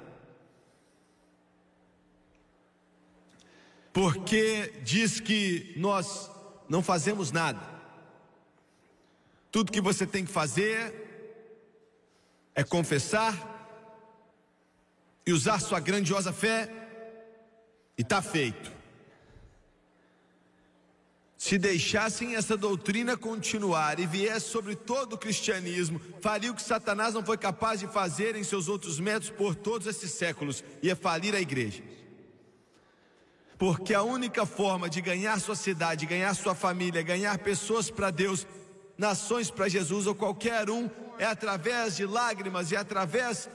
Porque 3.97 4.79
diz 4.83 5.19
que 5.19 5.73
nós 5.75 6.29
não 6.69 6.83
fazemos 6.83 7.31
nada. 7.31 7.59
Tudo 9.51 9.71
que 9.71 9.81
você 9.81 10.05
tem 10.05 10.23
que 10.23 10.31
fazer 10.31 10.93
é 12.53 12.63
confessar 12.63 13.33
e 15.25 15.33
usar 15.33 15.59
sua 15.59 15.79
grandiosa 15.79 16.31
fé, 16.31 16.69
e 17.97 18.03
está 18.03 18.21
feito. 18.21 18.71
Se 21.35 21.57
deixassem 21.57 22.35
essa 22.35 22.55
doutrina 22.55 23.17
continuar 23.17 23.99
e 23.99 24.05
viesse 24.05 24.51
sobre 24.51 24.75
todo 24.75 25.13
o 25.13 25.17
cristianismo, 25.17 25.99
faria 26.21 26.51
o 26.51 26.55
que 26.55 26.61
Satanás 26.61 27.15
não 27.15 27.25
foi 27.25 27.35
capaz 27.39 27.79
de 27.79 27.87
fazer 27.87 28.35
em 28.35 28.43
seus 28.43 28.67
outros 28.67 28.99
métodos 28.99 29.31
por 29.31 29.55
todos 29.55 29.87
esses 29.87 30.11
séculos, 30.11 30.63
ia 30.83 30.95
falir 30.95 31.33
a 31.33 31.41
igreja. 31.41 31.81
Porque 33.57 33.93
a 33.93 34.03
única 34.03 34.45
forma 34.45 34.89
de 34.89 35.01
ganhar 35.01 35.39
sua 35.39 35.55
cidade, 35.55 36.05
ganhar 36.05 36.33
sua 36.35 36.53
família, 36.53 37.01
ganhar 37.01 37.37
pessoas 37.39 37.89
para 37.89 38.11
Deus, 38.11 38.45
nações 38.97 39.49
para 39.49 39.67
Jesus 39.67 40.05
ou 40.05 40.13
qualquer 40.13 40.69
um, 40.69 40.89
é 41.17 41.25
através 41.25 41.95
de 41.95 42.05
lágrimas 42.05 42.71
e 42.71 42.75
através 42.75 43.49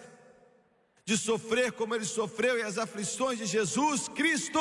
de 1.05 1.16
sofrer 1.16 1.72
como 1.72 1.94
ele 1.94 2.05
sofreu 2.05 2.59
e 2.59 2.62
as 2.62 2.78
aflições 2.78 3.38
de 3.38 3.46
Jesus 3.46 4.09
Cristo. 4.09 4.61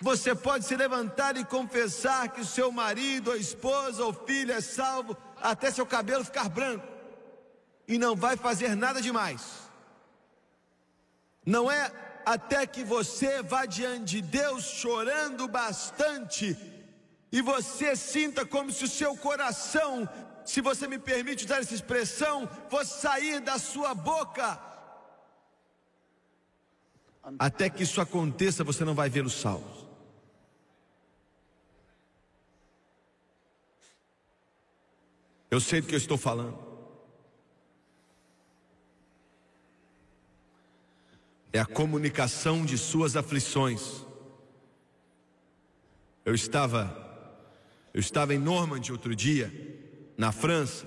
Você 0.00 0.34
pode 0.34 0.66
se 0.66 0.76
levantar 0.76 1.34
e 1.38 1.44
confessar 1.46 2.28
que 2.28 2.42
o 2.42 2.46
seu 2.46 2.70
marido, 2.70 3.32
a 3.32 3.38
esposa 3.38 4.04
ou 4.04 4.12
filho 4.12 4.52
é 4.52 4.60
salvo 4.60 5.16
até 5.40 5.70
seu 5.70 5.86
cabelo 5.86 6.24
ficar 6.24 6.50
branco 6.50 6.86
e 7.88 7.96
não 7.96 8.14
vai 8.14 8.36
fazer 8.36 8.74
nada 8.74 9.00
demais. 9.00 9.63
Não 11.44 11.70
é 11.70 11.92
até 12.24 12.66
que 12.66 12.82
você 12.82 13.42
vá 13.42 13.66
diante 13.66 14.16
de 14.16 14.22
Deus 14.22 14.64
chorando 14.64 15.46
bastante 15.46 16.56
e 17.30 17.42
você 17.42 17.94
sinta 17.96 18.46
como 18.46 18.70
se 18.70 18.84
o 18.84 18.88
seu 18.88 19.16
coração, 19.16 20.08
se 20.44 20.60
você 20.60 20.86
me 20.86 20.98
permite 20.98 21.44
usar 21.44 21.58
essa 21.58 21.74
expressão, 21.74 22.48
fosse 22.70 23.00
sair 23.00 23.40
da 23.40 23.58
sua 23.58 23.94
boca. 23.94 24.60
Até 27.38 27.68
que 27.68 27.82
isso 27.82 28.00
aconteça, 28.00 28.62
você 28.62 28.84
não 28.84 28.94
vai 28.94 29.10
ver 29.10 29.24
os 29.24 29.34
salvos. 29.34 29.84
Eu 35.50 35.60
sei 35.60 35.80
do 35.80 35.86
que 35.86 35.94
eu 35.94 35.98
estou 35.98 36.18
falando. 36.18 36.63
É 41.54 41.60
a 41.60 41.64
comunicação 41.64 42.64
de 42.64 42.76
suas 42.76 43.14
aflições. 43.14 44.04
Eu 46.24 46.34
estava 46.34 47.00
eu 47.94 48.00
estava 48.00 48.34
em 48.34 48.38
Normandy 48.38 48.90
outro 48.90 49.14
dia, 49.14 49.54
na 50.18 50.32
França. 50.32 50.84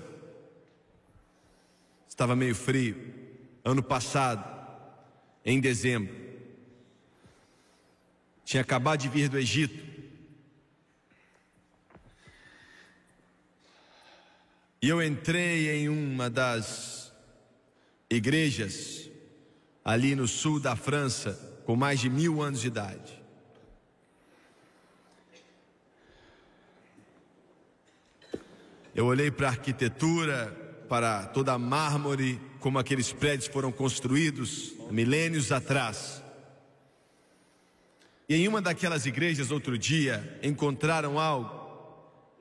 Estava 2.06 2.36
meio 2.36 2.54
frio. 2.54 3.14
Ano 3.64 3.82
passado, 3.82 4.44
em 5.42 5.58
dezembro. 5.58 6.14
Tinha 8.44 8.60
acabado 8.60 9.00
de 9.00 9.08
vir 9.08 9.30
do 9.30 9.38
Egito. 9.38 9.88
E 14.82 14.88
eu 14.90 15.02
entrei 15.02 15.70
em 15.70 15.88
uma 15.88 16.28
das 16.28 17.10
igrejas 18.10 19.07
ali 19.88 20.14
no 20.14 20.28
sul 20.28 20.60
da 20.60 20.76
França, 20.76 21.62
com 21.64 21.74
mais 21.74 21.98
de 21.98 22.10
mil 22.10 22.42
anos 22.42 22.60
de 22.60 22.66
idade. 22.66 23.22
Eu 28.94 29.06
olhei 29.06 29.30
para 29.30 29.46
a 29.46 29.50
arquitetura, 29.50 30.84
para 30.90 31.24
toda 31.28 31.54
a 31.54 31.58
mármore, 31.58 32.38
como 32.60 32.78
aqueles 32.78 33.14
prédios 33.14 33.48
foram 33.48 33.72
construídos 33.72 34.74
milênios 34.90 35.50
atrás. 35.50 36.22
E 38.28 38.34
em 38.34 38.46
uma 38.46 38.60
daquelas 38.60 39.06
igrejas, 39.06 39.50
outro 39.50 39.78
dia, 39.78 40.38
encontraram 40.42 41.18
algo. 41.18 41.50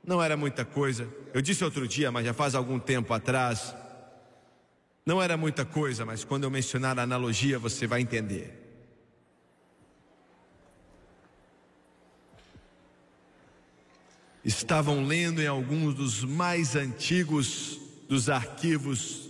Não 0.03 0.21
era 0.21 0.35
muita 0.35 0.65
coisa. 0.65 1.07
Eu 1.33 1.41
disse 1.41 1.63
outro 1.63 1.87
dia, 1.87 2.11
mas 2.11 2.25
já 2.25 2.33
faz 2.33 2.55
algum 2.55 2.77
tempo 2.77 3.13
atrás. 3.13 3.73
Não 5.07 5.21
era 5.21 5.37
muita 5.37 5.63
coisa, 5.63 6.05
mas 6.05 6.25
quando 6.25 6.43
eu 6.43 6.51
mencionar 6.51 6.99
a 6.99 7.03
analogia, 7.03 7.57
você 7.57 7.87
vai 7.87 8.01
entender. 8.01 8.61
Estavam 14.43 15.05
lendo 15.05 15.41
em 15.41 15.47
alguns 15.47 15.95
dos 15.95 16.25
mais 16.25 16.75
antigos 16.75 17.79
dos 18.09 18.29
arquivos 18.29 19.29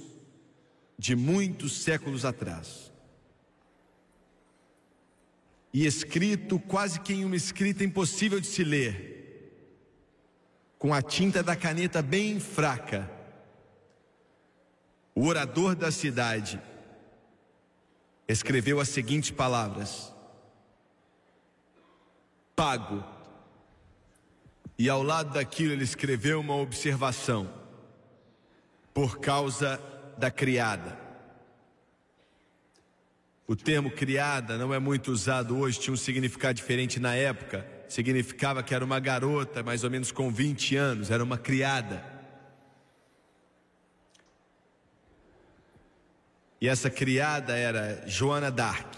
de 0.98 1.16
muitos 1.16 1.84
séculos 1.84 2.26
atrás 2.26 2.92
e 5.72 5.86
escrito 5.86 6.58
quase 6.58 7.00
que 7.02 7.14
em 7.14 7.24
uma 7.24 7.36
escrita 7.36 7.84
impossível 7.84 8.40
de 8.40 8.48
se 8.48 8.64
ler, 8.64 9.54
com 10.80 10.92
a 10.92 11.04
tinta 11.04 11.44
da 11.44 11.56
caneta 11.56 12.02
bem 12.02 12.40
fraca. 12.40 13.17
O 15.20 15.26
orador 15.26 15.76
da 15.76 15.92
cidade 15.92 16.62
escreveu 18.28 18.80
as 18.80 18.90
seguintes 18.90 19.32
palavras: 19.32 20.14
Pago. 22.56 23.04
E 24.78 24.88
ao 24.88 25.02
lado 25.02 25.34
daquilo 25.34 25.74
ele 25.74 25.84
escreveu 25.84 26.40
uma 26.40 26.54
observação: 26.58 27.52
por 28.94 29.18
causa 29.18 29.82
da 30.20 30.30
criada. 30.30 30.96
O 33.48 33.56
termo 33.56 33.90
criada 33.90 34.56
não 34.56 34.72
é 34.72 34.78
muito 34.78 35.12
usado 35.12 35.58
hoje, 35.58 35.80
tinha 35.80 35.96
um 35.96 35.98
significado 35.98 36.54
diferente 36.54 37.00
na 37.00 37.16
época. 37.16 37.66
Significava 37.90 38.62
que 38.62 38.76
era 38.76 38.86
uma 38.86 39.00
garota, 39.00 39.64
mais 39.64 39.84
ou 39.84 39.90
menos 39.90 40.12
com 40.12 40.32
20 40.32 40.76
anos, 40.76 41.10
era 41.10 41.24
uma 41.24 41.40
criada. 41.40 42.17
E 46.60 46.68
essa 46.68 46.90
criada 46.90 47.56
era 47.56 48.04
Joana 48.08 48.50
d'Arc. 48.50 48.98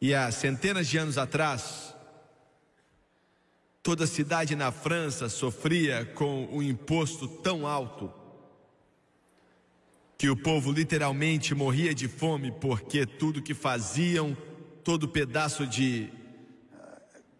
E 0.00 0.14
há 0.14 0.32
centenas 0.32 0.88
de 0.88 0.98
anos 0.98 1.16
atrás, 1.16 1.94
toda 3.82 4.06
cidade 4.06 4.56
na 4.56 4.72
França 4.72 5.28
sofria 5.28 6.04
com 6.04 6.46
um 6.46 6.62
imposto 6.62 7.28
tão 7.28 7.66
alto 7.66 8.12
que 10.18 10.30
o 10.30 10.36
povo 10.36 10.70
literalmente 10.70 11.54
morria 11.54 11.94
de 11.94 12.08
fome 12.08 12.52
porque 12.52 13.04
tudo 13.04 13.42
que 13.42 13.54
faziam, 13.54 14.36
todo 14.84 15.08
pedaço 15.08 15.66
de 15.66 16.08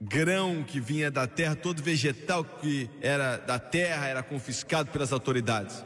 grão 0.00 0.64
que 0.64 0.80
vinha 0.80 1.10
da 1.10 1.26
terra, 1.26 1.54
todo 1.54 1.82
vegetal 1.82 2.44
que 2.44 2.90
era 3.00 3.36
da 3.36 3.58
terra 3.58 4.06
era 4.06 4.22
confiscado 4.22 4.90
pelas 4.90 5.12
autoridades. 5.12 5.84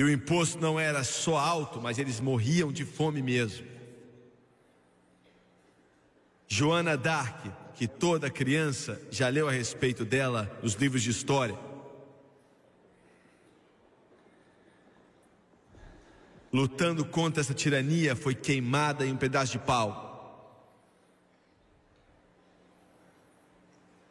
E 0.00 0.02
o 0.02 0.08
imposto 0.08 0.58
não 0.58 0.80
era 0.80 1.04
só 1.04 1.36
alto, 1.36 1.78
mas 1.78 1.98
eles 1.98 2.20
morriam 2.20 2.72
de 2.72 2.86
fome 2.86 3.20
mesmo. 3.20 3.66
Joana 6.48 6.96
Dark, 6.96 7.44
que 7.74 7.86
toda 7.86 8.30
criança 8.30 8.98
já 9.10 9.28
leu 9.28 9.46
a 9.46 9.52
respeito 9.52 10.02
dela 10.02 10.50
nos 10.62 10.72
livros 10.72 11.02
de 11.02 11.10
história, 11.10 11.54
lutando 16.50 17.04
contra 17.04 17.42
essa 17.42 17.52
tirania, 17.52 18.16
foi 18.16 18.34
queimada 18.34 19.04
em 19.04 19.12
um 19.12 19.18
pedaço 19.18 19.52
de 19.52 19.58
pau. 19.58 20.64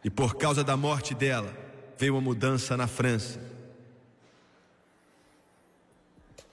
E 0.03 0.09
por 0.11 0.35
causa 0.35 0.63
da 0.63 0.77
morte 0.77 1.15
dela, 1.15 1.51
veio 1.97 2.13
uma 2.13 2.21
mudança 2.21 2.77
na 2.77 2.85
França. 2.85 3.48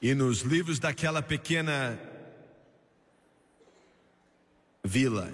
E 0.01 0.15
nos 0.15 0.41
livros 0.41 0.79
daquela 0.79 1.23
pequena 1.23 1.99
vila, 4.85 5.33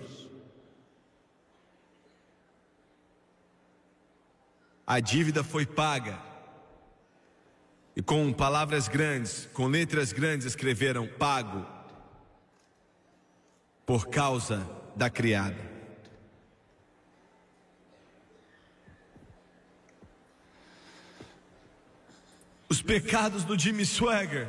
a 4.86 5.00
dívida 5.00 5.42
foi 5.42 5.66
paga 5.66 6.18
e 7.94 8.00
com 8.00 8.32
palavras 8.32 8.88
grandes, 8.88 9.46
com 9.52 9.66
letras 9.66 10.12
grandes, 10.12 10.46
escreveram: 10.46 11.06
Pago 11.06 11.66
por 13.84 14.08
causa 14.08 14.66
da 14.96 15.10
criada. 15.10 15.71
Os 22.72 22.80
pecados 22.80 23.44
do 23.44 23.58
Jimmy 23.58 23.84
Swagger 23.84 24.48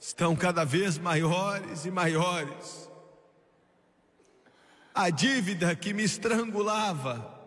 estão 0.00 0.34
cada 0.34 0.64
vez 0.64 0.96
maiores 0.96 1.84
e 1.84 1.90
maiores. 1.90 2.90
A 4.94 5.10
dívida 5.10 5.76
que 5.76 5.92
me 5.92 6.02
estrangulava, 6.02 7.38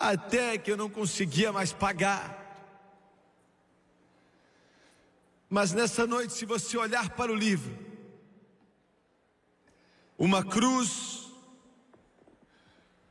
até 0.00 0.56
que 0.56 0.72
eu 0.72 0.76
não 0.78 0.88
conseguia 0.88 1.52
mais 1.52 1.74
pagar. 1.74 2.34
Mas 5.50 5.74
nessa 5.74 6.06
noite, 6.06 6.32
se 6.32 6.46
você 6.46 6.78
olhar 6.78 7.10
para 7.10 7.30
o 7.30 7.36
livro, 7.36 7.78
uma 10.16 10.42
cruz, 10.42 11.30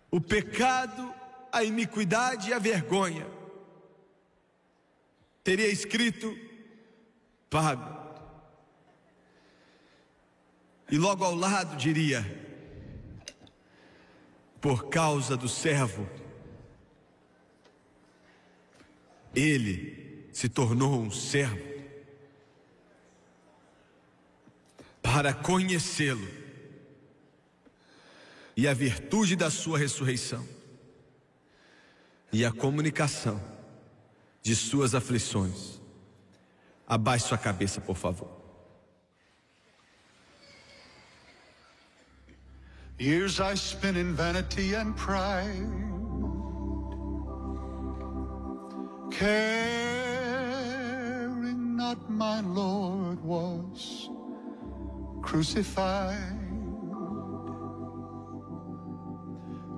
o 0.10 0.20
pecado, 0.20 1.14
a 1.52 1.64
iniquidade 1.64 2.50
e 2.50 2.54
a 2.54 2.58
vergonha, 2.58 3.35
teria 5.46 5.68
escrito 5.68 6.38
pago. 7.50 8.04
E 10.92 10.98
logo 10.98 11.24
ao 11.24 11.36
lado 11.36 11.78
diria, 11.78 12.24
por 14.60 14.90
causa 14.90 15.38
do 15.38 15.48
servo, 15.48 16.10
ele 19.34 20.28
se 20.34 20.50
tornou 20.50 21.00
um 21.00 21.12
servo. 21.12 21.76
para 25.16 25.34
conhecê-lo 25.34 26.28
e 28.58 28.68
a 28.68 28.74
virtude 28.74 29.36
da 29.36 29.50
sua 29.50 29.78
ressurreição 29.78 30.46
e 32.34 32.44
a 32.44 32.52
comunicação 32.52 33.55
de 34.46 34.56
suas 34.56 34.94
aflições. 34.94 35.82
Abaixe 36.88 37.28
sua 37.30 37.38
cabeça, 37.38 37.82
por 37.82 37.96
favor. 37.96 38.30
Years 43.00 43.40
I 43.40 43.56
spent 43.56 43.98
in 43.98 44.14
vanity 44.14 44.76
and 44.76 44.94
pride, 44.96 45.50
caring 49.10 49.66
not 51.76 51.98
my 52.08 52.42
Lord 52.42 53.20
was 53.24 54.12
crucified, 55.24 56.40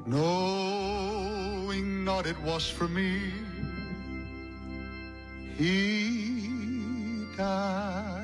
knowing 0.06 2.04
not 2.04 2.28
it 2.28 2.38
was 2.42 2.70
for 2.70 2.90
me, 2.90 3.47
he 5.58 7.26
died. 7.36 8.24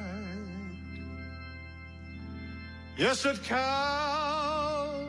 Yes, 2.96 3.26
at 3.26 3.42
Calvary. 3.44 5.04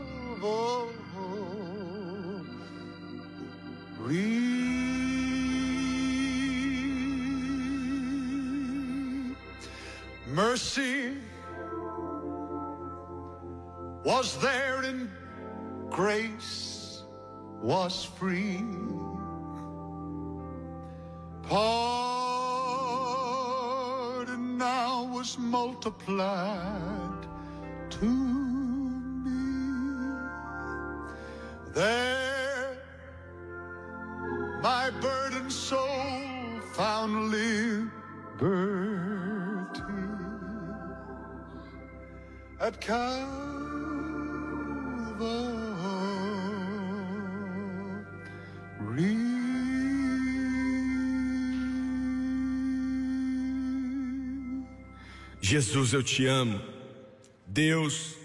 Mercy 10.27 11.13
was 14.05 14.37
there 14.39 14.83
in 14.83 15.11
grace 15.91 17.03
was 17.61 18.05
free. 18.05 18.65
multiplied 25.65 27.27
to. 27.89 28.44
Jesus, 55.65 55.95
eu 55.95 56.03
te 56.03 56.27
amo. 56.27 56.61
Deus, 57.47 58.17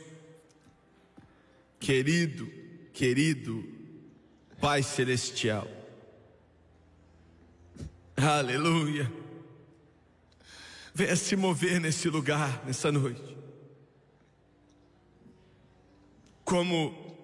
querido, 1.80 2.52
querido 2.92 3.66
Pai 4.60 4.84
Celestial. 4.84 5.66
Aleluia. 8.18 9.10
Venha 10.94 11.16
se 11.16 11.38
mover 11.38 11.80
nesse 11.80 12.10
lugar, 12.10 12.62
nessa 12.66 12.92
noite. 12.92 13.38
Como 16.44 17.16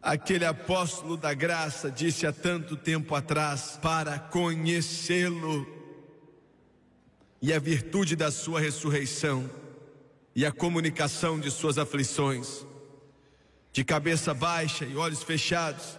aquele 0.00 0.46
apóstolo 0.46 1.18
da 1.18 1.34
graça 1.34 1.90
disse 1.90 2.26
há 2.26 2.32
tanto 2.32 2.74
tempo 2.74 3.14
atrás, 3.14 3.78
para 3.82 4.18
conhecê-lo 4.18 5.73
e 7.44 7.52
a 7.52 7.58
virtude 7.58 8.16
da 8.16 8.30
sua 8.30 8.58
ressurreição 8.58 9.50
e 10.34 10.46
a 10.46 10.50
comunicação 10.50 11.38
de 11.38 11.50
suas 11.50 11.76
aflições, 11.76 12.66
de 13.70 13.84
cabeça 13.84 14.32
baixa 14.32 14.86
e 14.86 14.96
olhos 14.96 15.22
fechados. 15.22 15.98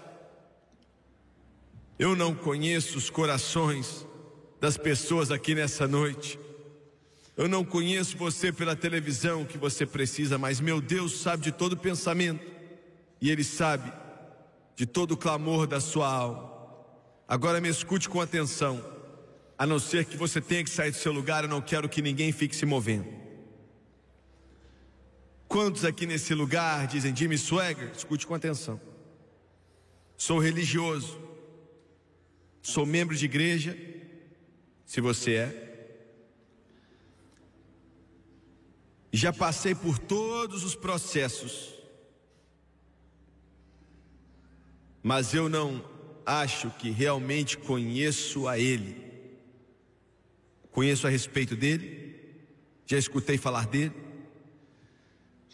Eu 2.00 2.16
não 2.16 2.34
conheço 2.34 2.98
os 2.98 3.12
corações 3.12 4.08
das 4.60 4.76
pessoas 4.76 5.30
aqui 5.30 5.54
nessa 5.54 5.88
noite. 5.88 6.40
Eu 7.38 7.48
não 7.48 7.64
conheço 7.64 8.18
você 8.18 8.52
pela 8.52 8.76
televisão 8.76 9.46
que 9.46 9.60
você 9.60 9.86
precisa, 9.86 10.40
mas 10.40 10.60
meu 10.60 10.82
Deus 10.82 11.20
sabe 11.20 11.44
de 11.44 11.52
todo 11.52 11.78
pensamento 11.78 12.44
e 13.22 13.30
Ele 13.30 13.44
sabe 13.44 13.94
de 14.76 14.88
todo 14.88 15.16
clamor 15.16 15.68
da 15.68 15.80
sua 15.80 16.12
alma. 16.12 16.52
Agora 17.28 17.62
me 17.62 17.70
escute 17.70 18.10
com 18.10 18.20
atenção. 18.20 18.95
A 19.58 19.66
não 19.66 19.80
ser 19.80 20.06
que 20.06 20.18
você 20.18 20.42
tenha 20.42 20.64
que 20.64 20.70
sair 20.70 20.92
do 20.92 20.98
seu 20.98 21.14
lugar, 21.14 21.44
eu 21.44 21.50
não 21.50 21.62
quero 21.62 21.88
que 21.88 22.02
ninguém 22.02 22.32
fique 22.32 22.56
se 22.56 22.66
movendo. 22.66 23.08
Quantos 25.48 25.86
aqui 25.86 26.06
nesse 26.06 26.34
lugar 26.34 26.88
dizem 26.88 27.16
Jimmy 27.16 27.38
Swagger? 27.38 27.92
Escute 27.96 28.28
com 28.28 28.34
atenção. 28.34 28.80
Sou 30.18 30.40
religioso. 30.40 31.22
Sou 32.62 32.86
membro 32.86 33.16
de 33.16 33.26
igreja. 33.26 33.78
Se 34.86 35.00
você 35.00 35.36
é. 35.36 35.66
Já 39.14 39.32
passei 39.32 39.74
por 39.74 39.98
todos 39.98 40.66
os 40.66 40.76
processos. 40.76 41.74
Mas 45.02 45.34
eu 45.34 45.48
não 45.48 45.82
acho 46.26 46.70
que 46.72 46.90
realmente 46.90 47.58
conheço 47.58 48.48
a 48.48 48.60
Ele. 48.60 49.15
Conheço 50.76 51.08
a 51.08 51.10
respeito 51.10 51.56
dele, 51.56 52.20
já 52.86 52.98
escutei 52.98 53.38
falar 53.38 53.66
dele, 53.66 53.94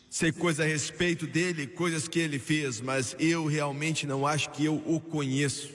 sei 0.09 0.31
coisas 0.31 0.65
a 0.65 0.67
respeito 0.67 1.27
dele, 1.27 1.67
coisas 1.67 2.07
que 2.07 2.17
ele 2.17 2.39
fez, 2.39 2.81
mas 2.81 3.15
eu 3.19 3.45
realmente 3.45 4.07
não 4.07 4.25
acho 4.25 4.49
que 4.49 4.65
eu 4.65 4.81
o 4.83 4.99
conheço. 4.99 5.69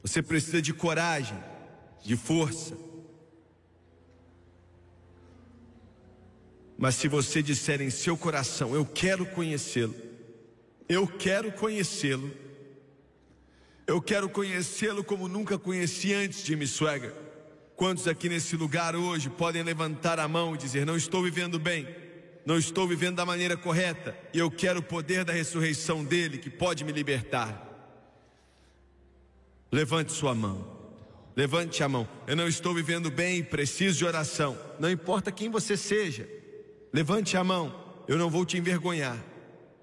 Você 0.00 0.22
precisa 0.22 0.62
de 0.62 0.72
coragem, 0.72 1.36
de 2.04 2.14
força. 2.14 2.78
Mas 6.78 6.94
se 6.94 7.08
você 7.08 7.42
disser 7.42 7.82
em 7.82 7.90
seu 7.90 8.16
coração, 8.16 8.76
eu 8.76 8.86
quero 8.86 9.26
conhecê-lo, 9.26 9.96
eu 10.88 11.04
quero 11.04 11.50
conhecê-lo, 11.50 12.46
eu 13.88 14.02
quero 14.02 14.28
conhecê-lo 14.28 15.02
como 15.02 15.26
nunca 15.26 15.58
conheci 15.58 16.12
antes, 16.12 16.44
Jimmy 16.44 16.66
Swagger. 16.66 17.14
Quantos 17.74 18.06
aqui 18.06 18.28
nesse 18.28 18.54
lugar 18.54 18.94
hoje 18.94 19.30
podem 19.30 19.62
levantar 19.62 20.20
a 20.20 20.28
mão 20.28 20.54
e 20.54 20.58
dizer: 20.58 20.84
Não 20.84 20.94
estou 20.94 21.22
vivendo 21.22 21.58
bem, 21.58 21.88
não 22.44 22.58
estou 22.58 22.86
vivendo 22.86 23.16
da 23.16 23.24
maneira 23.24 23.56
correta, 23.56 24.14
e 24.34 24.38
eu 24.38 24.50
quero 24.50 24.80
o 24.80 24.82
poder 24.82 25.24
da 25.24 25.32
ressurreição 25.32 26.04
dele 26.04 26.36
que 26.36 26.50
pode 26.50 26.84
me 26.84 26.92
libertar? 26.92 27.64
Levante 29.72 30.12
sua 30.12 30.34
mão. 30.34 30.76
Levante 31.34 31.82
a 31.82 31.88
mão. 31.88 32.06
Eu 32.26 32.36
não 32.36 32.48
estou 32.48 32.74
vivendo 32.74 33.10
bem, 33.10 33.42
preciso 33.42 33.96
de 33.96 34.04
oração. 34.04 34.58
Não 34.78 34.90
importa 34.90 35.32
quem 35.32 35.48
você 35.48 35.76
seja. 35.76 36.28
Levante 36.92 37.36
a 37.36 37.44
mão. 37.44 38.02
Eu 38.08 38.18
não 38.18 38.28
vou 38.28 38.44
te 38.44 38.58
envergonhar. 38.58 39.16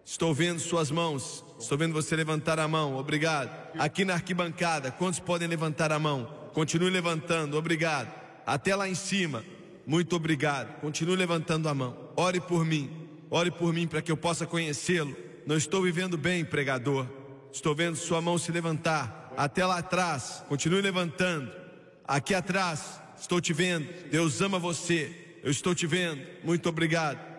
Estou 0.03 0.33
vendo 0.33 0.59
suas 0.59 0.91
mãos. 0.91 1.44
Estou 1.59 1.77
vendo 1.77 1.93
você 1.93 2.15
levantar 2.15 2.59
a 2.59 2.67
mão, 2.67 2.95
obrigado. 2.97 3.49
Aqui 3.79 4.03
na 4.03 4.13
arquibancada, 4.13 4.91
quantos 4.91 5.19
podem 5.19 5.47
levantar 5.47 5.91
a 5.91 5.99
mão? 5.99 6.49
Continue 6.53 6.89
levantando, 6.89 7.57
obrigado. 7.57 8.11
Até 8.45 8.75
lá 8.75 8.87
em 8.87 8.95
cima, 8.95 9.43
muito 9.85 10.15
obrigado. 10.15 10.79
Continue 10.79 11.15
levantando 11.15 11.67
a 11.69 11.73
mão. 11.73 11.97
Ore 12.15 12.39
por 12.39 12.65
mim, 12.65 12.89
ore 13.29 13.51
por 13.51 13.73
mim 13.73 13.87
para 13.87 14.01
que 14.01 14.11
eu 14.11 14.17
possa 14.17 14.45
conhecê-lo. 14.45 15.15
Não 15.45 15.55
estou 15.55 15.81
vivendo 15.81 16.17
bem, 16.17 16.43
pregador. 16.43 17.07
Estou 17.51 17.75
vendo 17.75 17.95
sua 17.95 18.21
mão 18.21 18.37
se 18.37 18.51
levantar. 18.51 19.33
Até 19.37 19.65
lá 19.65 19.77
atrás, 19.77 20.43
continue 20.47 20.81
levantando. 20.81 21.51
Aqui 22.07 22.33
atrás, 22.33 23.01
estou 23.17 23.39
te 23.39 23.53
vendo. 23.53 23.87
Deus 24.09 24.41
ama 24.41 24.59
você. 24.59 25.39
Eu 25.43 25.51
estou 25.51 25.75
te 25.75 25.85
vendo. 25.85 26.21
Muito 26.43 26.67
obrigado. 26.67 27.34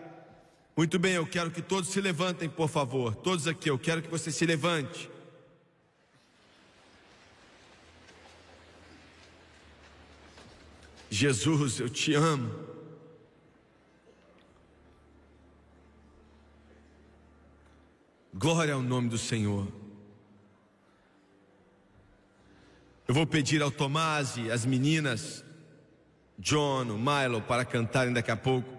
Muito 0.77 0.99
bem, 0.99 1.13
eu 1.13 1.25
quero 1.25 1.49
que 1.49 1.59
todos 1.59 1.89
se 1.89 1.99
levantem, 1.99 2.47
por 2.47 2.69
favor. 2.69 3.15
Todos 3.15 3.47
aqui, 3.47 3.67
eu 3.67 3.79
quero 3.79 3.99
que 3.99 4.07
você 4.07 4.31
se 4.31 4.45
levante. 4.45 5.09
Jesus, 11.09 11.79
eu 11.79 11.89
te 11.89 12.13
amo. 12.13 12.53
Glória 18.31 18.75
ao 18.75 18.83
nome 18.83 19.09
do 19.09 19.17
Senhor. 19.17 19.67
Eu 23.07 23.15
vou 23.15 23.25
pedir 23.25 23.63
ao 23.63 23.71
Tomás 23.71 24.37
e 24.37 24.51
as 24.51 24.63
meninas, 24.63 25.43
John, 26.37 26.85
Milo, 26.85 27.41
para 27.41 27.65
cantarem 27.65 28.13
daqui 28.13 28.29
a 28.29 28.37
pouco. 28.37 28.76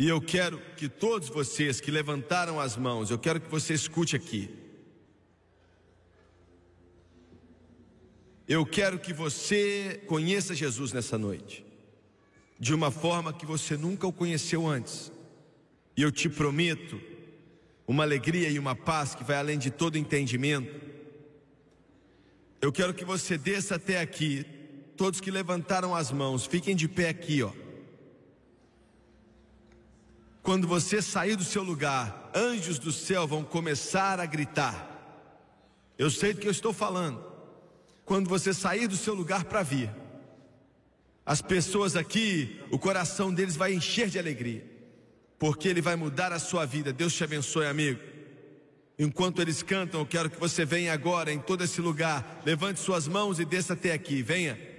E 0.00 0.08
eu 0.08 0.18
quero 0.18 0.58
que 0.78 0.88
todos 0.88 1.28
vocês 1.28 1.78
que 1.78 1.90
levantaram 1.90 2.58
as 2.58 2.74
mãos, 2.74 3.10
eu 3.10 3.18
quero 3.18 3.38
que 3.38 3.50
você 3.50 3.74
escute 3.74 4.16
aqui. 4.16 4.48
Eu 8.48 8.64
quero 8.64 8.98
que 8.98 9.12
você 9.12 10.02
conheça 10.06 10.54
Jesus 10.54 10.94
nessa 10.94 11.18
noite, 11.18 11.66
de 12.58 12.72
uma 12.72 12.90
forma 12.90 13.30
que 13.30 13.44
você 13.44 13.76
nunca 13.76 14.06
o 14.06 14.12
conheceu 14.12 14.66
antes. 14.66 15.12
E 15.94 16.00
eu 16.00 16.10
te 16.10 16.30
prometo 16.30 16.98
uma 17.86 18.02
alegria 18.02 18.48
e 18.48 18.58
uma 18.58 18.74
paz 18.74 19.14
que 19.14 19.22
vai 19.22 19.36
além 19.36 19.58
de 19.58 19.70
todo 19.70 19.98
entendimento. 19.98 20.80
Eu 22.58 22.72
quero 22.72 22.94
que 22.94 23.04
você 23.04 23.36
desça 23.36 23.74
até 23.74 24.00
aqui, 24.00 24.46
todos 24.96 25.20
que 25.20 25.30
levantaram 25.30 25.94
as 25.94 26.10
mãos, 26.10 26.46
fiquem 26.46 26.74
de 26.74 26.88
pé 26.88 27.10
aqui, 27.10 27.42
ó. 27.42 27.52
Quando 30.42 30.66
você 30.66 31.02
sair 31.02 31.36
do 31.36 31.44
seu 31.44 31.62
lugar, 31.62 32.30
anjos 32.34 32.78
do 32.78 32.92
céu 32.92 33.26
vão 33.26 33.44
começar 33.44 34.18
a 34.18 34.26
gritar. 34.26 34.86
Eu 35.98 36.10
sei 36.10 36.32
do 36.32 36.40
que 36.40 36.46
eu 36.46 36.52
estou 36.52 36.72
falando. 36.72 37.22
Quando 38.04 38.28
você 38.28 38.54
sair 38.54 38.88
do 38.88 38.96
seu 38.96 39.14
lugar 39.14 39.44
para 39.44 39.62
vir, 39.62 39.90
as 41.24 41.42
pessoas 41.42 41.94
aqui, 41.94 42.60
o 42.70 42.78
coração 42.78 43.32
deles 43.32 43.54
vai 43.54 43.74
encher 43.74 44.08
de 44.08 44.18
alegria, 44.18 44.64
porque 45.38 45.68
ele 45.68 45.82
vai 45.82 45.94
mudar 45.94 46.32
a 46.32 46.38
sua 46.38 46.64
vida. 46.64 46.92
Deus 46.92 47.14
te 47.14 47.22
abençoe, 47.22 47.66
amigo. 47.66 48.00
Enquanto 48.98 49.40
eles 49.40 49.62
cantam, 49.62 50.00
eu 50.00 50.06
quero 50.06 50.28
que 50.28 50.40
você 50.40 50.64
venha 50.64 50.92
agora 50.92 51.32
em 51.32 51.38
todo 51.38 51.62
esse 51.62 51.80
lugar, 51.80 52.42
levante 52.44 52.80
suas 52.80 53.06
mãos 53.06 53.38
e 53.38 53.44
desça 53.44 53.74
até 53.74 53.92
aqui. 53.92 54.22
Venha. 54.22 54.69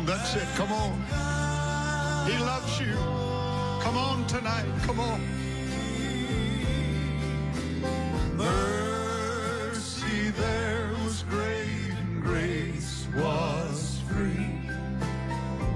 On, 0.00 0.06
that's 0.06 0.34
it. 0.34 0.48
Come 0.56 0.72
on. 0.72 0.98
He 2.30 2.38
loves 2.38 2.80
you. 2.80 2.94
Come 3.82 3.96
on 3.96 4.26
tonight. 4.26 4.64
Come 4.82 5.00
on. 5.00 5.20
Mercy 8.36 10.30
there 10.30 10.90
was 11.04 11.22
great 11.24 11.92
and 11.98 12.22
grace 12.22 13.06
was 13.16 14.00
free. 14.08 14.46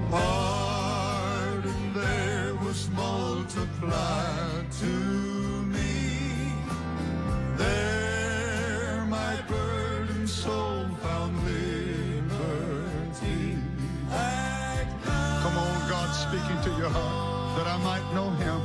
Pardon 0.09 1.93
there 1.93 2.55
was 2.55 2.89
multiplied 2.91 4.71
to 4.79 5.14
speaking 16.45 16.61
to 16.63 16.79
your 16.79 16.89
heart 16.89 17.57
that 17.57 17.67
I 17.67 17.77
might 17.77 18.13
know 18.13 18.29
him. 18.29 18.61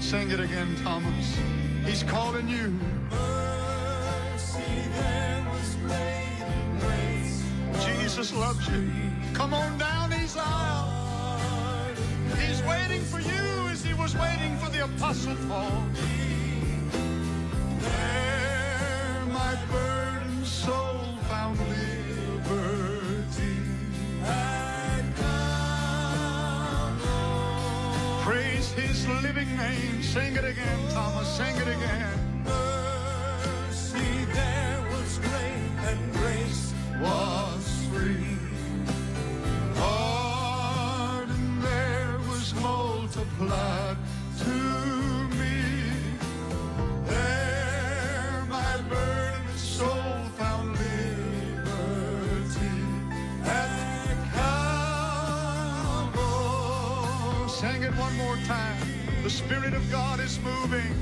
Sing 0.00 0.30
it 0.30 0.40
again, 0.40 0.76
Thomas. 0.82 1.38
He's 1.84 2.02
calling 2.02 2.48
you. 2.48 2.78
Jesus 7.80 8.34
loves 8.34 8.68
you. 8.68 8.90
Come 9.32 9.54
on 9.54 9.78
down 9.78 10.10
these 10.10 10.36
aisles. 10.38 11.98
He's 12.38 12.62
waiting 12.64 13.00
for 13.02 13.20
you 13.20 13.68
as 13.70 13.82
he 13.82 13.94
was 13.94 14.14
waiting 14.16 14.56
for 14.58 14.70
the 14.70 14.84
Apostle 14.84 15.36
Paul. 15.48 15.82
There 17.80 19.24
my 19.32 19.58
burdened 19.70 20.46
soul 20.46 21.03
living 29.08 29.56
name. 29.56 30.02
Sing 30.02 30.34
it 30.36 30.44
again, 30.44 30.78
Thomas. 30.90 31.28
Sing 31.36 31.54
it 31.56 31.68
again. 31.68 32.44
Mercy 32.44 34.24
there 34.32 34.82
was 34.90 35.18
great 35.18 35.70
and 35.88 36.12
grace 36.14 36.72
was 37.00 37.86
free. 37.92 38.38
Pardon 39.74 41.60
there 41.60 42.18
was 42.28 42.54
multiplied 42.54 43.96
Spirit 59.34 59.74
of 59.74 59.90
God 59.90 60.20
is 60.20 60.38
moving. 60.40 60.94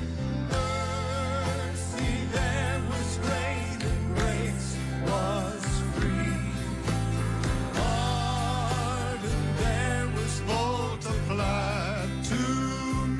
Mercy 0.48 2.24
there 2.32 2.80
was 2.88 3.18
great 3.18 3.84
and 3.84 4.16
grace 4.16 4.76
was 5.04 5.64
free. 5.96 6.40
Pardon 7.74 9.56
there 9.58 10.08
was 10.16 10.40
multiplied 10.46 12.24
to 12.24 12.42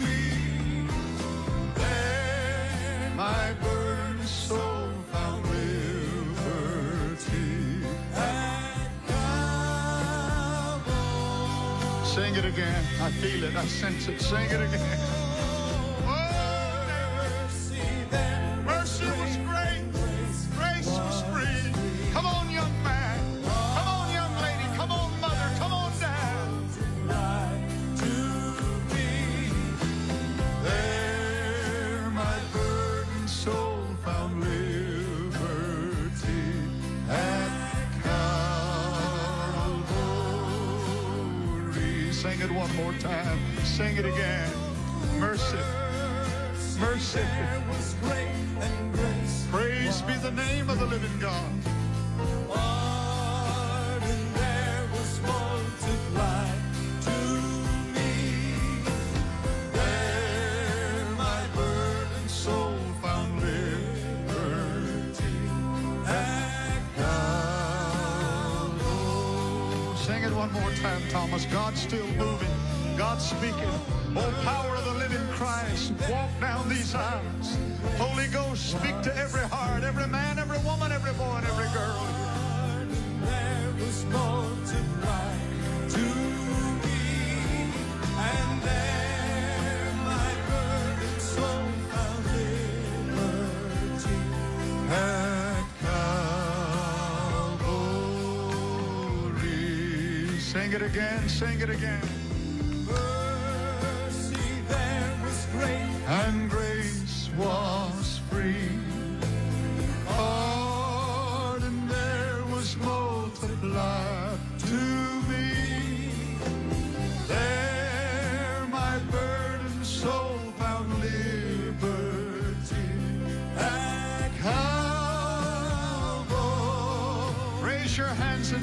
me. 0.01 0.89
There 1.75 3.13
my 3.15 3.53
burdened 3.61 4.27
soul 4.27 4.89
found 5.13 5.45
liberty 5.45 6.75
at 8.17 8.89
Sing 12.15 12.35
it 12.35 12.45
again. 12.45 12.85
I 13.01 13.11
feel 13.11 13.45
it. 13.45 13.57
I 13.57 13.65
sense 13.67 14.09
it. 14.09 14.21
Sing 14.21 14.45
it 14.51 14.61
again. 14.61 14.92
Speaking. 73.23 73.71
Oh, 74.17 74.33
power 74.45 74.75
of 74.77 74.85
the 74.85 74.93
living 74.95 75.27
Christ, 75.31 75.93
walk 76.11 76.29
down 76.41 76.69
these 76.69 76.95
aisles. 76.95 77.57
Holy 77.97 78.27
Ghost, 78.29 78.71
speak 78.71 79.01
to 79.03 79.17
every 79.17 79.47
heart, 79.49 79.85
every 79.85 80.09
man, 80.09 80.39
every 80.39 80.59
woman, 80.59 80.91
every 80.93 81.13
boy, 81.15 81.37
and 81.37 81.47
every 81.47 81.69
girl. 81.73 82.07
There 83.23 83.73
was 83.79 84.05
multiplied 84.07 85.41
to 85.91 85.99
me, 86.83 87.71
and 88.19 88.63
there 88.63 89.93
my 90.05 90.35
burdened 90.49 91.23
soul 91.23 91.67
found 91.91 92.25
liberty 93.15 94.19
Calvary. 99.33 100.41
Sing 100.41 100.73
it 100.73 100.83
again, 100.83 101.29
sing 101.29 101.61
it 101.61 101.71
again. 101.71 102.22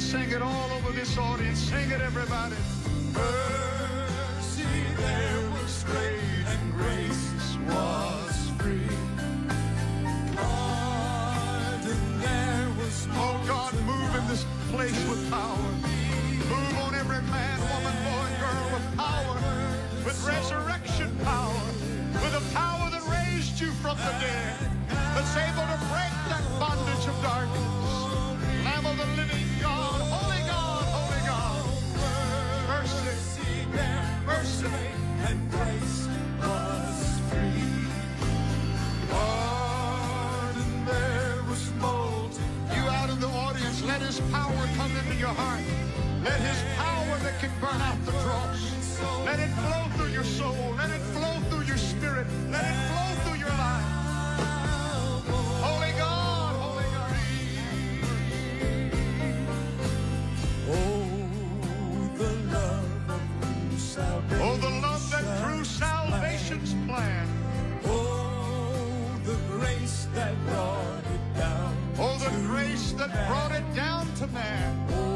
Sing 0.10 0.32
it 0.32 0.42
all 0.42 0.72
over 0.72 0.92
this 0.92 1.18
audience. 1.20 1.60
Sing 1.60 1.92
it, 1.92 2.02
everybody. 2.02 2.56
Place 14.72 15.10
with 15.10 15.30
power. 15.32 15.58
Move 16.50 16.78
on 16.86 16.94
every 16.94 17.22
man, 17.34 17.60
woman, 17.74 17.96
boy, 18.06 18.22
and 18.30 18.38
girl 18.40 18.70
with 18.74 18.98
power, 18.98 19.36
with 20.06 20.18
resurrection 20.24 21.10
power, 21.24 21.66
with 22.22 22.34
the 22.34 22.46
power 22.54 22.90
that 22.92 23.02
raised 23.10 23.60
you 23.60 23.72
from 23.82 23.98
the 23.98 24.14
dead, 24.22 24.56
that's 24.88 25.36
able 25.38 25.66
to 25.74 25.80
break 25.90 26.14
that 26.30 26.44
bondage 26.60 27.06
of 27.08 27.18
darkness. 27.24 27.66
Lamb 28.64 28.86
of 28.86 28.98
the 28.98 29.06
living 29.18 29.46
God, 29.60 30.02
holy 30.14 30.44
God, 30.48 30.84
holy 30.86 31.22
God. 31.26 31.66
Mercy, 32.68 33.66
mercy, 34.26 34.99
your 45.20 45.28
heart. 45.30 45.60
Let 46.24 46.40
his 46.40 46.64
power 46.78 47.18
that 47.24 47.40
can 47.42 47.52
burn 47.60 47.82
out 47.82 48.00
the 48.06 48.12
dross. 48.24 49.02
Let 49.26 49.40
it 49.40 49.50
flow 49.50 49.84
through 49.98 50.14
your 50.14 50.24
soul. 50.24 50.74
Let 50.78 50.90
it 50.92 51.02
flow 51.12 51.36
through 51.50 51.66
your 51.66 51.78
spirit. 51.78 52.26
Let 52.50 52.64
it 52.64 52.78
flow 52.90 53.10
through 53.24 53.40
your 53.40 53.50
life. 53.50 53.88
Holy 55.60 55.92
God, 55.98 56.56
Holy 56.56 56.90
God. 56.96 57.14
Oh, 60.70 62.12
the 62.18 62.30
love. 62.56 62.86
Oh, 64.42 64.56
the 64.58 64.70
love 64.70 65.12
that 65.12 65.42
through 65.42 65.66
salvation's 65.66 66.74
plan. 66.88 67.28
Oh, 67.86 69.20
the 69.26 69.38
grace 69.52 70.08
that 70.14 70.34
brought 70.46 71.04
it 71.14 71.38
down. 71.38 71.76
Oh, 71.98 72.18
the 72.20 72.32
grace 72.48 72.94
that 72.94 73.12
brought 73.28 73.52
it 73.52 73.76
down 73.76 74.08
to 74.16 74.28
man. 74.28 75.09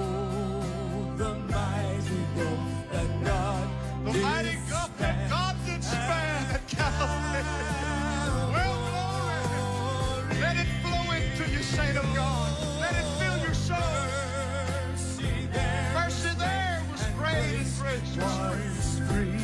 Saint 11.76 11.98
of 11.98 12.06
God. 12.16 12.52
Let 12.80 12.94
it 12.96 13.06
fill 13.18 13.38
your 13.46 13.54
soul. 13.54 13.78
mercy 15.96 16.30
there 16.38 16.82
was 16.92 17.04
great 17.18 17.56
and 17.62 17.70
gracious. 17.80 18.18
was 18.18 19.00
free. 19.08 19.42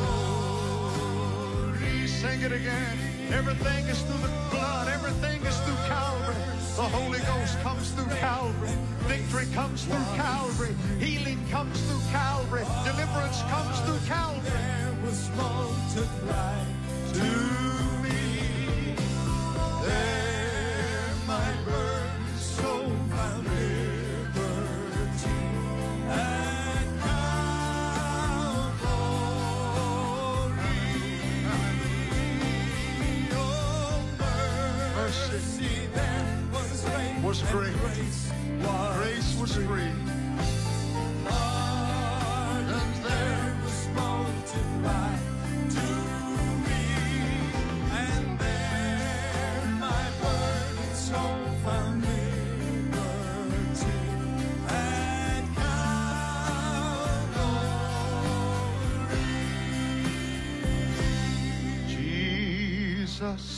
Sing 2.06 2.40
it 2.42 2.52
again. 2.52 3.09
Everything 3.32 3.86
is 3.86 4.02
through 4.02 4.18
the 4.18 4.32
blood. 4.50 4.88
Everything 4.88 5.40
is 5.46 5.56
through 5.60 5.76
Calvary. 5.86 6.34
The 6.76 6.82
Holy 6.82 7.20
Ghost 7.20 7.60
comes 7.60 7.90
through 7.92 8.12
Calvary. 8.16 8.70
Victory 9.06 9.46
comes 9.54 9.84
through 9.84 10.04
Calvary. 10.16 10.74
Healing 10.98 11.38
comes 11.50 11.80
through 11.86 12.00
Calvary. 12.10 12.64
Deliverance 12.84 13.42
comes 13.42 13.78
through 13.80 14.00
Calvary. 14.08 14.50
There 14.50 14.96
was 15.04 15.30
To 17.14 17.99
Jesus 63.20 63.49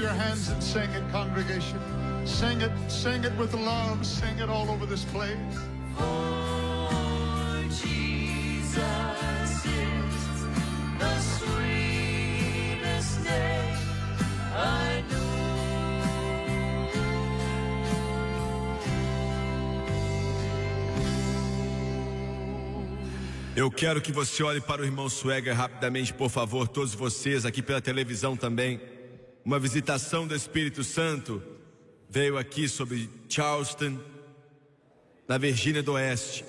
your 0.00 0.10
hands 0.10 0.48
and 0.48 0.62
sing 0.62 0.88
it, 0.90 1.02
congregation. 1.12 1.78
Sing 2.24 2.62
it, 2.62 2.72
sing 2.88 3.24
it 3.24 3.36
with 3.36 3.52
love. 3.54 4.06
Sing 4.06 4.38
it 4.38 4.48
all 4.48 4.70
over 4.70 4.86
this 4.86 5.04
place. 5.04 5.36
For 5.96 7.62
Jesus 7.68 8.76
is 9.66 10.44
the 10.98 11.20
sweetest 11.20 13.24
name 13.24 13.76
I 14.54 15.04
Eu 23.56 23.68
quero 23.70 24.00
que 24.00 24.12
você 24.12 24.42
olhe 24.42 24.60
para 24.60 24.80
o 24.80 24.84
irmão 24.86 25.10
Swagger 25.10 25.54
rapidamente, 25.54 26.14
por 26.14 26.30
favor, 26.30 26.66
todos 26.66 26.94
vocês 26.94 27.44
aqui 27.44 27.60
pela 27.60 27.80
televisão 27.80 28.34
também. 28.34 28.80
Uma 29.44 29.58
visitação 29.58 30.26
do 30.26 30.34
Espírito 30.34 30.84
Santo 30.84 31.42
veio 32.08 32.36
aqui 32.36 32.68
sobre 32.68 33.08
Charleston, 33.28 33.98
na 35.26 35.38
Virgínia 35.38 35.82
do 35.82 35.92
Oeste. 35.92 36.44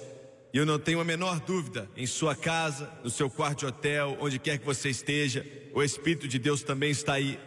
E 0.54 0.58
eu 0.58 0.66
não 0.66 0.78
tenho 0.78 1.00
a 1.00 1.04
menor 1.04 1.40
dúvida, 1.40 1.90
em 1.96 2.06
sua 2.06 2.36
casa, 2.36 2.92
no 3.02 3.10
seu 3.10 3.30
quarto 3.30 3.60
de 3.60 3.66
hotel, 3.68 4.18
onde 4.20 4.38
quer 4.38 4.58
que 4.58 4.66
você 4.66 4.90
esteja, 4.90 5.46
o 5.74 5.82
Espírito 5.82 6.28
de 6.28 6.38
Deus 6.38 6.64
também 6.64 6.92
está 6.92 7.14
aí. 7.14 7.40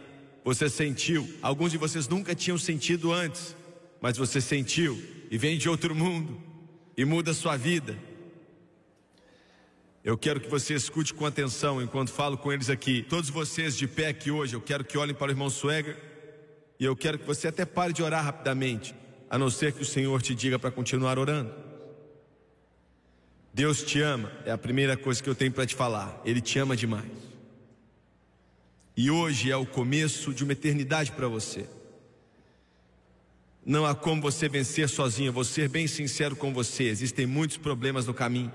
Você 0.43 0.67
sentiu, 0.67 1.27
alguns 1.43 1.71
de 1.71 1.77
vocês 1.77 2.07
nunca 2.07 2.33
tinham 2.33 2.57
sentido 2.57 3.13
antes, 3.13 3.55
mas 4.01 4.17
você 4.17 4.41
sentiu 4.41 4.99
e 5.29 5.37
vem 5.37 5.57
de 5.57 5.69
outro 5.69 5.93
mundo 5.93 6.41
e 6.97 7.05
muda 7.05 7.31
a 7.31 7.35
sua 7.35 7.55
vida. 7.55 7.95
Eu 10.05 10.15
quero 10.15 10.39
que 10.39 10.47
você 10.47 10.75
escute 10.75 11.15
com 11.15 11.25
atenção 11.25 11.81
enquanto 11.81 12.11
falo 12.11 12.37
com 12.37 12.53
eles 12.53 12.69
aqui. 12.69 13.01
Todos 13.09 13.31
vocês 13.31 13.75
de 13.75 13.87
pé 13.87 14.09
aqui 14.09 14.29
hoje, 14.29 14.55
eu 14.55 14.61
quero 14.61 14.85
que 14.85 14.99
olhem 14.99 15.15
para 15.15 15.29
o 15.29 15.31
irmão 15.31 15.49
Swagger 15.49 15.97
e 16.79 16.85
eu 16.85 16.95
quero 16.95 17.17
que 17.17 17.25
você 17.25 17.47
até 17.47 17.65
pare 17.65 17.91
de 17.91 18.03
orar 18.03 18.23
rapidamente, 18.23 18.93
a 19.27 19.35
não 19.35 19.49
ser 19.49 19.73
que 19.73 19.81
o 19.81 19.85
Senhor 19.85 20.21
te 20.21 20.35
diga 20.35 20.59
para 20.59 20.69
continuar 20.69 21.17
orando. 21.17 21.51
Deus 23.51 23.81
te 23.81 23.99
ama, 23.99 24.31
é 24.45 24.51
a 24.51 24.57
primeira 24.59 24.95
coisa 24.95 25.23
que 25.23 25.29
eu 25.29 25.33
tenho 25.33 25.51
para 25.51 25.65
te 25.65 25.73
falar. 25.73 26.21
Ele 26.23 26.39
te 26.39 26.59
ama 26.59 26.75
demais. 26.75 27.09
E 28.95 29.09
hoje 29.09 29.49
é 29.49 29.57
o 29.57 29.65
começo 29.65 30.35
de 30.35 30.43
uma 30.43 30.53
eternidade 30.53 31.13
para 31.13 31.27
você. 31.27 31.67
Não 33.65 33.87
há 33.87 33.95
como 33.95 34.21
você 34.21 34.47
vencer 34.47 34.87
sozinho, 34.87 35.33
vou 35.33 35.43
ser 35.43 35.67
bem 35.67 35.87
sincero 35.87 36.35
com 36.35 36.53
você. 36.53 36.83
Existem 36.83 37.25
muitos 37.25 37.57
problemas 37.57 38.05
no 38.05 38.13
caminho. 38.13 38.53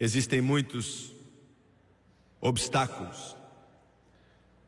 Existem 0.00 0.40
muitos 0.40 1.12
obstáculos. 2.40 3.36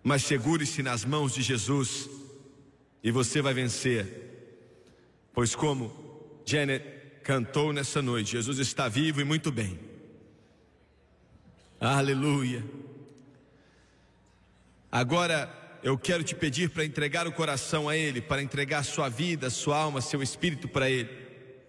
Mas 0.03 0.23
segure-se 0.23 0.83
nas 0.83 1.05
mãos 1.05 1.35
de 1.35 1.43
Jesus 1.43 2.09
e 3.03 3.11
você 3.11 3.41
vai 3.43 3.55
vencer. 3.55 4.29
Pois 5.33 5.55
como 5.55 6.41
Janet 6.45 6.85
cantou 7.23 7.73
nessa 7.73 8.03
noite, 8.03 8.33
Jesus 8.33 8.59
está 8.59 8.89
vivo 8.89 9.21
e 9.21 9.25
muito 9.25 9.53
bem. 9.53 9.79
Aleluia. 11.79 12.65
Agora 14.91 15.79
eu 15.83 15.97
quero 15.97 16.25
te 16.25 16.35
pedir 16.35 16.71
para 16.71 16.85
entregar 16.85 17.27
o 17.27 17.33
coração 17.33 17.89
a 17.89 17.97
Ele, 17.97 18.21
para 18.21 18.43
entregar 18.43 18.83
sua 18.85 19.09
vida, 19.09 19.49
sua 19.49 19.79
alma, 19.79 20.01
seu 20.01 20.23
espírito 20.23 20.67
para 20.69 20.91
Ele. 20.91 21.09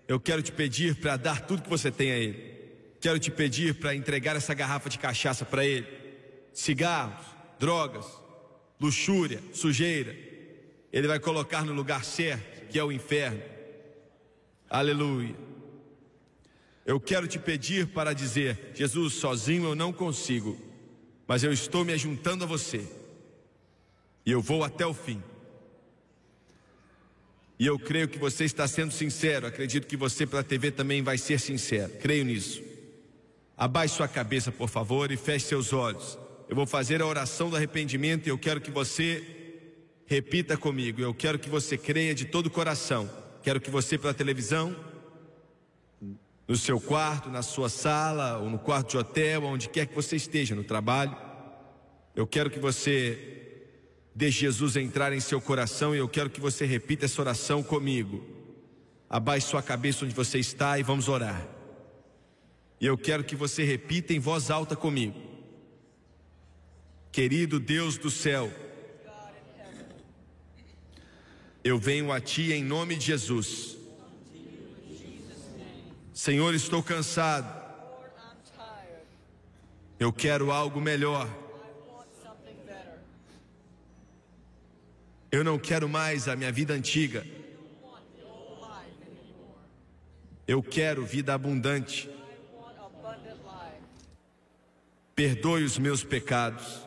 Eu 0.08 0.20
quero 0.20 0.42
te 0.42 0.52
pedir 0.52 0.96
para 0.96 1.16
dar 1.16 1.42
tudo 1.42 1.62
que 1.62 1.70
você 1.70 1.92
tem 1.92 2.12
a 2.12 2.18
Ele. 2.18 2.51
Quero 3.02 3.18
te 3.18 3.32
pedir 3.32 3.74
para 3.74 3.96
entregar 3.96 4.36
essa 4.36 4.54
garrafa 4.54 4.88
de 4.88 5.00
cachaça 5.00 5.44
para 5.44 5.66
Ele. 5.66 5.88
Cigarros, 6.54 7.26
drogas, 7.60 8.06
luxúria, 8.80 9.42
sujeira. 9.52 10.16
Ele 10.94 11.08
vai 11.08 11.20
colocar 11.20 11.66
no 11.66 11.74
lugar 11.74 12.06
certo, 12.06 12.68
que 12.68 12.78
é 12.78 12.84
o 12.84 12.92
inferno. 12.92 13.42
Aleluia. 14.70 15.36
Eu 16.86 17.00
quero 17.00 17.28
te 17.28 17.40
pedir 17.40 17.88
para 17.88 18.14
dizer: 18.14 18.72
Jesus, 18.76 19.14
sozinho 19.16 19.66
eu 19.66 19.76
não 19.76 19.92
consigo, 19.92 20.56
mas 21.26 21.44
eu 21.44 21.52
estou 21.52 21.84
me 21.84 21.98
juntando 21.98 22.44
a 22.44 22.48
você. 22.48 22.88
E 24.24 24.32
eu 24.32 24.42
vou 24.42 24.64
até 24.64 24.86
o 24.86 24.94
fim. 24.94 25.24
E 27.58 27.66
eu 27.66 27.80
creio 27.80 28.08
que 28.08 28.20
você 28.20 28.44
está 28.44 28.68
sendo 28.68 28.92
sincero. 28.94 29.48
Acredito 29.48 29.88
que 29.88 29.98
você 29.98 30.28
pela 30.28 30.44
TV 30.44 30.70
também 30.70 31.02
vai 31.02 31.18
ser 31.18 31.40
sincero. 31.40 31.92
Creio 32.00 32.26
nisso. 32.26 32.71
Abaixe 33.62 33.94
sua 33.94 34.08
cabeça, 34.08 34.52
por 34.52 34.68
favor, 34.68 35.12
e 35.12 35.16
feche 35.16 35.46
seus 35.46 35.72
olhos. 35.72 36.18
Eu 36.50 36.56
vou 36.56 36.66
fazer 36.66 37.00
a 37.00 37.06
oração 37.06 37.48
do 37.48 37.56
arrependimento 37.56 38.26
e 38.26 38.30
eu 38.32 38.38
quero 38.40 38.60
que 38.60 38.72
você 38.72 39.24
repita 40.08 40.58
comigo. 40.58 41.00
Eu 41.00 41.14
quero 41.14 41.38
que 41.38 41.48
você 41.48 41.78
creia 41.78 42.16
de 42.16 42.26
todo 42.26 42.48
o 42.48 42.50
coração. 42.50 43.08
Quero 43.44 43.62
que 43.62 43.70
você 43.70 44.00
pela 44.00 44.16
televisão, 44.16 44.76
no 46.48 46.58
seu 46.58 46.82
quarto, 46.82 47.30
na 47.30 47.44
sua 47.44 47.70
sala, 47.70 48.40
ou 48.40 48.50
no 48.50 48.58
quarto 48.58 48.90
de 48.90 48.98
hotel, 48.98 49.44
onde 49.44 49.70
quer 49.70 49.86
que 49.86 49.94
você 49.94 50.16
esteja, 50.16 50.56
no 50.56 50.64
trabalho, 50.64 51.16
Eu 52.16 52.26
quero 52.26 52.50
que 52.50 52.58
você 52.58 53.68
deixe 54.16 54.40
Jesus 54.40 54.76
entrar 54.76 55.14
em 55.14 55.20
seu 55.20 55.40
coração 55.40 55.94
e 55.94 56.00
eu 56.00 56.10
quero 56.10 56.32
que 56.32 56.42
você 56.42 56.66
repita 56.66 57.06
essa 57.06 57.22
oração 57.22 57.62
comigo. 57.62 58.26
Abaixe 59.08 59.46
sua 59.46 59.62
cabeça 59.62 60.04
onde 60.04 60.16
você 60.16 60.40
está 60.40 60.80
e 60.80 60.84
vamos 60.84 61.08
orar. 61.08 61.61
E 62.82 62.86
eu 62.88 62.98
quero 62.98 63.24
que 63.24 63.36
você 63.36 63.64
repita 63.64 64.12
em 64.12 64.20
voz 64.20 64.50
alta 64.50 64.76
comigo. 64.76 65.22
Querido 67.12 67.60
Deus 67.60 67.96
do 67.96 68.10
céu, 68.10 68.52
eu 71.64 71.78
venho 71.78 72.12
a 72.12 72.20
Ti 72.20 72.52
em 72.52 72.64
nome 72.64 72.96
de 72.96 73.06
Jesus. 73.06 73.78
Senhor, 76.12 76.56
estou 76.56 76.82
cansado. 76.82 77.62
Eu 80.00 80.12
quero 80.12 80.52
algo 80.52 80.82
melhor. 80.82 81.30
Eu 85.32 85.44
não 85.44 85.60
quero 85.60 85.88
mais 85.88 86.28
a 86.28 86.36
minha 86.36 86.52
vida 86.52 86.74
antiga. 86.74 87.24
Eu 90.48 90.64
quero 90.64 91.06
vida 91.06 91.36
abundante. 91.36 92.10
Perdoe 95.22 95.64
os 95.64 95.78
meus 95.78 96.04
pecados. 96.04 96.82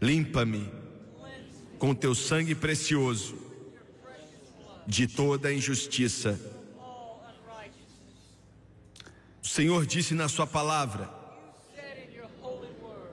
Limpa-me 0.00 0.66
com 1.78 1.94
teu 1.94 2.14
sangue 2.14 2.54
precioso 2.54 3.36
de 4.86 5.06
toda 5.06 5.52
injustiça. 5.52 6.40
O 9.42 9.46
Senhor 9.46 9.84
disse 9.84 10.14
na 10.14 10.26
sua 10.26 10.46
palavra, 10.46 11.10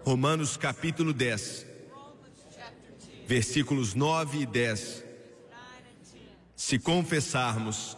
Romanos 0.06 0.56
capítulo 0.56 1.12
10, 1.12 1.66
Romans 1.92 2.16
chapter 2.56 2.94
10, 3.18 3.28
versículos 3.28 3.94
9 3.94 4.44
e 4.44 4.46
10. 4.46 4.80
9 4.80 4.96
and 4.96 5.04
10. 5.04 6.26
Se 6.56 6.80
confessarmos 6.80 7.98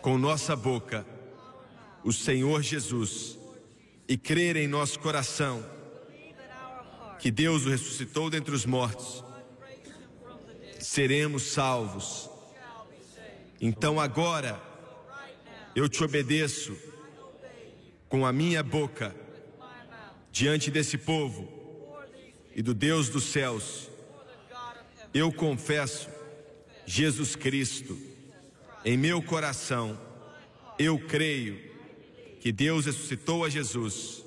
com 0.00 0.16
nossa 0.16 0.54
boca 0.54 1.04
o 2.04 2.12
Senhor 2.12 2.62
Jesus 2.62 3.38
e 4.08 4.16
crer 4.16 4.56
em 4.56 4.66
nosso 4.66 4.98
coração 4.98 5.64
que 7.18 7.30
Deus 7.30 7.66
o 7.66 7.68
ressuscitou 7.68 8.30
dentre 8.30 8.54
os 8.54 8.64
mortos, 8.64 9.22
seremos 10.78 11.42
salvos. 11.42 12.30
Então 13.60 14.00
agora 14.00 14.60
eu 15.76 15.86
te 15.88 16.02
obedeço 16.02 16.74
com 18.08 18.24
a 18.24 18.32
minha 18.32 18.62
boca 18.62 19.14
diante 20.32 20.70
desse 20.70 20.96
povo 20.96 21.46
e 22.56 22.62
do 22.62 22.72
Deus 22.72 23.10
dos 23.10 23.24
céus. 23.24 23.90
Eu 25.12 25.30
confesso 25.30 26.08
Jesus 26.86 27.36
Cristo 27.36 27.98
em 28.84 28.96
meu 28.96 29.22
coração. 29.22 30.00
Eu 30.78 30.98
creio 30.98 31.69
que 32.40 32.50
Deus 32.50 32.86
ressuscitou 32.86 33.44
a 33.44 33.50
Jesus 33.50 34.24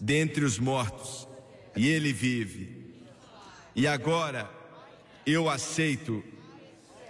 dentre 0.00 0.44
os 0.44 0.58
mortos 0.58 1.26
e 1.76 1.88
ele 1.88 2.12
vive. 2.12 2.94
E 3.74 3.86
agora 3.86 4.48
eu 5.26 5.50
aceito 5.50 6.22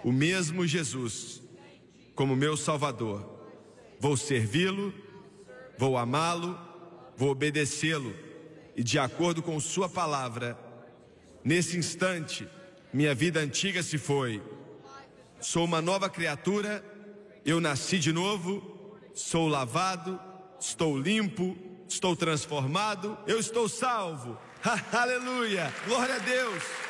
o 0.03 0.11
mesmo 0.11 0.65
Jesus 0.65 1.41
como 2.15 2.35
meu 2.35 2.57
Salvador. 2.57 3.47
Vou 3.99 4.17
servi-lo, 4.17 4.93
vou 5.77 5.97
amá-lo, 5.97 6.59
vou 7.15 7.29
obedecê-lo 7.29 8.13
e 8.75 8.83
de 8.83 8.97
acordo 8.97 9.43
com 9.43 9.59
Sua 9.59 9.89
palavra, 9.89 10.57
nesse 11.43 11.77
instante, 11.77 12.47
minha 12.93 13.13
vida 13.13 13.39
antiga 13.39 13.83
se 13.83 13.97
foi. 13.97 14.41
Sou 15.41 15.65
uma 15.65 15.81
nova 15.81 16.09
criatura, 16.09 16.83
eu 17.45 17.59
nasci 17.59 17.99
de 17.99 18.11
novo, 18.11 18.78
sou 19.19 19.47
lavado, 19.47 20.19
estou 20.59 20.97
limpo, 20.97 21.57
estou 21.87 22.15
transformado, 22.15 23.17
eu 23.27 23.39
estou 23.39 23.67
salvo. 23.67 24.37
Aleluia! 24.91 25.73
Glória 25.85 26.15
a 26.15 26.19
Deus! 26.19 26.88